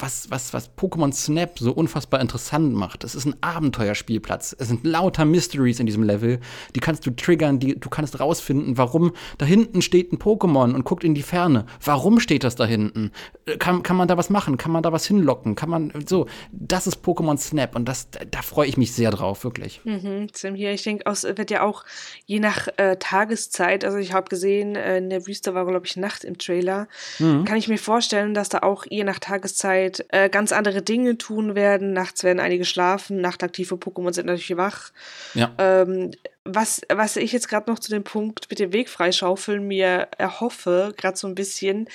[0.02, 3.04] was, was, was Pokémon Snap so unfassbar interessant macht.
[3.04, 4.54] Es ist ein Abenteuerspielplatz.
[4.58, 6.40] Es sind lauter Mysteries in diesem Level.
[6.74, 10.84] Die kannst du triggern, die, du kannst rausfinden, warum da hinten steht ein Pokémon und
[10.84, 11.66] guckt in die Ferne.
[11.84, 13.12] Warum steht das da hinten?
[13.46, 14.56] Äh, kann, kann man da was machen?
[14.56, 15.54] Kann man da was hinlocken?
[15.54, 16.26] Kann man so?
[16.52, 19.80] Das ist Pokémon Snap und das, da freue ich mich sehr drauf, wirklich.
[19.84, 21.84] Mhm, hier, ich denke, es wird ja auch
[22.26, 25.96] je nach äh, Tageszeit, also ich habe gesehen, äh, in der Wüste war, glaube ich,
[25.96, 26.88] Nacht im Trailer,
[27.18, 27.44] mhm.
[27.44, 31.18] kann ich mir vorstellen, dass da auch je nach Tageszeit Zeit äh, ganz andere Dinge
[31.18, 31.92] tun werden.
[31.92, 34.92] Nachts werden einige schlafen, nachtaktive Pokémon sind natürlich wach.
[35.34, 35.52] Ja.
[35.58, 36.12] Ähm,
[36.44, 40.94] was, was ich jetzt gerade noch zu dem Punkt mit dem Weg freischaufeln mir erhoffe,
[40.96, 41.88] gerade so ein bisschen,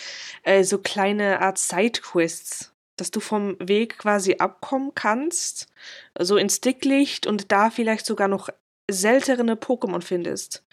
[0.43, 5.67] äh, so kleine Art Sidequests dass du vom Weg quasi abkommen kannst,
[6.17, 8.47] so ins Dicklicht und da vielleicht sogar noch
[8.89, 10.63] seltene Pokémon findest.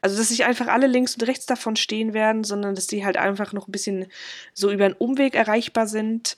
[0.00, 3.16] Also, dass sich einfach alle links und rechts davon stehen werden, sondern dass die halt
[3.16, 4.06] einfach noch ein bisschen
[4.54, 6.36] so über einen Umweg erreichbar sind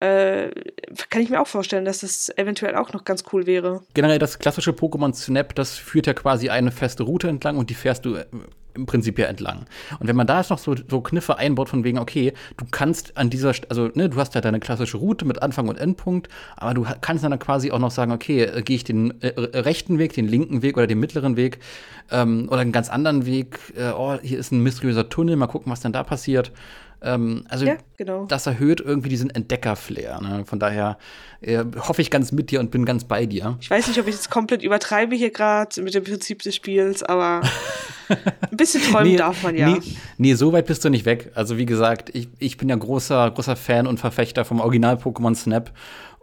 [0.00, 0.50] äh,
[1.10, 3.82] kann ich mir auch vorstellen, dass das eventuell auch noch ganz cool wäre.
[3.94, 7.74] Generell das klassische Pokémon Snap, das führt ja quasi eine feste Route entlang und die
[7.74, 8.26] fährst du äh,
[8.78, 9.66] im Prinzip ja entlang.
[9.98, 13.16] Und wenn man da jetzt noch so, so Kniffe einbaut von wegen, okay, du kannst
[13.16, 16.74] an dieser, also ne, du hast ja deine klassische Route mit Anfang und Endpunkt, aber
[16.74, 20.12] du kannst dann quasi auch noch sagen, okay, äh, gehe ich den äh, rechten Weg,
[20.12, 21.58] den linken Weg oder den mittleren Weg
[22.10, 23.58] ähm, oder einen ganz anderen Weg.
[23.76, 26.52] Äh, oh, hier ist ein mysteriöser Tunnel, mal gucken, was dann da passiert.
[27.00, 28.26] Ähm, also ja, genau.
[28.26, 30.20] das erhöht irgendwie diesen Entdecker-Flair.
[30.20, 30.44] Ne?
[30.44, 30.98] Von daher
[31.40, 33.56] äh, hoffe ich ganz mit dir und bin ganz bei dir.
[33.60, 37.02] Ich weiß nicht, ob ich jetzt komplett übertreibe hier gerade mit dem Prinzip des Spiels,
[37.02, 37.42] aber
[38.08, 39.68] ein bisschen träumen nee, darf man ja.
[39.68, 39.80] Nee,
[40.16, 41.30] nee, so weit bist du nicht weg.
[41.34, 45.34] Also wie gesagt, ich, ich bin ja großer, großer Fan und Verfechter vom Original Pokémon
[45.34, 45.72] Snap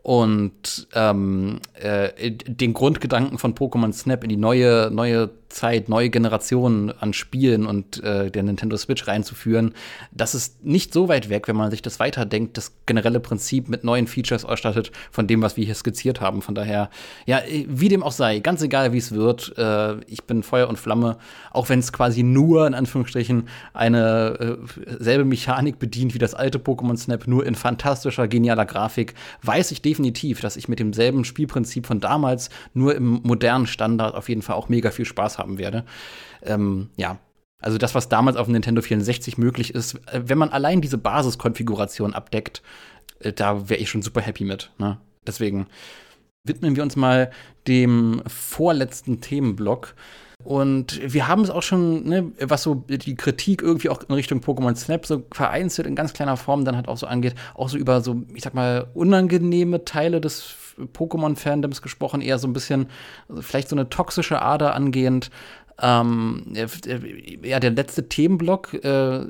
[0.06, 6.92] und ähm, äh, den Grundgedanken von Pokémon Snap in die neue, neue Zeit, neue Generationen
[6.92, 9.74] an Spielen und äh, der Nintendo Switch reinzuführen,
[10.12, 13.86] das ist nicht so weit weg, wenn man sich das weiterdenkt, das generelle Prinzip mit
[13.86, 16.42] neuen Features ausstattet von dem, was wir hier skizziert haben.
[16.42, 16.90] Von daher,
[17.26, 20.78] ja, wie dem auch sei, ganz egal, wie es wird, äh, ich bin Feuer und
[20.78, 21.18] Flamme,
[21.52, 26.60] auch wenn es quasi nur in Anführungsstrichen eine äh, selbe Mechanik bedient wie das alte
[26.60, 31.88] Pokémon Snap, nur in fantastischer, genialer Grafik, weiß ich definitiv, dass ich mit demselben Spielprinzip
[31.88, 35.58] von damals nur im modernen Standard auf jeden Fall auch mega viel Spaß habe haben
[35.60, 35.86] werde.
[36.42, 37.20] Ähm, ja,
[37.62, 40.98] also das, was damals auf dem Nintendo 64 möglich ist, äh, wenn man allein diese
[40.98, 42.62] Basiskonfiguration abdeckt,
[43.20, 44.72] äh, da wäre ich schon super happy mit.
[44.78, 44.98] Ne?
[45.26, 45.68] Deswegen
[46.44, 47.32] widmen wir uns mal
[47.68, 49.96] dem vorletzten Themenblock.
[50.46, 54.42] Und wir haben es auch schon, ne, was so die Kritik irgendwie auch in Richtung
[54.42, 57.78] Pokémon Snap so vereinzelt in ganz kleiner Form dann halt auch so angeht, auch so
[57.78, 60.56] über so, ich sag mal, unangenehme Teile des
[60.94, 62.88] Pokémon-Fandoms gesprochen, eher so ein bisschen,
[63.28, 65.32] also vielleicht so eine toxische Ader angehend.
[65.82, 66.54] Ähm,
[67.44, 69.26] ja, der letzte Themenblock, äh,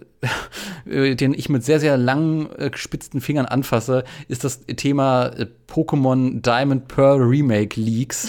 [1.15, 6.41] den ich mit sehr, sehr langen, äh, gespitzten Fingern anfasse, ist das Thema äh, Pokémon
[6.41, 8.27] Diamond Pearl Remake Leaks.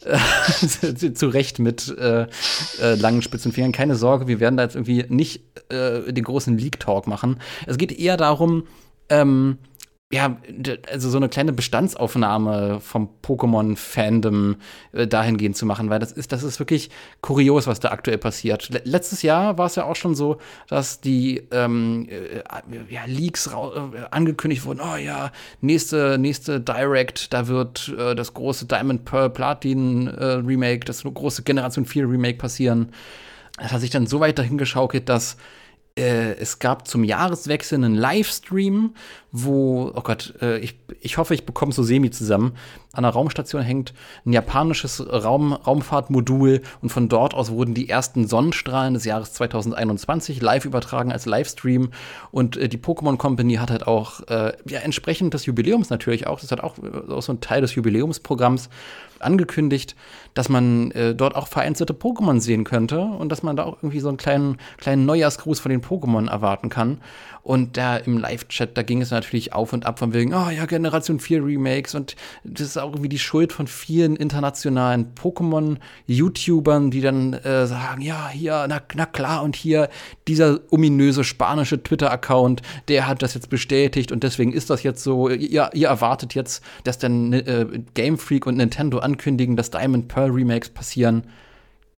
[1.14, 2.26] Zu Recht mit äh,
[2.80, 3.72] äh, langen, spitzen Fingern.
[3.72, 7.40] Keine Sorge, wir werden da jetzt irgendwie nicht äh, den großen Leak-Talk machen.
[7.66, 8.64] Es geht eher darum,
[9.08, 9.58] ähm,
[10.12, 10.36] ja,
[10.88, 14.54] also so eine kleine Bestandsaufnahme vom Pokémon-Fandom
[14.92, 16.90] äh, dahingehend zu machen, weil das ist, das ist wirklich
[17.22, 18.68] kurios, was da aktuell passiert.
[18.68, 20.38] Le letztes Jahr war es ja auch schon so,
[20.68, 22.42] dass die ähm, äh,
[22.88, 23.50] ja, Leaks äh,
[24.12, 30.06] angekündigt wurden, oh ja, nächste, nächste Direct, da wird äh, das große Diamond Pearl Platin
[30.06, 32.92] Remake, das große Generation 4 Remake passieren.
[33.58, 35.36] Das hat sich dann so weit dahin geschaukelt, dass
[35.98, 38.94] es gab zum Jahreswechsel einen Livestream,
[39.32, 42.52] wo, oh Gott, äh, ich, ich hoffe, ich bekomme so semi zusammen.
[42.92, 43.92] An der Raumstation hängt
[44.24, 50.40] ein japanisches Raum, Raumfahrtmodul und von dort aus wurden die ersten Sonnenstrahlen des Jahres 2021
[50.40, 51.90] live übertragen als Livestream.
[52.30, 56.40] Und äh, die Pokémon Company hat halt auch, äh, ja, entsprechend des Jubiläums natürlich auch,
[56.40, 58.70] das hat auch, äh, auch so ein Teil des Jubiläumsprogramms
[59.18, 59.96] angekündigt,
[60.36, 64.00] dass man äh, dort auch vereinzelte Pokémon sehen könnte und dass man da auch irgendwie
[64.00, 66.98] so einen kleinen, kleinen Neujahrsgruß von den Pokémon erwarten kann.
[67.46, 70.66] Und da im Live-Chat, da ging es natürlich auf und ab von wegen, oh ja,
[70.66, 77.00] Generation 4 Remakes und das ist auch irgendwie die Schuld von vielen internationalen Pokémon-YouTubern, die
[77.00, 79.88] dann äh, sagen, ja, hier, na, na klar, und hier
[80.26, 85.30] dieser ominöse spanische Twitter-Account, der hat das jetzt bestätigt und deswegen ist das jetzt so.
[85.30, 90.32] Ihr, ihr erwartet jetzt, dass dann äh, Game Freak und Nintendo ankündigen, dass Diamond Pearl
[90.32, 91.28] Remakes passieren.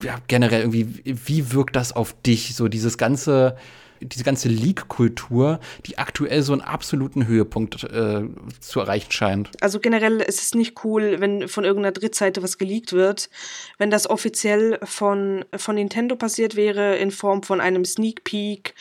[0.03, 2.57] Ja, generell irgendwie, wie wirkt das auf dich?
[2.57, 3.57] So dieses ganze
[4.01, 8.23] diese ganze Leak-Kultur, die aktuell so einen absoluten Höhepunkt äh,
[8.61, 9.51] zu erreichen scheint.
[9.61, 13.31] Also generell ist es nicht cool, wenn von irgendeiner Drittseite was geleakt wird.
[13.79, 18.75] Wenn das offiziell von, von Nintendo passiert wäre, in Form von einem Sneak Peek,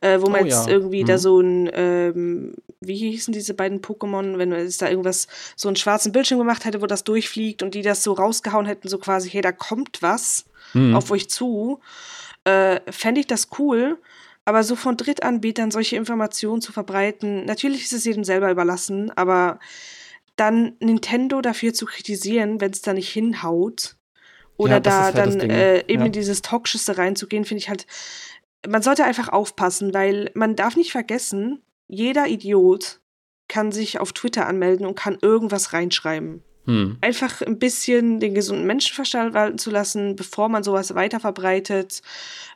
[0.00, 0.72] äh, wo man oh, jetzt ja.
[0.72, 1.06] irgendwie mhm.
[1.06, 5.68] da so ein, ähm, wie hießen diese beiden Pokémon, wenn man es da irgendwas, so
[5.68, 8.98] einen schwarzen Bildschirm gemacht hätte, wo das durchfliegt und die das so rausgehauen hätten, so
[8.98, 10.44] quasi, hey, da kommt was
[10.74, 10.94] mhm.
[10.94, 11.80] auf euch zu,
[12.44, 13.98] äh, fände ich das cool.
[14.48, 19.58] Aber so von Drittanbietern solche Informationen zu verbreiten, natürlich ist es jedem selber überlassen, aber
[20.36, 23.96] dann Nintendo dafür zu kritisieren, wenn es da nicht hinhaut,
[24.56, 26.06] oder ja, da halt dann äh, eben ja.
[26.06, 27.86] in dieses Toxische reinzugehen, finde ich halt,
[28.66, 33.00] man sollte einfach aufpassen, weil man darf nicht vergessen, jeder Idiot
[33.48, 36.42] kann sich auf Twitter anmelden und kann irgendwas reinschreiben.
[36.68, 36.98] Hm.
[37.00, 42.02] Einfach ein bisschen den gesunden Menschenverstand walten zu lassen, bevor man sowas weiterverbreitet,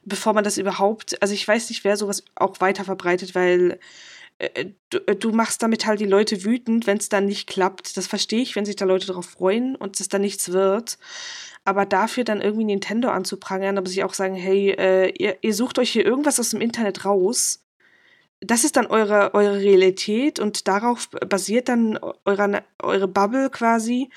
[0.05, 3.79] bevor man das überhaupt, also ich weiß nicht, wer sowas auch weiterverbreitet, weil
[4.37, 7.97] äh, du, äh, du, machst damit halt die Leute wütend, wenn es dann nicht klappt.
[7.97, 10.99] Das verstehe ich, wenn sich da Leute darauf freuen und es dann nichts wird.
[11.65, 15.79] Aber dafür dann irgendwie Nintendo anzuprangern, aber sich auch sagen, hey, äh, ihr, ihr sucht
[15.79, 17.62] euch hier irgendwas aus dem Internet raus
[18.43, 24.11] das ist dann eure, eure Realität und darauf basiert dann eure, eure Bubble quasi.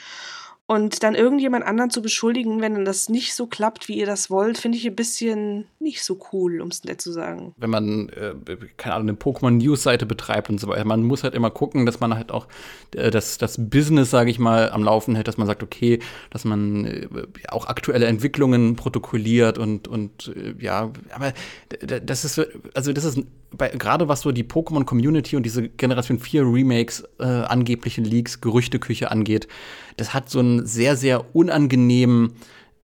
[0.67, 4.57] Und dann irgendjemand anderen zu beschuldigen, wenn das nicht so klappt, wie ihr das wollt,
[4.57, 7.53] finde ich ein bisschen nicht so cool, um es nett zu sagen.
[7.57, 8.33] Wenn man, äh,
[8.75, 12.15] keine Ahnung, eine Pokémon-News-Seite betreibt und so weiter, man muss halt immer gucken, dass man
[12.15, 12.47] halt auch
[12.95, 15.99] äh, das, das Business, sage ich mal, am Laufen hält, dass man sagt, okay,
[16.31, 17.07] dass man äh,
[17.49, 21.33] auch aktuelle Entwicklungen protokolliert und, und äh, ja, aber
[22.03, 22.41] das ist,
[22.73, 23.19] also das ist
[23.57, 29.47] gerade was so die Pokémon-Community und diese Generation 4 Remakes, äh, angeblichen Leaks, Gerüchteküche angeht,
[29.97, 32.33] das hat so sehr, sehr unangenehmen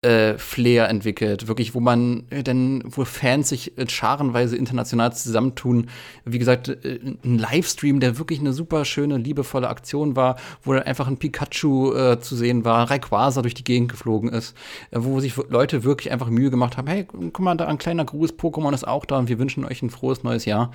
[0.02, 5.88] äh, Flair entwickelt, wirklich, wo man äh, denn, wo Fans sich äh, scharenweise international zusammentun.
[6.24, 10.84] Wie gesagt, äh, ein Livestream, der wirklich eine super schöne, liebevolle Aktion war, wo dann
[10.84, 14.56] einfach ein Pikachu äh, zu sehen war, Rayquaza durch die Gegend geflogen ist,
[14.92, 18.04] äh, wo sich Leute wirklich einfach Mühe gemacht haben, hey, guck mal, da ein kleiner
[18.04, 20.70] Gruß, Pokémon ist auch da und wir wünschen euch ein frohes neues Jahr.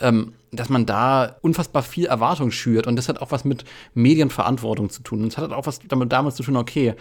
[0.00, 4.88] Ähm, dass man da unfassbar viel Erwartung schürt und das hat auch was mit Medienverantwortung
[4.88, 5.22] zu tun.
[5.22, 6.94] Und es hat auch was damit damals zu tun, okay,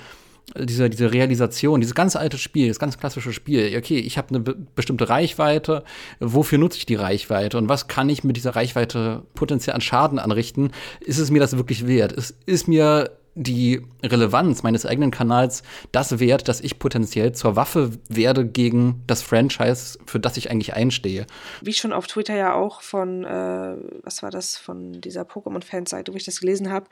[0.55, 4.39] diese, diese Realisation, dieses ganz alte Spiel, das ganz klassische Spiel, okay, ich habe eine
[4.39, 5.83] be bestimmte Reichweite,
[6.19, 10.19] wofür nutze ich die Reichweite und was kann ich mit dieser Reichweite potenziell an Schaden
[10.19, 10.71] anrichten?
[11.01, 12.11] Ist es mir das wirklich wert?
[12.13, 15.61] Ist, ist mir die Relevanz meines eigenen Kanals
[15.91, 20.73] das wert, dass ich potenziell zur Waffe werde gegen das Franchise, für das ich eigentlich
[20.73, 21.27] einstehe.
[21.61, 26.17] Wie schon auf Twitter ja auch von, äh, was war das, von dieser Pokémon-Fanseite, wo
[26.17, 26.87] ich das gelesen habe,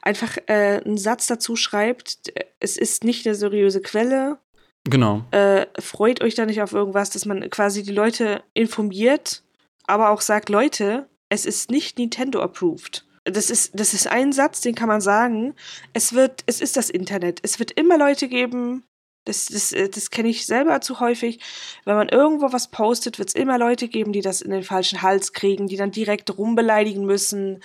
[0.00, 4.38] einfach äh, einen Satz dazu schreibt, es ist nicht eine seriöse Quelle.
[4.84, 5.24] Genau.
[5.32, 9.42] Äh, freut euch da nicht auf irgendwas, dass man quasi die Leute informiert,
[9.88, 14.60] aber auch sagt, Leute, es ist nicht Nintendo approved das ist, das ist ein Satz,
[14.60, 15.54] den kann man sagen.
[15.92, 17.40] Es wird, es ist das Internet.
[17.42, 18.84] Es wird immer Leute geben,
[19.24, 21.40] Das, das, äh, das kenne ich selber zu häufig.
[21.84, 25.02] Wenn man irgendwo was postet, wird es immer Leute geben, die das in den falschen
[25.02, 27.62] Hals kriegen, die dann direkt rumbeleidigen müssen.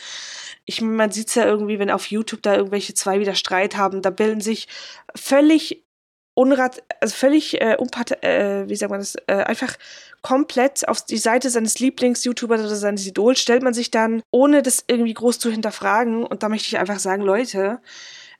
[0.66, 4.02] Ich, man sieht es ja irgendwie, wenn auf YouTube da irgendwelche zwei wieder Streit haben,
[4.02, 4.68] da bilden sich
[5.16, 5.86] völlig
[6.34, 9.76] unrat, also völlig äh, unpat, äh, wie sagt man das, äh, einfach
[10.22, 14.84] komplett auf die Seite seines Lieblings-YouTubers oder seines Idols stellt man sich dann, ohne das
[14.88, 16.26] irgendwie groß zu hinterfragen.
[16.26, 17.80] Und da möchte ich einfach sagen, Leute,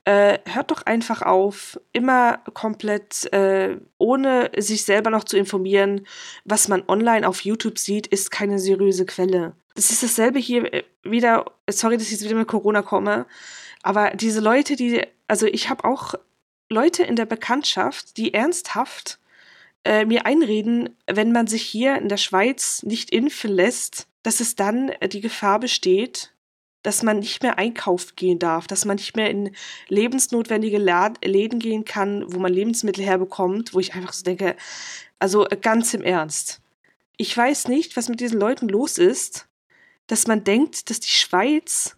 [0.06, 6.06] äh, hört doch einfach auf, immer komplett äh, ohne sich selber noch zu informieren,
[6.46, 9.54] was man online auf YouTube sieht, ist keine seriöse Quelle.
[9.76, 13.26] Das ist dasselbe hier äh, wieder, sorry, dass ich jetzt wieder mit Corona komme,
[13.82, 16.16] aber diese Leute, die, also ich habe auch
[16.70, 19.20] Leute in der Bekanntschaft, die ernsthaft
[19.84, 24.56] äh, mir einreden, wenn man sich hier in der Schweiz nicht impfen lässt, dass es
[24.56, 26.34] dann äh, die Gefahr besteht,
[26.84, 29.56] dass man nicht mehr einkaufen gehen darf, dass man nicht mehr in
[29.88, 34.56] lebensnotwendige Läden gehen kann, wo man Lebensmittel herbekommt, wo ich einfach so denke,
[35.20, 36.62] also äh, ganz im Ernst.
[37.18, 39.48] Ich weiß nicht, was mit diesen Leuten los ist,
[40.08, 41.96] dass man denkt, dass die Schweiz,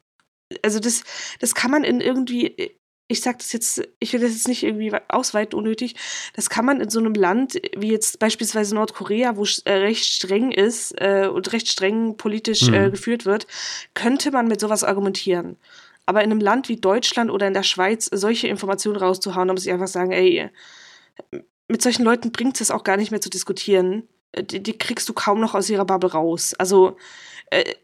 [0.61, 1.03] also das,
[1.39, 2.75] das kann man in irgendwie äh,
[3.07, 5.95] ich sage das jetzt, ich will das jetzt nicht irgendwie ausweiten unnötig,
[6.33, 10.05] das kann man in so einem Land wie jetzt beispielsweise Nordkorea, wo es äh, recht
[10.05, 12.73] streng ist äh, und recht streng politisch mhm.
[12.73, 13.45] äh, geführt wird,
[13.93, 15.57] könnte man mit sowas argumentieren.
[16.07, 19.65] Aber in einem Land wie Deutschland oder in der Schweiz solche Informationen rauszuhauen, da muss
[19.65, 20.49] ich einfach sagen, ey,
[21.67, 24.07] mit solchen Leuten bringt es auch gar nicht mehr zu diskutieren.
[24.31, 26.53] Äh, die, die kriegst du kaum noch aus ihrer Bubble raus.
[26.55, 26.93] Also äh,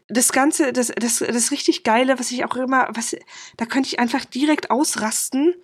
[0.08, 3.16] das Ganze, das, das, das richtig Geile, was ich auch immer, was,
[3.56, 5.54] da könnte ich einfach direkt ausrasten,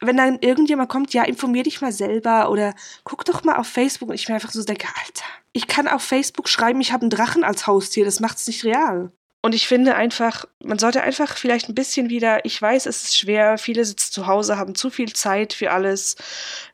[0.00, 2.74] wenn dann irgendjemand kommt, ja, informier dich mal selber oder
[3.04, 6.02] guck doch mal auf Facebook und ich mir einfach so denke, Alter, ich kann auf
[6.02, 9.10] Facebook schreiben, ich habe einen Drachen als Haustier, das macht's nicht real.
[9.42, 13.16] Und ich finde einfach, man sollte einfach vielleicht ein bisschen wieder, ich weiß, es ist
[13.16, 16.16] schwer, viele sitzen zu Hause, haben zu viel Zeit für alles,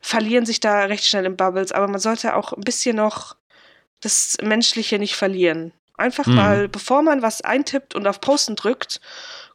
[0.01, 3.35] verlieren sich da recht schnell in Bubbles, aber man sollte auch ein bisschen noch
[4.01, 5.71] das Menschliche nicht verlieren.
[6.03, 6.35] Einfach mhm.
[6.35, 8.99] mal, bevor man was eintippt und auf Posten drückt,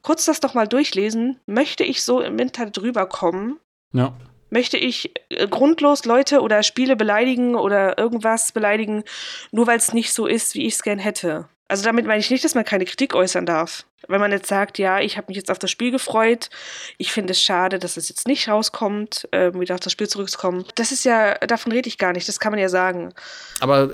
[0.01, 1.39] kurz das doch mal durchlesen.
[1.45, 3.59] Möchte ich so im Internet drüber kommen?
[3.93, 4.17] Ja.
[4.49, 9.05] Möchte ich äh, grundlos Leute oder Spiele beleidigen oder irgendwas beleidigen,
[9.53, 11.51] nur weil es nicht so ist, wie ich es gern hätte?
[11.69, 13.85] Also damit meine ich nicht, dass man keine Kritik äußern darf.
[14.09, 16.49] Wenn man jetzt sagt, ja, ich habe mich jetzt auf das Spiel gefreut,
[16.97, 20.65] ich finde es schade, dass es jetzt nicht rauskommt, äh, wieder auf das Spiel zurückzukommen.
[20.77, 23.13] Das ist ja, davon rede ich gar nicht, das kann man ja sagen.
[23.61, 23.91] Aber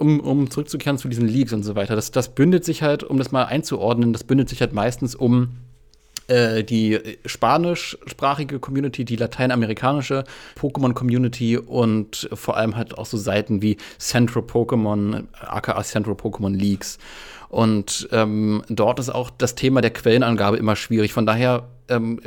[0.00, 3.18] um, um zurückzukehren zu diesen Leaks und so weiter, das, das bündet sich halt, um
[3.18, 5.50] das mal einzuordnen, das bündet sich halt meistens um
[6.32, 10.24] äh, die spanischsprachige Community, die lateinamerikanische
[10.58, 16.98] Pokémon-Community und vor allem halt auch so Seiten wie Central Pokémon, aka Central Pokémon Leaks.
[17.50, 21.12] Und ähm, dort ist auch das Thema der Quellenangabe immer schwierig.
[21.12, 22.18] Von daher, ähm,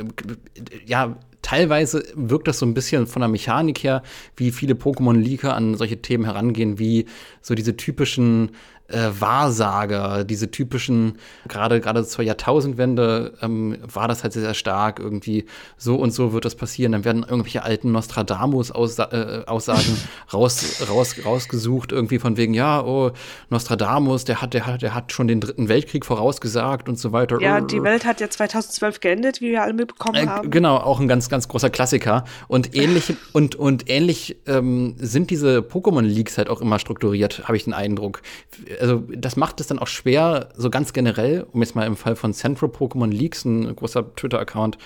[0.86, 4.04] ja, teilweise wirkt das so ein bisschen von der Mechanik her,
[4.38, 7.06] wie viele Pokémon-Leaker an solche Themen herangehen, wie
[7.42, 8.52] so diese typischen
[8.88, 11.18] äh, Wahrsager, diese typischen,
[11.48, 15.46] gerade gerade zur Jahrtausendwende ähm, war das halt sehr, sehr stark, irgendwie
[15.78, 16.92] so und so wird das passieren.
[16.92, 23.12] Dann werden irgendwelche alten Nostradamus-Aussagen äh, raus, raus, rausgesucht, irgendwie von wegen, ja, oh,
[23.50, 27.42] Nostradamus, der hat, der hat, der hat schon den dritten Weltkrieg vorausgesagt und so weiter.
[27.42, 30.52] Ja, die Welt hat ja 2012 geendet, wie wir alle mitbekommen äh, haben.
[30.52, 32.24] Genau, auch ein ganz, ganz großer Klassiker.
[32.48, 37.64] Und ähnlich, und, und ähnlich ähm, sind diese Pokémon-Leaks halt auch immer strukturiert, habe ich
[37.64, 38.22] den Eindruck
[38.80, 42.16] also das macht es dann auch schwer, so ganz generell, um jetzt mal im Fall
[42.16, 44.78] von Central Pokémon Leaks, ein großer Twitter-Account,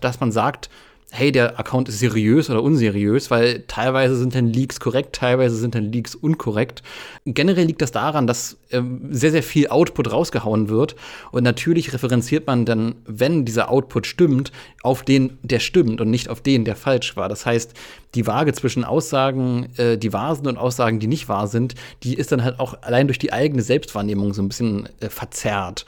[0.00, 0.70] dass man sagt,
[1.12, 5.74] hey, der Account ist seriös oder unseriös, weil teilweise sind dann Leaks korrekt, teilweise sind
[5.74, 6.82] dann Leaks unkorrekt.
[7.24, 10.96] Generell liegt das daran, dass äh, sehr, sehr viel Output rausgehauen wird
[11.30, 14.50] und natürlich referenziert man dann, wenn dieser Output stimmt,
[14.82, 17.28] auf den, der stimmt und nicht auf den, der falsch war.
[17.28, 17.74] Das heißt,
[18.14, 22.14] die Waage zwischen Aussagen, äh, die wahr sind und Aussagen, die nicht wahr sind, die
[22.14, 25.86] ist dann halt auch allein durch die eigene Selbstwahrnehmung so ein bisschen äh, verzerrt.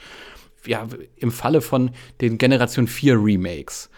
[0.65, 1.91] Ja, im Falle von
[2.21, 3.89] den Generation 4 Remakes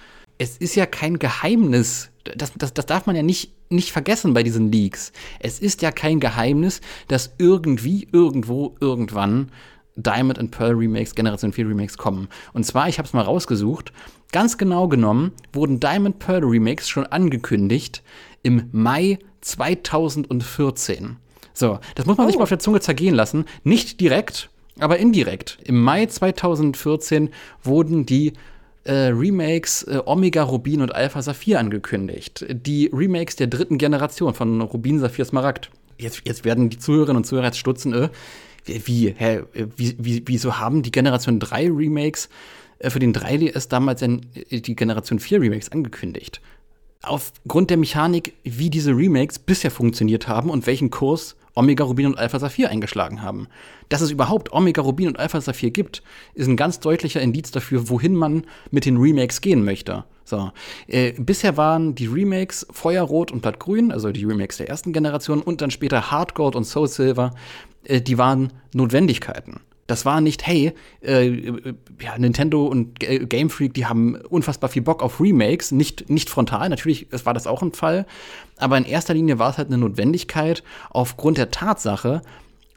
[0.41, 4.41] es ist ja kein Geheimnis, das, das, das darf man ja nicht, nicht vergessen bei
[4.41, 5.11] diesen Leaks.
[5.39, 9.51] Es ist ja kein Geheimnis, dass irgendwie, irgendwo, irgendwann
[9.95, 12.27] Diamond and Pearl Remakes, Generation 4 Remakes kommen.
[12.53, 13.93] Und zwar, ich habe es mal rausgesucht,
[14.31, 18.01] ganz genau genommen wurden Diamond Pearl Remakes schon angekündigt
[18.41, 21.17] im Mai 2014.
[21.53, 22.29] So, das muss man oh.
[22.29, 23.45] sich mal auf der Zunge zergehen lassen.
[23.63, 25.59] Nicht direkt, aber indirekt.
[25.65, 27.29] Im Mai 2014
[27.61, 28.33] wurden die
[28.83, 32.45] äh, Remakes äh, Omega Rubin und Alpha Saphir angekündigt.
[32.49, 35.69] Die Remakes der dritten Generation von Rubin, Saphir, Smaragd.
[35.97, 38.09] Jetzt, jetzt werden die Zuhörerinnen und Zuhörer jetzt stutzen, äh,
[38.65, 39.41] wie, hä,
[39.75, 42.29] wie, wie, wieso haben die Generation 3 Remakes
[42.79, 46.41] äh, für den 3DS damals in, äh, die Generation 4 Remakes angekündigt?
[47.03, 52.17] aufgrund der Mechanik, wie diese Remakes bisher funktioniert haben und welchen Kurs Omega Rubin und
[52.17, 53.47] Alpha Saphir eingeschlagen haben.
[53.89, 56.01] Dass es überhaupt Omega Rubin und Alpha Saphir gibt,
[56.33, 60.05] ist ein ganz deutlicher Indiz dafür, wohin man mit den Remakes gehen möchte.
[60.23, 60.51] So.
[60.87, 65.61] Äh, bisher waren die Remakes Feuerrot und Blattgrün, also die Remakes der ersten Generation, und
[65.61, 67.33] dann später Hardgold und Soul Silver,
[67.83, 69.59] äh, die waren Notwendigkeiten.
[69.87, 71.51] Das war nicht, hey, äh,
[72.01, 76.69] ja, Nintendo und Game Freak, die haben unfassbar viel Bock auf Remakes, nicht, nicht frontal,
[76.69, 78.05] natürlich war das auch ein Fall,
[78.57, 82.21] aber in erster Linie war es halt eine Notwendigkeit aufgrund der Tatsache,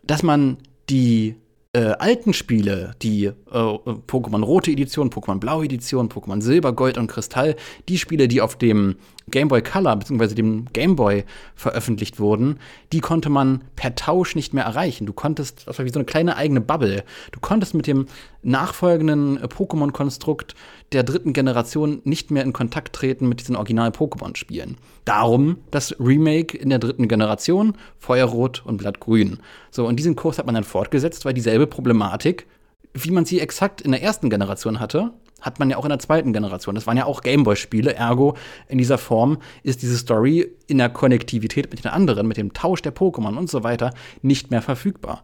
[0.03, 0.57] dass man
[0.91, 1.37] die
[1.75, 7.09] äh, alten Spiele, die äh, Pokémon Rote Edition, Pokémon Blaue Edition, Pokémon Silber, Gold und
[7.09, 7.57] Kristall,
[7.89, 8.97] die Spiele, die auf dem
[9.31, 10.35] Game Boy Color bzw.
[10.35, 12.59] dem Game Boy veröffentlicht wurden,
[12.93, 15.07] die konnte man per Tausch nicht mehr erreichen.
[15.07, 17.05] Du konntest, das war wie so eine kleine eigene Bubble.
[17.33, 18.07] Du konntest mit dem
[18.43, 20.55] nachfolgenden Pokémon-Konstrukt
[20.93, 24.77] der dritten Generation nicht mehr in Kontakt treten mit diesen Original-Pokémon-Spielen.
[25.05, 29.39] Darum das Remake in der dritten Generation, Feuerrot und Blattgrün.
[29.70, 32.47] So, und diesen Kurs hat man dann fortgesetzt, weil dieselbe Problematik,
[32.93, 35.12] wie man sie exakt in der ersten Generation hatte,
[35.45, 36.75] hat man ja auch in der zweiten Generation.
[36.75, 38.37] Das waren ja auch Gameboy-Spiele, ergo
[38.69, 42.83] in dieser Form ist diese Story in der Konnektivität mit den anderen, mit dem Tausch
[42.83, 43.91] der Pokémon und so weiter
[44.23, 45.23] nicht mehr verfügbar.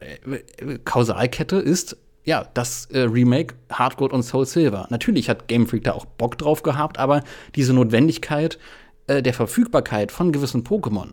[0.00, 4.86] Äh, Kausalkette ist ja, das äh, Remake Hardcore und Soul Silver.
[4.90, 7.22] Natürlich hat Game Freak da auch Bock drauf gehabt, aber
[7.54, 8.58] diese Notwendigkeit
[9.06, 11.12] äh, der Verfügbarkeit von gewissen Pokémon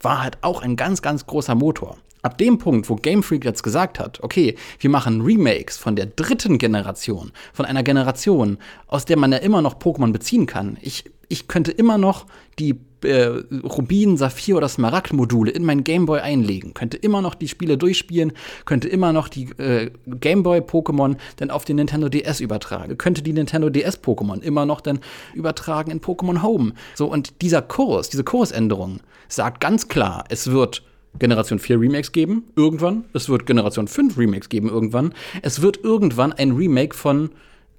[0.00, 1.98] war halt auch ein ganz, ganz großer Motor.
[2.22, 6.06] Ab dem Punkt, wo Game Freak jetzt gesagt hat, okay, wir machen Remakes von der
[6.06, 10.76] dritten Generation, von einer Generation, aus der man ja immer noch Pokémon beziehen kann.
[10.82, 12.26] Ich, ich könnte immer noch
[12.58, 17.78] die äh, Rubin, Saphir oder Smaragd-Module in mein Gameboy einlegen, könnte immer noch die Spiele
[17.78, 18.32] durchspielen,
[18.64, 23.70] könnte immer noch die äh, Gameboy-Pokémon dann auf den Nintendo DS übertragen, könnte die Nintendo
[23.70, 25.00] DS-Pokémon immer noch dann
[25.34, 26.72] übertragen in Pokémon Home.
[26.94, 30.82] So, und dieser Kurs, diese Kursänderung sagt ganz klar, es wird
[31.18, 33.04] Generation 4 Remakes geben, irgendwann.
[33.12, 35.12] Es wird Generation 5 Remakes geben, irgendwann.
[35.42, 37.30] Es wird irgendwann ein Remake von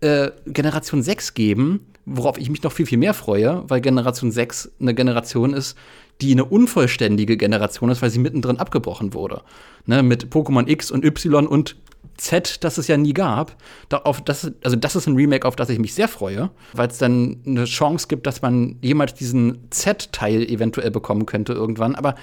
[0.02, 4.72] äh, Generation 6 geben, worauf ich mich noch viel, viel mehr freue, weil Generation 6
[4.80, 5.78] eine Generation ist,
[6.22, 9.42] die eine unvollständige Generation ist, weil sie mittendrin abgebrochen wurde.
[9.86, 11.76] Ne, mit Pokémon X und Y und
[12.18, 13.56] Z, das es ja nie gab.
[13.90, 17.00] Darauf, das, also das ist ein Remake, auf das ich mich sehr freue, weil es
[17.00, 21.96] dann eine Chance gibt, dass man jemals diesen Z-Teil eventuell bekommen könnte irgendwann.
[21.96, 22.16] Aber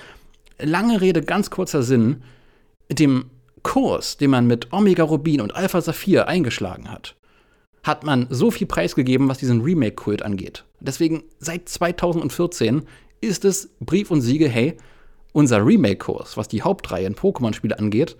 [0.60, 2.22] lange Rede, ganz kurzer Sinn,
[2.90, 3.26] dem
[3.62, 7.16] Kurs, den man mit Omega Rubin und Alpha Saphir eingeschlagen hat,
[7.89, 10.64] hat man so viel preisgegeben, was diesen Remake-Kult angeht.
[10.78, 12.82] Deswegen seit 2014
[13.20, 14.76] ist es Brief und Siegel, hey,
[15.32, 18.16] unser Remake-Kurs, was die Hauptreihe in Pokémon-Spiele angeht,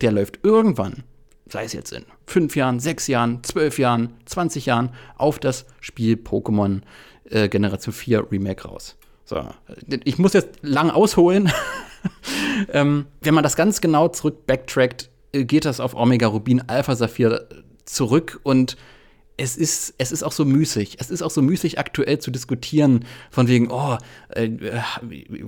[0.00, 1.04] der läuft irgendwann,
[1.46, 6.16] sei es jetzt in fünf Jahren, sechs Jahren, zwölf Jahren, 20 Jahren, auf das Spiel
[6.16, 6.80] Pokémon
[7.28, 8.96] äh, Generation 4 Remake raus.
[9.26, 9.44] So,
[10.04, 11.52] ich muss jetzt lang ausholen.
[12.72, 16.96] ähm, wenn man das ganz genau zurück backtrackt, äh, geht das auf Omega Rubin Alpha
[16.96, 17.46] Saphir
[17.84, 18.76] zurück und
[19.40, 20.98] es ist, es ist auch so müßig.
[21.00, 23.96] Es ist auch so müßig, aktuell zu diskutieren, von wegen, oh,
[24.28, 24.50] äh,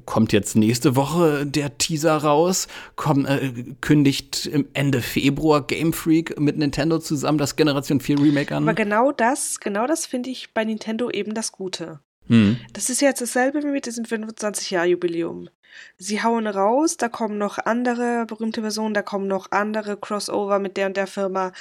[0.07, 6.57] kommt jetzt nächste Woche der Teaser raus, komm, äh, kündigt Ende Februar Game Freak mit
[6.57, 8.63] Nintendo zusammen das Generation 4 Remake an.
[8.63, 12.01] Aber genau das, genau das finde ich bei Nintendo eben das Gute.
[12.29, 12.59] Hm.
[12.73, 15.49] Das ist jetzt dasselbe wie mit diesem 25-Jahr-Jubiläum.
[15.97, 20.77] Sie hauen raus, da kommen noch andere berühmte Personen, da kommen noch andere Crossover mit
[20.77, 21.53] der und der Firma,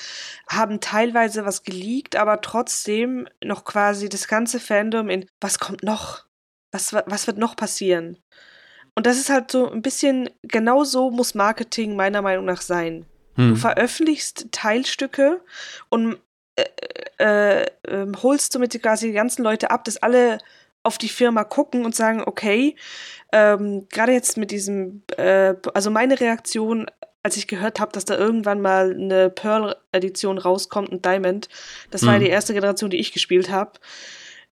[0.50, 6.26] haben teilweise was geleakt, aber trotzdem noch quasi das ganze Fandom in, was kommt noch?
[6.72, 8.18] Was, was wird noch passieren?
[8.96, 13.06] Und das ist halt so ein bisschen, genau so muss Marketing meiner Meinung nach sein.
[13.36, 13.50] Hm.
[13.50, 15.42] Du veröffentlichst Teilstücke
[15.90, 16.18] und
[16.56, 20.40] äh, äh, holst du mit quasi die ganzen Leute ab, dass alle
[20.84, 22.76] auf die Firma gucken und sagen, okay,
[23.32, 26.88] ähm, gerade jetzt mit diesem, äh, also meine Reaktion,
[27.24, 31.50] als ich gehört habe, dass da irgendwann mal eine Pearl-Edition rauskommt, ein Diamond,
[31.92, 32.08] das mhm.
[32.08, 33.74] war ja die erste Generation, die ich gespielt habe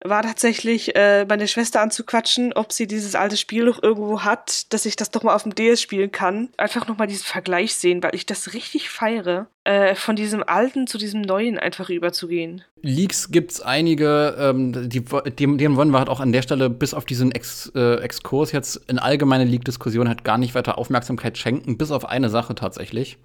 [0.03, 4.85] war tatsächlich äh, meine Schwester anzuquatschen, ob sie dieses alte Spiel noch irgendwo hat, dass
[4.85, 6.49] ich das doch mal auf dem DS spielen kann.
[6.57, 10.97] Einfach nochmal diesen Vergleich sehen, weil ich das richtig feiere, äh, von diesem alten zu
[10.97, 12.63] diesem neuen einfach überzugehen.
[12.81, 16.93] Leaks gibt's einige, ähm, die, dem, dem wollen wir halt auch an der Stelle bis
[16.93, 21.77] auf diesen Ex, äh, Exkurs jetzt in allgemeine Leak-Diskussion halt gar nicht weiter Aufmerksamkeit schenken,
[21.77, 23.17] bis auf eine Sache tatsächlich.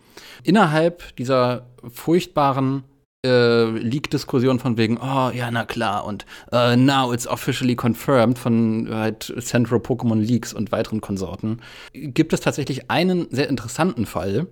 [0.43, 2.83] Innerhalb dieser furchtbaren
[3.25, 8.89] äh, Leak-Diskussion von wegen, oh, ja, na klar, und uh, now it's officially confirmed von
[8.91, 11.61] halt Central Pokémon Leaks und weiteren Konsorten,
[11.93, 14.47] gibt es tatsächlich einen sehr interessanten Fall,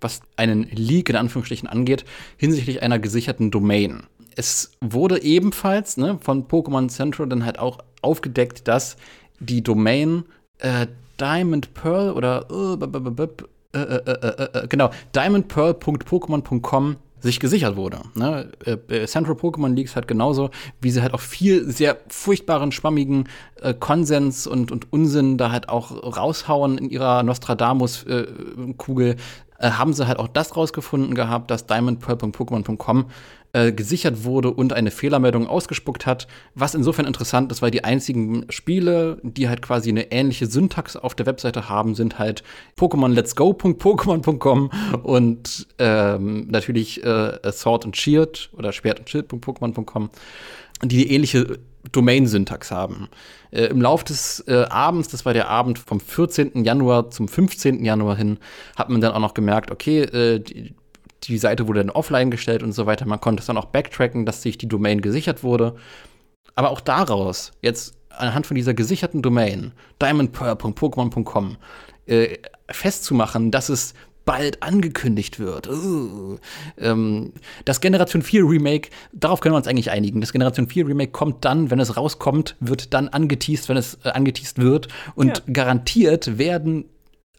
[0.00, 2.04] was einen Leak in Anführungsstrichen angeht,
[2.36, 4.02] hinsichtlich einer gesicherten Domain.
[4.36, 8.96] Es wurde ebenfalls ne, von Pokémon Central dann halt auch aufgedeckt, dass
[9.40, 10.24] die Domain
[10.58, 10.86] äh,
[11.20, 18.00] Diamond Pearl oder äh, äh, genau, diamondpearl.pokémon.com sich gesichert wurde.
[18.14, 18.50] Ne?
[18.64, 20.50] Äh, Central Pokémon Leagues hat genauso,
[20.80, 23.28] wie sie halt auch viel sehr furchtbaren, schwammigen
[23.60, 29.16] äh, Konsens und, und Unsinn da halt auch raushauen in ihrer Nostradamus-Kugel,
[29.58, 33.06] äh, haben sie halt auch das rausgefunden gehabt, dass diamondpearl.pokémon.com
[33.52, 38.44] äh, gesichert wurde und eine Fehlermeldung ausgespuckt hat, was insofern interessant ist, weil die einzigen
[38.50, 42.42] Spiele, die halt quasi eine ähnliche Syntax auf der Webseite haben, sind halt
[42.78, 44.70] Pokémon Let's Go.pokémon.com
[45.02, 50.10] und ähm, natürlich äh, Sword and Shield oder Schwert und Schild.pokémon.com,
[50.84, 51.58] die ähnliche
[51.92, 53.08] Domain-Syntax haben.
[53.50, 56.64] Äh, Im Laufe des äh, Abends, das war der Abend vom 14.
[56.64, 57.84] Januar zum 15.
[57.84, 58.38] Januar hin,
[58.76, 60.74] hat man dann auch noch gemerkt, okay, äh, die,
[61.24, 63.06] die Seite wurde dann offline gestellt und so weiter.
[63.06, 65.76] Man konnte es dann auch backtracken, dass sich die Domain gesichert wurde.
[66.54, 71.56] Aber auch daraus, jetzt anhand von dieser gesicherten Domain, diamondpearl.pokémon.com,
[72.06, 72.38] äh,
[72.70, 73.94] festzumachen, dass es
[74.28, 75.68] bald angekündigt wird.
[75.68, 76.36] Uh,
[76.76, 77.32] ähm,
[77.64, 80.20] das Generation 4 Remake, darauf können wir uns eigentlich einigen.
[80.20, 84.10] Das Generation 4 Remake kommt dann, wenn es rauskommt, wird dann angeteased, wenn es äh,
[84.10, 84.88] angeteased wird.
[85.14, 85.52] Und ja.
[85.54, 86.84] garantiert werden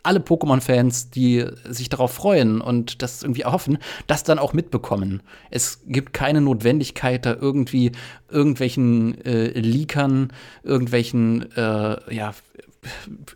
[0.04, 5.22] alle Pokémon-Fans, die sich darauf freuen und das irgendwie erhoffen, das dann auch mitbekommen.
[5.52, 7.92] Es gibt keine Notwendigkeit, da irgendwie
[8.30, 10.32] irgendwelchen äh, Leakern,
[10.64, 12.34] irgendwelchen äh, ja,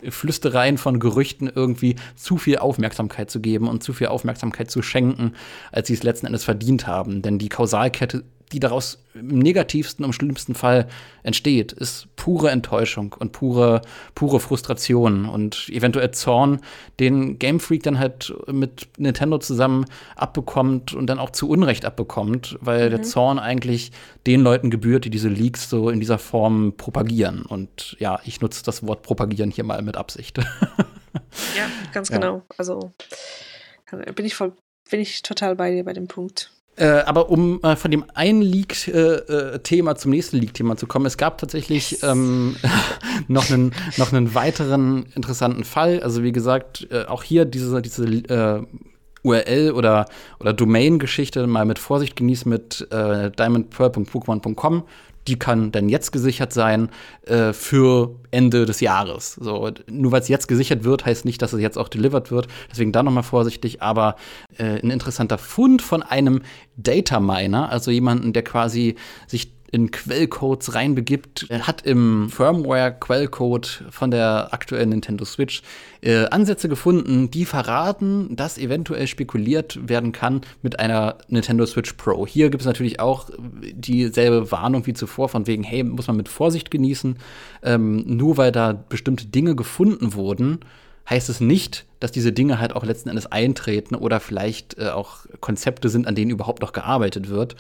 [0.09, 5.33] Flüstereien von Gerüchten irgendwie zu viel Aufmerksamkeit zu geben und zu viel Aufmerksamkeit zu schenken,
[5.71, 7.21] als sie es letzten Endes verdient haben.
[7.21, 8.23] Denn die Kausalkette
[8.53, 10.87] die daraus im negativsten, im schlimmsten Fall
[11.23, 13.81] entsteht, ist pure Enttäuschung und pure,
[14.15, 16.59] pure Frustration und eventuell Zorn,
[16.99, 19.85] den Game Freak dann halt mit Nintendo zusammen
[20.15, 22.91] abbekommt und dann auch zu Unrecht abbekommt, weil mhm.
[22.91, 23.91] der Zorn eigentlich
[24.25, 27.43] den Leuten gebührt, die diese Leaks so in dieser Form propagieren.
[27.43, 30.37] Und ja, ich nutze das Wort propagieren hier mal mit Absicht.
[30.37, 32.17] ja, ganz ja.
[32.17, 32.43] genau.
[32.57, 32.91] Also
[34.15, 34.53] bin ich voll,
[34.89, 36.52] bin ich total bei dir bei dem Punkt.
[36.75, 41.17] Äh, aber um äh, von dem einen Leak-Thema äh, zum nächsten Leak-Thema zu kommen, es
[41.17, 42.55] gab tatsächlich ähm,
[43.27, 46.01] noch, einen, noch einen weiteren interessanten Fall.
[46.01, 48.63] Also wie gesagt, äh, auch hier diese, diese äh,
[49.21, 50.07] URL oder,
[50.39, 54.83] oder Domain-Geschichte mal mit Vorsicht genießen mit äh, diamondpearl.pokémon.com
[55.27, 56.89] die kann dann jetzt gesichert sein
[57.25, 59.33] äh, für Ende des Jahres.
[59.33, 62.47] So, nur weil es jetzt gesichert wird, heißt nicht, dass es jetzt auch delivered wird.
[62.71, 63.81] Deswegen da noch mal vorsichtig.
[63.81, 64.15] Aber
[64.57, 66.41] äh, ein interessanter Fund von einem
[66.77, 68.95] Data Miner, also jemanden, der quasi
[69.27, 75.63] sich in Quellcodes reinbegibt, hat im Firmware-Quellcode von der aktuellen Nintendo Switch
[76.01, 82.27] äh, Ansätze gefunden, die verraten, dass eventuell spekuliert werden kann mit einer Nintendo Switch Pro.
[82.27, 83.31] Hier gibt es natürlich auch
[83.73, 87.17] dieselbe Warnung wie zuvor, von wegen, hey, muss man mit Vorsicht genießen.
[87.63, 90.59] Ähm, nur weil da bestimmte Dinge gefunden wurden,
[91.09, 95.25] heißt es nicht, dass diese Dinge halt auch letzten Endes eintreten oder vielleicht äh, auch
[95.39, 97.55] Konzepte sind, an denen überhaupt noch gearbeitet wird.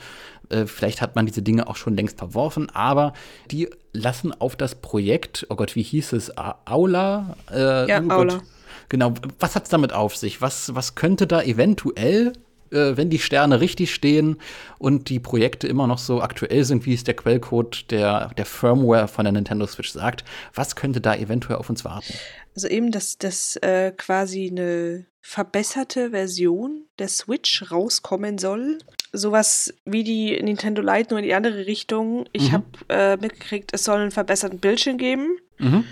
[0.49, 3.13] Äh, vielleicht hat man diese Dinge auch schon längst verworfen, aber
[3.51, 6.31] die lassen auf das Projekt, oh Gott, wie hieß es?
[6.37, 7.37] Aula?
[7.51, 8.41] Äh, ja, oh Aula.
[8.89, 10.41] Genau, was hat es damit auf sich?
[10.41, 12.33] Was, was könnte da eventuell
[12.73, 14.37] äh, wenn die Sterne richtig stehen
[14.79, 19.07] und die Projekte immer noch so aktuell sind, wie es der Quellcode der, der Firmware
[19.07, 22.13] von der Nintendo Switch sagt, was könnte da eventuell auf uns warten?
[22.55, 28.77] Also eben, dass das äh, quasi eine verbesserte Version der Switch rauskommen soll.
[29.13, 32.25] Sowas wie die Nintendo Lite, nur in die andere Richtung.
[32.33, 32.53] Ich mhm.
[32.53, 35.37] habe äh, mitgekriegt, es soll einen verbesserten Bildschirm geben.
[35.59, 35.85] Mhm.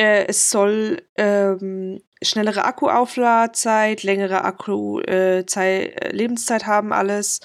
[0.00, 7.40] Äh, es soll ähm, schnellere Akkuaufladzeit, längere Akku, äh, Zeit, Lebenszeit haben, alles.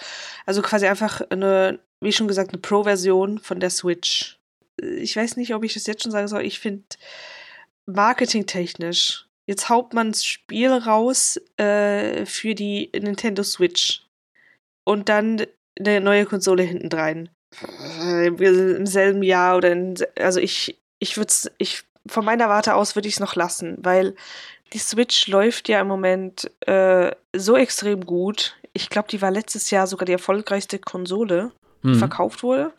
[0.45, 4.39] Also quasi einfach eine, wie schon gesagt, eine Pro-Version von der Switch.
[4.81, 6.43] Ich weiß nicht, ob ich das jetzt schon sagen soll.
[6.45, 6.85] Ich finde
[7.87, 14.07] marketingtechnisch, jetzt haut man das Spiel raus äh, für die Nintendo Switch.
[14.85, 15.45] Und dann
[15.77, 17.27] eine neue Konsole hinten dran.
[18.23, 23.07] Im selben Jahr oder in, also ich, ich würde ich, von meiner Warte aus würde
[23.07, 24.15] ich es noch lassen, weil
[24.73, 28.55] die Switch läuft ja im Moment äh, so extrem gut.
[28.73, 31.51] Ich glaube, die war letztes Jahr sogar die erfolgreichste Konsole,
[31.83, 31.99] die mhm.
[31.99, 32.73] verkauft wurde.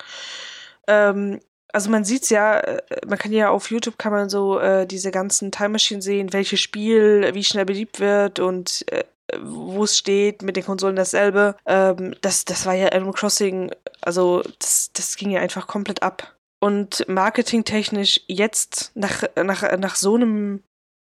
[0.86, 1.40] Ähm,
[1.72, 4.86] also man sieht es ja, äh, man kann ja auf YouTube kann man so äh,
[4.86, 9.04] diese ganzen Time Machine sehen, welches Spiel wie schnell beliebt wird und äh,
[9.42, 11.56] wo es steht, mit den Konsolen dasselbe.
[11.66, 16.35] Ähm, das, das war ja Animal Crossing, also das, das ging ja einfach komplett ab.
[16.58, 20.62] Und marketingtechnisch jetzt nach, nach, nach so einem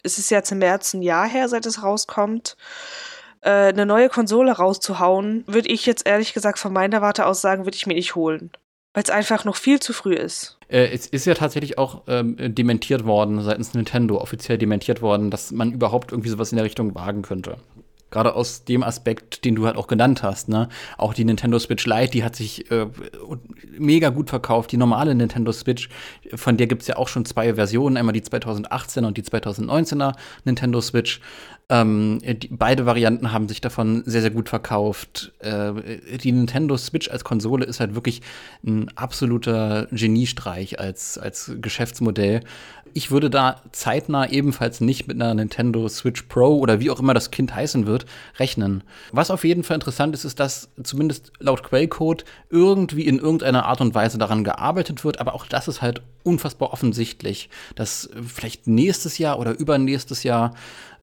[0.03, 2.57] es ist jetzt im März ein Jahr her, seit es rauskommt,
[3.41, 7.65] äh, eine neue Konsole rauszuhauen, würde ich jetzt ehrlich gesagt von meiner Warte aus sagen,
[7.65, 8.51] würde ich mir nicht holen.
[8.93, 10.57] weil es einfach noch viel zu früh ist.
[10.69, 15.51] Äh, es ist ja tatsächlich auch ähm, dementiert worden, seitens Nintendo offiziell dementiert worden, dass
[15.51, 17.57] man überhaupt irgendwie sowas in der Richtung wagen könnte.
[18.09, 20.69] Gerade aus dem Aspekt, den du halt auch genannt hast, ne?
[20.97, 22.87] Auch die Nintendo Switch Lite, die hat sich äh,
[23.77, 24.71] mega gut verkauft.
[24.71, 25.89] Die normale Nintendo Switch,
[26.33, 30.13] von der gibt es ja auch schon zwei Versionen, einmal die 2018 und die 2019er
[30.45, 31.19] Nintendo Switch.
[31.69, 35.33] Ähm, die, beide Varianten haben sich davon sehr, sehr gut verkauft.
[35.39, 38.21] Äh, die Nintendo Switch als Konsole ist halt wirklich
[38.65, 42.39] ein absoluter Geniestreich als, als Geschäftsmodell.
[42.93, 47.13] Ich würde da zeitnah ebenfalls nicht mit einer Nintendo Switch Pro oder wie auch immer
[47.13, 48.05] das Kind heißen wird,
[48.39, 48.81] rechnen.
[49.11, 53.81] Was auf jeden Fall interessant ist, ist, dass zumindest laut Quellcode irgendwie in irgendeiner Art
[53.81, 59.17] und Weise daran gearbeitet wird, aber auch das ist halt unfassbar offensichtlich, dass vielleicht nächstes
[59.17, 60.53] Jahr oder übernächstes Jahr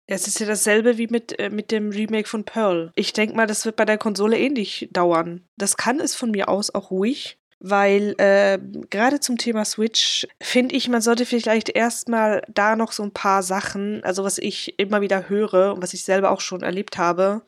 [0.08, 2.90] es ist ja dasselbe wie mit, äh, mit dem Remake von Pearl.
[2.94, 5.46] Ich denke mal, das wird bei der Konsole ähnlich dauern.
[5.56, 10.74] Das kann es von mir aus auch ruhig, weil äh, gerade zum Thema Switch finde
[10.74, 15.02] ich, man sollte vielleicht erstmal da noch so ein paar Sachen, also was ich immer
[15.02, 17.42] wieder höre und was ich selber auch schon erlebt habe,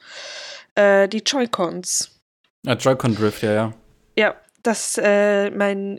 [0.75, 2.21] äh, die Joy-Cons.
[2.67, 3.75] Ja, Joy-Con Drift, ja, ja.
[4.19, 5.99] Ja, dass äh, mein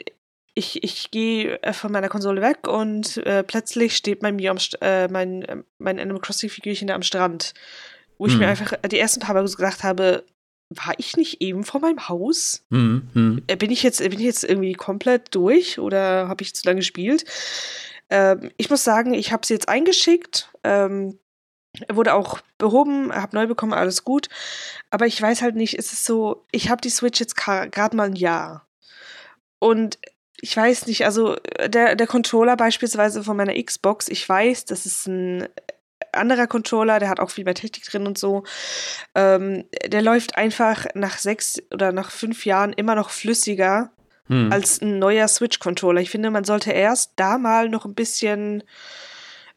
[0.53, 4.57] ich, ich gehe äh, von meiner Konsole weg und äh, plötzlich steht bei mir am
[4.81, 7.53] äh, mein, äh, mein Animal Crossing-Figürchen da am Strand.
[8.17, 8.39] Wo ich hm.
[8.39, 10.25] mir einfach die ersten paar Mal gedacht habe,
[10.69, 12.63] war ich nicht eben vor meinem Haus?
[12.69, 13.43] Hm, hm.
[13.57, 17.25] Bin ich jetzt, bin ich jetzt irgendwie komplett durch oder habe ich zu lange gespielt?
[18.09, 20.49] Ähm, ich muss sagen, ich habe sie jetzt eingeschickt.
[20.63, 21.17] Ähm,
[21.89, 24.27] wurde auch behoben, habe neu bekommen, alles gut.
[24.89, 28.07] Aber ich weiß halt nicht, ist es so, ich habe die Switch jetzt gerade mal
[28.07, 28.67] ein Jahr.
[29.59, 29.97] Und
[30.41, 34.85] ich weiß nicht, also äh, der, der Controller beispielsweise von meiner Xbox, ich weiß, das
[34.85, 35.47] ist ein
[36.11, 38.43] anderer Controller, der hat auch viel mehr Technik drin und so.
[39.15, 43.91] Ähm, der läuft einfach nach sechs oder nach fünf Jahren immer noch flüssiger
[44.27, 44.51] hm.
[44.51, 46.01] als ein neuer Switch-Controller.
[46.01, 48.63] Ich finde, man sollte erst da mal noch ein bisschen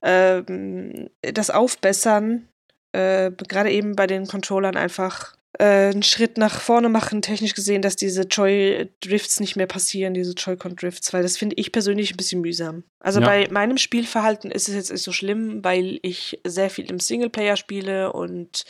[0.02, 2.48] ähm, das aufbessern.
[2.92, 7.82] Äh, Gerade eben bei den Controllern einfach äh, einen Schritt nach vorne machen, technisch gesehen,
[7.82, 12.40] dass diese Joy-Drifts nicht mehr passieren, diese Joy-Con-Drifts, weil das finde ich persönlich ein bisschen
[12.40, 12.84] mühsam.
[13.00, 13.26] Also ja.
[13.26, 17.56] bei meinem Spielverhalten ist es jetzt nicht so schlimm, weil ich sehr viel im Singleplayer
[17.56, 18.64] spiele und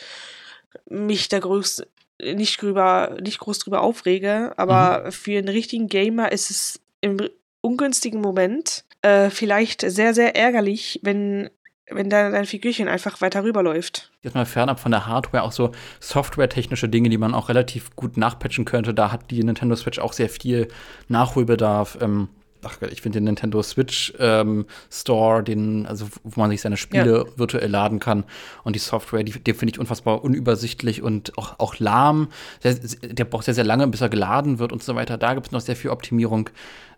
[0.89, 1.83] mich da groß
[2.21, 5.11] nicht drüber, nicht groß drüber aufrege, aber mhm.
[5.11, 7.17] für einen richtigen Gamer ist es im
[7.61, 11.49] ungünstigen Moment äh, vielleicht sehr, sehr ärgerlich, wenn
[11.89, 14.11] wenn da dein Figürchen einfach weiter rüberläuft.
[14.21, 18.17] Jetzt mal fernab von der Hardware, auch so softwaretechnische Dinge, die man auch relativ gut
[18.17, 18.93] nachpatchen könnte.
[18.93, 20.67] Da hat die Nintendo Switch auch sehr viel
[21.07, 21.97] Nachholbedarf.
[22.01, 22.29] Ähm,
[22.65, 27.25] ach, ich finde den Nintendo Switch ähm, Store, den, also wo man sich seine Spiele
[27.25, 27.37] ja.
[27.37, 28.23] virtuell laden kann.
[28.63, 32.29] Und die Software, die, die finde ich unfassbar unübersichtlich und auch, auch lahm.
[32.63, 35.17] Der, der braucht sehr, sehr lange, bis er geladen wird und so weiter.
[35.17, 36.49] Da gibt es noch sehr viel Optimierung.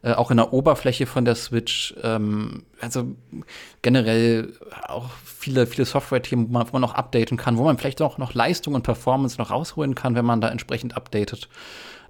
[0.03, 1.95] Äh, auch in der Oberfläche von der Switch.
[2.03, 3.15] Ähm, also
[3.81, 4.53] generell
[4.87, 8.17] auch viele, viele Software-Themen, wo man, wo man noch updaten kann, wo man vielleicht auch
[8.17, 11.49] noch Leistung und Performance noch rausholen kann, wenn man da entsprechend updatet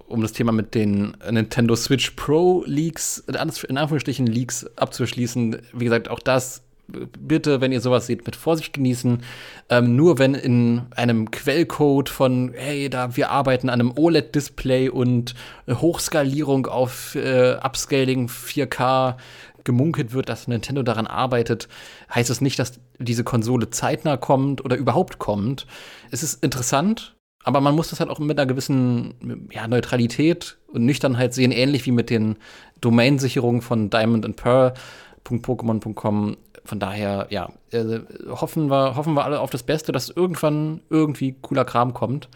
[0.08, 6.08] um das Thema mit den Nintendo Switch Pro Leaks, in Anführungsstrichen Leaks abzuschließen, wie gesagt,
[6.08, 9.22] auch das bitte, wenn ihr sowas seht, mit Vorsicht genießen.
[9.68, 15.34] Ähm, nur wenn in einem Quellcode von, hey, da wir arbeiten an einem OLED-Display und
[15.68, 19.16] Hochskalierung auf äh, Upscaling 4K
[19.64, 21.68] gemunkelt wird, dass Nintendo daran arbeitet,
[22.14, 25.66] heißt es nicht, dass diese Konsole zeitnah kommt oder überhaupt kommt.
[26.10, 27.17] Es ist interessant,
[27.48, 31.86] aber man muss das halt auch mit einer gewissen ja, Neutralität und Nüchternheit sehen, ähnlich
[31.86, 32.36] wie mit den
[32.82, 34.74] Domainsicherungen von Diamond and Pearl.
[35.24, 40.82] Pokémon.com von daher, ja, äh, hoffen, wir, hoffen wir alle auf das Beste, dass irgendwann
[40.90, 42.28] irgendwie cooler Kram kommt.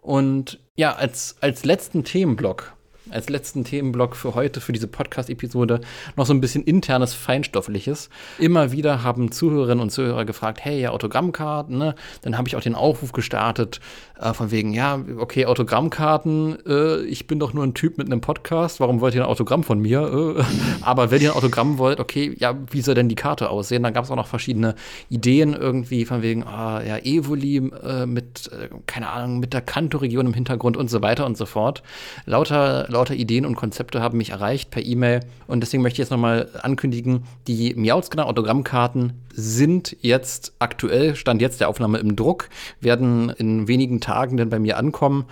[0.00, 2.74] Und ja, als, als letzten Themenblock
[3.14, 5.80] als letzten Themenblock für heute, für diese Podcast-Episode,
[6.16, 8.10] noch so ein bisschen internes Feinstoffliches.
[8.38, 11.94] Immer wieder haben Zuhörerinnen und Zuhörer gefragt, hey, ja, Autogrammkarten, ne?
[12.22, 13.80] Dann habe ich auch den Aufruf gestartet,
[14.20, 18.20] äh, von wegen, ja, okay, Autogrammkarten, äh, ich bin doch nur ein Typ mit einem
[18.20, 20.36] Podcast, warum wollt ihr ein Autogramm von mir?
[20.38, 20.42] Äh,
[20.82, 23.82] aber wenn ihr ein Autogramm wollt, okay, ja, wie soll denn die Karte aussehen?
[23.82, 24.74] Dann gab es auch noch verschiedene
[25.08, 30.26] Ideen irgendwie, von wegen, ah, ja, Evoli äh, mit, äh, keine Ahnung, mit der Kanto-Region
[30.26, 31.82] im Hintergrund und so weiter und so fort.
[32.26, 35.20] Lauter lauter Ideen und Konzepte haben mich erreicht per E-Mail.
[35.46, 41.60] Und deswegen möchte ich jetzt nochmal ankündigen, die Miauzgener Autogrammkarten sind jetzt aktuell, stand jetzt
[41.60, 42.48] der Aufnahme im Druck,
[42.80, 45.26] werden in wenigen Tagen dann bei mir ankommen.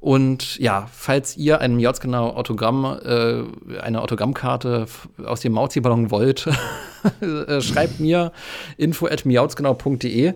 [0.00, 4.86] Und ja, falls ihr ein Miauzgenau Autogramm, äh, eine Autogrammkarte
[5.24, 6.48] aus dem Mauzi-Ballon wollt,
[7.20, 8.32] äh, schreibt mir
[8.76, 10.34] info at miauzgenau.de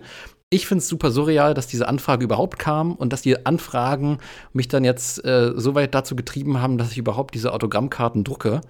[0.53, 4.19] ich finde es super surreal, dass diese Anfrage überhaupt kam und dass die Anfragen
[4.53, 8.61] mich dann jetzt äh, so weit dazu getrieben haben, dass ich überhaupt diese Autogrammkarten drucke.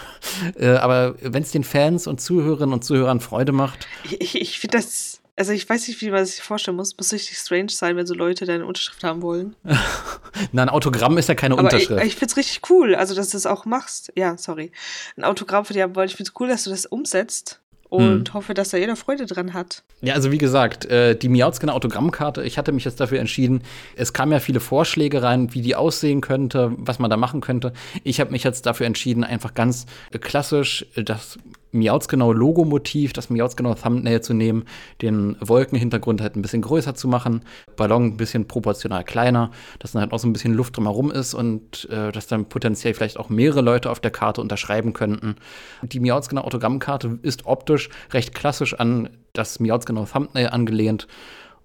[0.56, 3.88] äh, aber wenn es den Fans und Zuhörerinnen und Zuhörern Freude macht.
[4.18, 5.20] Ich, ich finde das.
[5.34, 6.94] Also ich weiß nicht, wie man sich vorstellen muss.
[6.98, 9.56] Muss richtig strange sein, wenn so Leute deine Unterschrift haben wollen.
[10.52, 12.02] Na, ein Autogramm ist ja keine Aber Unterschrift.
[12.02, 14.12] Ich, ich finde es richtig cool, also dass du das auch machst.
[14.14, 14.70] Ja, sorry.
[15.16, 16.08] Ein Autogramm für dich haben wollen.
[16.08, 17.62] Ich finde es cool, dass du das umsetzt
[17.92, 18.34] und hm.
[18.34, 19.82] hoffe, dass da jeder Freude dran hat.
[20.00, 23.60] Ja, also wie gesagt, äh, die Miautzkener Autogrammkarte, ich hatte mich jetzt dafür entschieden,
[23.96, 27.74] es kamen ja viele Vorschläge rein, wie die aussehen könnte, was man da machen könnte.
[28.02, 29.84] Ich habe mich jetzt dafür entschieden, einfach ganz
[30.22, 31.38] klassisch das
[31.72, 34.64] Miautsgenau Logo-Motiv, das Miautsgenau Thumbnail zu nehmen,
[35.00, 37.42] den Wolkenhintergrund halt ein bisschen größer zu machen,
[37.76, 41.34] Ballon ein bisschen proportional kleiner, dass dann halt auch so ein bisschen Luft drumherum ist
[41.34, 45.36] und äh, dass dann potenziell vielleicht auch mehrere Leute auf der Karte unterschreiben könnten.
[45.82, 51.06] Die Miautsgenau Autogrammkarte ist optisch recht klassisch an das Miautsgenau Thumbnail angelehnt.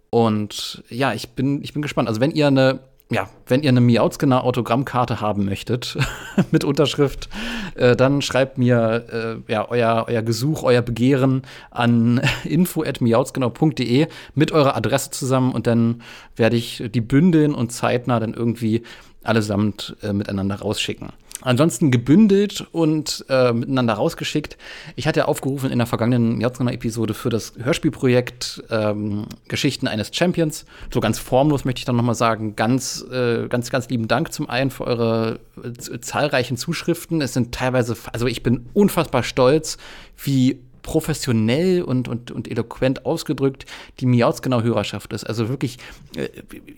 [0.09, 2.07] Und ja, ich bin, ich bin gespannt.
[2.07, 2.79] Also wenn ihr eine
[3.09, 5.97] ja, wenn ihr eine Miautzgener Autogrammkarte haben möchtet
[6.51, 7.29] mit Unterschrift,
[7.75, 14.75] äh, dann schreibt mir äh, ja, euer, euer Gesuch, euer Begehren an info.miautzgenau.de mit eurer
[14.75, 16.01] Adresse zusammen und dann
[16.35, 18.83] werde ich die bündeln und zeitnah dann irgendwie
[19.23, 21.09] allesamt äh, miteinander rausschicken.
[21.41, 24.57] Ansonsten gebündelt und äh, miteinander rausgeschickt.
[24.95, 30.65] Ich hatte aufgerufen in der vergangenen Jahrzehnt-Episode für das Hörspielprojekt ähm, Geschichten eines Champions.
[30.91, 34.49] So ganz formlos möchte ich dann nochmal sagen, ganz, äh, ganz, ganz lieben Dank zum
[34.49, 37.21] einen für eure äh, zahlreichen Zuschriften.
[37.21, 39.77] Es sind teilweise, also ich bin unfassbar stolz,
[40.17, 43.65] wie professionell und, und, und eloquent ausgedrückt
[43.99, 45.25] die Miauts-Genau-Hörerschaft ist.
[45.25, 45.79] Also wirklich
[46.15, 46.29] äh,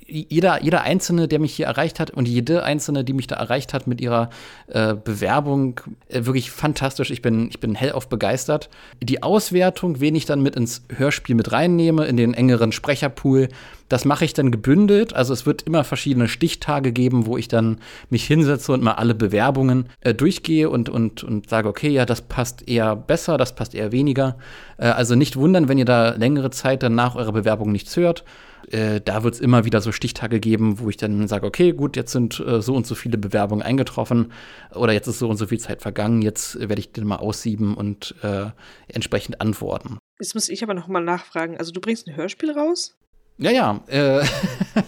[0.08, 3.72] jeder, jeder Einzelne, der mich hier erreicht hat und jede Einzelne, die mich da erreicht
[3.72, 4.32] hat mit ihrer
[4.66, 7.12] äh, Bewerbung, äh, wirklich fantastisch.
[7.12, 8.72] Ich bin, ich bin hellauf begeistert.
[9.00, 13.50] Die Auswertung, wen ich dann mit ins Hörspiel mit reinnehme, in den engeren Sprecherpool,
[13.90, 15.14] das mache ich dann gebündelt.
[15.14, 17.80] Also es wird immer verschiedene Stichtage geben, wo ich dann
[18.10, 22.22] mich hinsetze und mal alle Bewerbungen äh, durchgehe und, und, und sage, okay, ja, das
[22.22, 24.38] passt eher besser, das passt eher weniger.
[24.78, 28.24] Äh, also nicht wundern, wenn ihr da längere Zeit dann nach eurer Bewerbung nichts hört.
[28.72, 31.96] Äh, da wird es immer wieder so Stichtage geben, wo ich dann sage, okay, gut,
[31.96, 34.32] jetzt sind äh, so und so viele Bewerbungen eingetroffen
[34.76, 37.74] oder jetzt ist so und so viel Zeit vergangen, jetzt werde ich den mal aussieben
[37.76, 38.48] und äh,
[38.88, 39.98] entsprechend antworten.
[40.20, 41.58] Jetzt muss ich aber noch mal nachfragen.
[41.58, 42.96] Also du bringst ein Hörspiel raus?
[43.40, 43.80] Ja, ja.
[43.88, 44.22] Äh,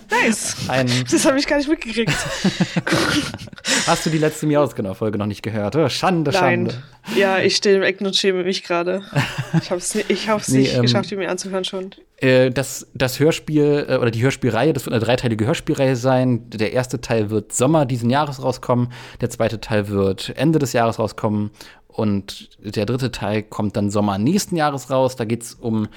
[0.09, 0.57] nice.
[1.11, 2.11] Das habe ich gar nicht mitgekriegt.
[3.87, 5.75] Hast du die letzte Miausgenau-Folge noch nicht gehört?
[5.77, 6.69] Oh, Schande, Nein.
[6.69, 6.83] Schande.
[7.15, 9.03] Ja, ich stehe im Eck und schäme mich gerade.
[9.61, 11.91] Ich habe es ich hab's nee, nicht ähm, geschafft, die mir anzuhören schon.
[12.17, 16.49] Äh, das, das Hörspiel äh, oder die Hörspielreihe, das wird eine dreiteilige Hörspielreihe sein.
[16.49, 18.91] Der erste Teil wird Sommer diesen Jahres rauskommen.
[19.21, 21.51] Der zweite Teil wird Ende des Jahres rauskommen.
[21.93, 25.15] Und der dritte Teil kommt dann Sommer nächsten Jahres raus.
[25.17, 25.87] Da geht es um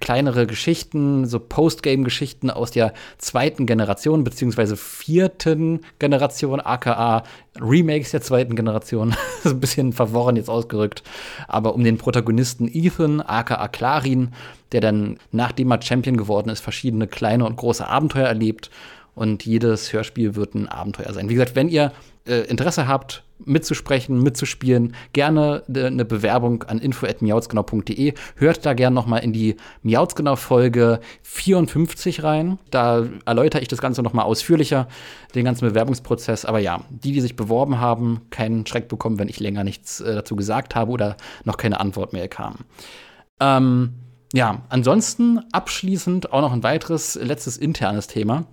[0.00, 7.22] kleinere Geschichten, so Postgame-Geschichten aus der zweiten Generation, beziehungsweise vierten Generation, aka
[7.58, 9.16] Remakes der zweiten Generation.
[9.44, 11.02] ist ein bisschen verworren jetzt ausgerückt.
[11.46, 14.32] Aber um den Protagonisten Ethan, aka Clarin,
[14.72, 18.70] der dann, nachdem er Champion geworden ist, verschiedene kleine und große Abenteuer erlebt.
[19.14, 21.28] Und jedes Hörspiel wird ein Abenteuer sein.
[21.28, 21.92] Wie gesagt, wenn ihr
[22.26, 28.14] äh, Interesse habt, mitzusprechen, mitzuspielen, gerne eine Bewerbung an info.miautsgenau.de.
[28.36, 32.58] Hört da gerne noch mal in die Miautsgenau-Folge 54 rein.
[32.70, 34.88] Da erläutere ich das Ganze noch mal ausführlicher,
[35.34, 36.44] den ganzen Bewerbungsprozess.
[36.44, 40.14] Aber ja, die, die sich beworben haben, keinen Schreck bekommen, wenn ich länger nichts äh,
[40.14, 42.56] dazu gesagt habe oder noch keine Antwort mehr kam.
[43.40, 43.94] Ähm,
[44.32, 48.44] ja, ansonsten abschließend auch noch ein weiteres, letztes internes Thema.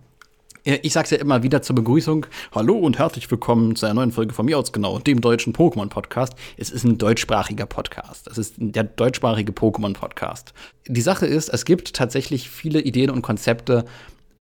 [0.65, 2.25] Äh, ich sag's ja immer wieder zur Begrüßung.
[2.53, 6.33] Hallo und herzlich willkommen zu einer neuen Folge von mir aus genau, dem deutschen Pokémon-Podcast.
[6.57, 8.27] Es ist ein deutschsprachiger Podcast.
[8.27, 10.53] Es ist der deutschsprachige Pokémon-Podcast.
[10.87, 13.85] Die Sache ist, es gibt tatsächlich viele Ideen und Konzepte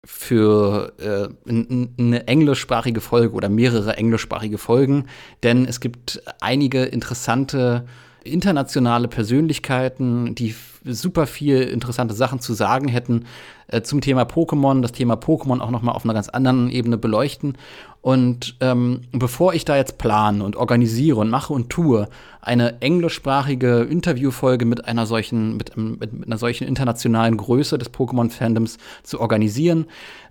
[0.03, 5.05] für äh, eine englischsprachige Folge oder mehrere englischsprachige Folgen,
[5.41, 7.85] denn es gibt einige interessante
[8.23, 13.25] internationale Persönlichkeiten, die super viel interessante Sachen zu sagen hätten
[13.67, 16.97] äh, zum Thema Pokémon, das Thema Pokémon auch noch mal auf einer ganz anderen Ebene
[16.97, 17.57] beleuchten.
[18.01, 22.07] Und ähm, bevor ich da jetzt plane und organisiere und mache und tue,
[22.39, 28.77] eine englischsprachige Interviewfolge mit einer solchen, mit, mit, mit einer solchen internationalen Größe des Pokémon-Fandoms
[29.01, 29.87] zu organisieren,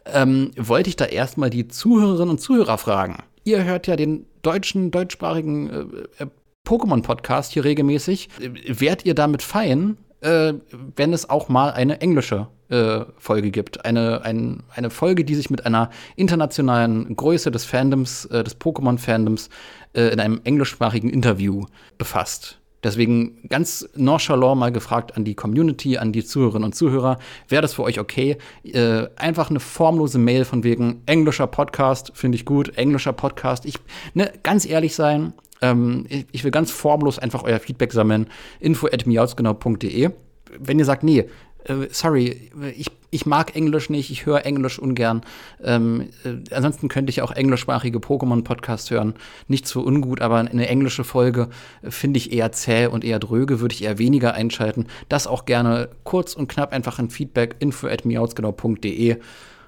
[0.06, 3.16] ähm, wollte ich da erstmal die Zuhörerinnen und Zuhörer fragen.
[3.42, 6.26] Ihr hört ja den deutschen, deutschsprachigen äh, äh
[6.64, 8.30] Pokémon-Podcast hier regelmäßig.
[8.66, 10.54] Wärt ihr damit fein, äh,
[10.96, 13.84] wenn es auch mal eine englische äh, Folge gibt?
[13.84, 19.50] Eine, ein, eine Folge, die sich mit einer internationalen Größe des Fandoms, äh, des Pokémon-Fandoms
[19.92, 21.66] äh, in einem englischsprachigen Interview
[21.98, 22.58] befasst.
[22.82, 27.18] Deswegen ganz nonchalant mal gefragt an die Community, an die Zuhörerinnen und Zuhörer,
[27.48, 28.36] wäre das für euch okay?
[28.62, 33.64] Äh, einfach eine formlose Mail von wegen englischer Podcast, finde ich gut, englischer Podcast.
[33.64, 33.76] Ich,
[34.12, 35.32] ne, ganz ehrlich sein,
[35.64, 38.26] ähm, ich, ich, will ganz formlos einfach euer Feedback sammeln.
[38.60, 40.10] info at miausgenau.de.
[40.58, 41.26] Wenn ihr sagt, nee,
[41.64, 45.22] äh, sorry, ich, ich mag Englisch nicht, ich höre Englisch ungern.
[45.62, 49.14] Ähm, äh, ansonsten könnte ich auch englischsprachige Pokémon-Podcasts hören.
[49.48, 51.48] Nicht so ungut, aber eine englische Folge
[51.82, 54.86] finde ich eher zäh und eher dröge, würde ich eher weniger einschalten.
[55.08, 59.16] Das auch gerne kurz und knapp einfach ein Feedback info at miauzgenau.de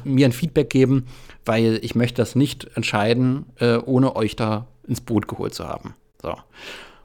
[0.07, 1.07] mir ein Feedback geben,
[1.45, 5.95] weil ich möchte das nicht entscheiden, äh, ohne euch da ins Boot geholt zu haben.
[6.23, 6.35] So.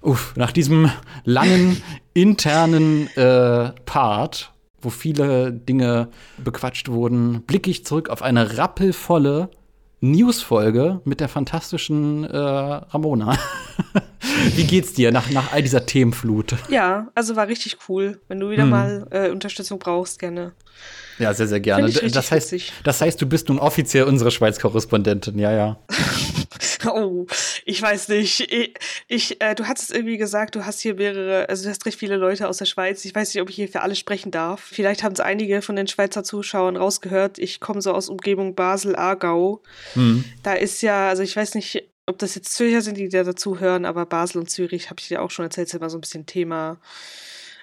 [0.02, 0.90] Uff, nach diesem
[1.26, 1.82] langen
[2.14, 4.52] internen äh, Part
[4.82, 9.50] wo viele Dinge bequatscht wurden, blicke ich zurück auf eine rappelvolle
[10.02, 13.38] Newsfolge mit der fantastischen äh, Ramona.
[14.56, 16.56] Wie geht's dir nach, nach all dieser Themenflut?
[16.70, 18.20] Ja, also war richtig cool.
[18.28, 18.70] Wenn du wieder hm.
[18.70, 20.54] mal äh, Unterstützung brauchst, gerne.
[21.20, 21.92] Ja, sehr, sehr gerne.
[21.92, 25.80] Das heißt, das heißt, du bist nun offiziell unsere Schweiz-Korrespondentin, ja, ja.
[26.86, 27.28] Oh,
[27.66, 28.52] ich weiß nicht.
[28.52, 28.74] Ich,
[29.08, 32.18] ich äh, du hattest irgendwie gesagt, du hast hier mehrere, also du hast recht viele
[32.18, 33.06] Leute aus der Schweiz.
[33.06, 34.62] Ich weiß nicht, ob ich hier für alle sprechen darf.
[34.62, 37.38] Vielleicht haben es einige von den Schweizer Zuschauern rausgehört.
[37.38, 39.62] Ich komme so aus Umgebung Basel, Aargau.
[39.94, 40.24] Hm.
[40.44, 43.60] Da ist ja, also ich weiß nicht, ob das jetzt Zürcher sind, die da dazu
[43.60, 46.02] hören, aber Basel und Zürich, habe ich dir auch schon erzählt, ist immer so ein
[46.02, 46.78] bisschen Thema.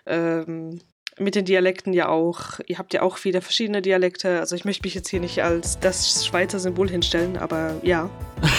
[0.07, 0.81] Ähm,
[1.19, 2.61] mit den Dialekten ja auch.
[2.67, 4.41] Ihr habt ja auch wieder verschiedene Dialekte.
[4.41, 8.09] Also ich möchte mich jetzt hier nicht als das Schweizer Symbol hinstellen, aber ja.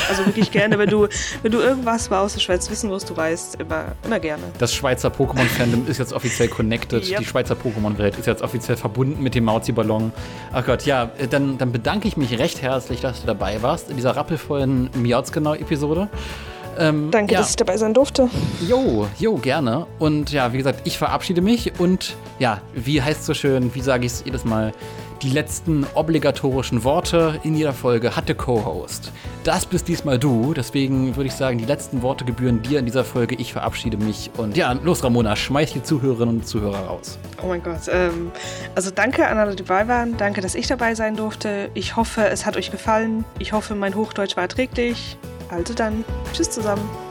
[0.10, 1.07] Also wirklich gerne, wenn du,
[1.41, 4.44] wenn du irgendwas mal aus der Schweiz wissen musst, du weißt, immer, immer gerne.
[4.57, 7.10] Das Schweizer Pokémon-Fandom ist jetzt offiziell connected.
[7.10, 7.19] Yep.
[7.19, 10.11] Die Schweizer Pokémon-Welt ist jetzt offiziell verbunden mit dem Mauzi-Ballon.
[10.52, 13.95] Ach Gott, ja, dann, dann bedanke ich mich recht herzlich, dass du dabei warst in
[13.95, 16.10] dieser rappelvollen Miauzgenau-Episode.
[16.80, 17.39] Ähm, Danke, ja.
[17.39, 18.30] dass ich dabei sein durfte.
[18.68, 19.85] Jo, jo, gerne.
[19.99, 23.81] Und ja, wie gesagt, ich verabschiede mich und ja, wie heißt es so schön, wie
[23.81, 24.73] sage ich es jedes Mal?
[25.22, 29.11] Die letzten obligatorischen Worte in jeder Folge hatte Co-Host.
[29.43, 33.03] Das bist diesmal du, deswegen würde ich sagen, die letzten Worte gebühren dir in dieser
[33.03, 33.35] Folge.
[33.35, 37.19] Ich verabschiede mich und ja, los Ramona, schmeiß die Zuhörerinnen und Zuhörer raus.
[37.43, 38.31] Oh mein Gott, ähm,
[38.76, 40.15] also danke an alle, die dabei waren.
[40.15, 41.69] Danke, dass ich dabei sein durfte.
[41.73, 43.26] Ich hoffe, es hat euch gefallen.
[43.39, 45.18] Ich hoffe, mein Hochdeutsch war erträglich.
[45.50, 47.09] Also dann, tschüss zusammen.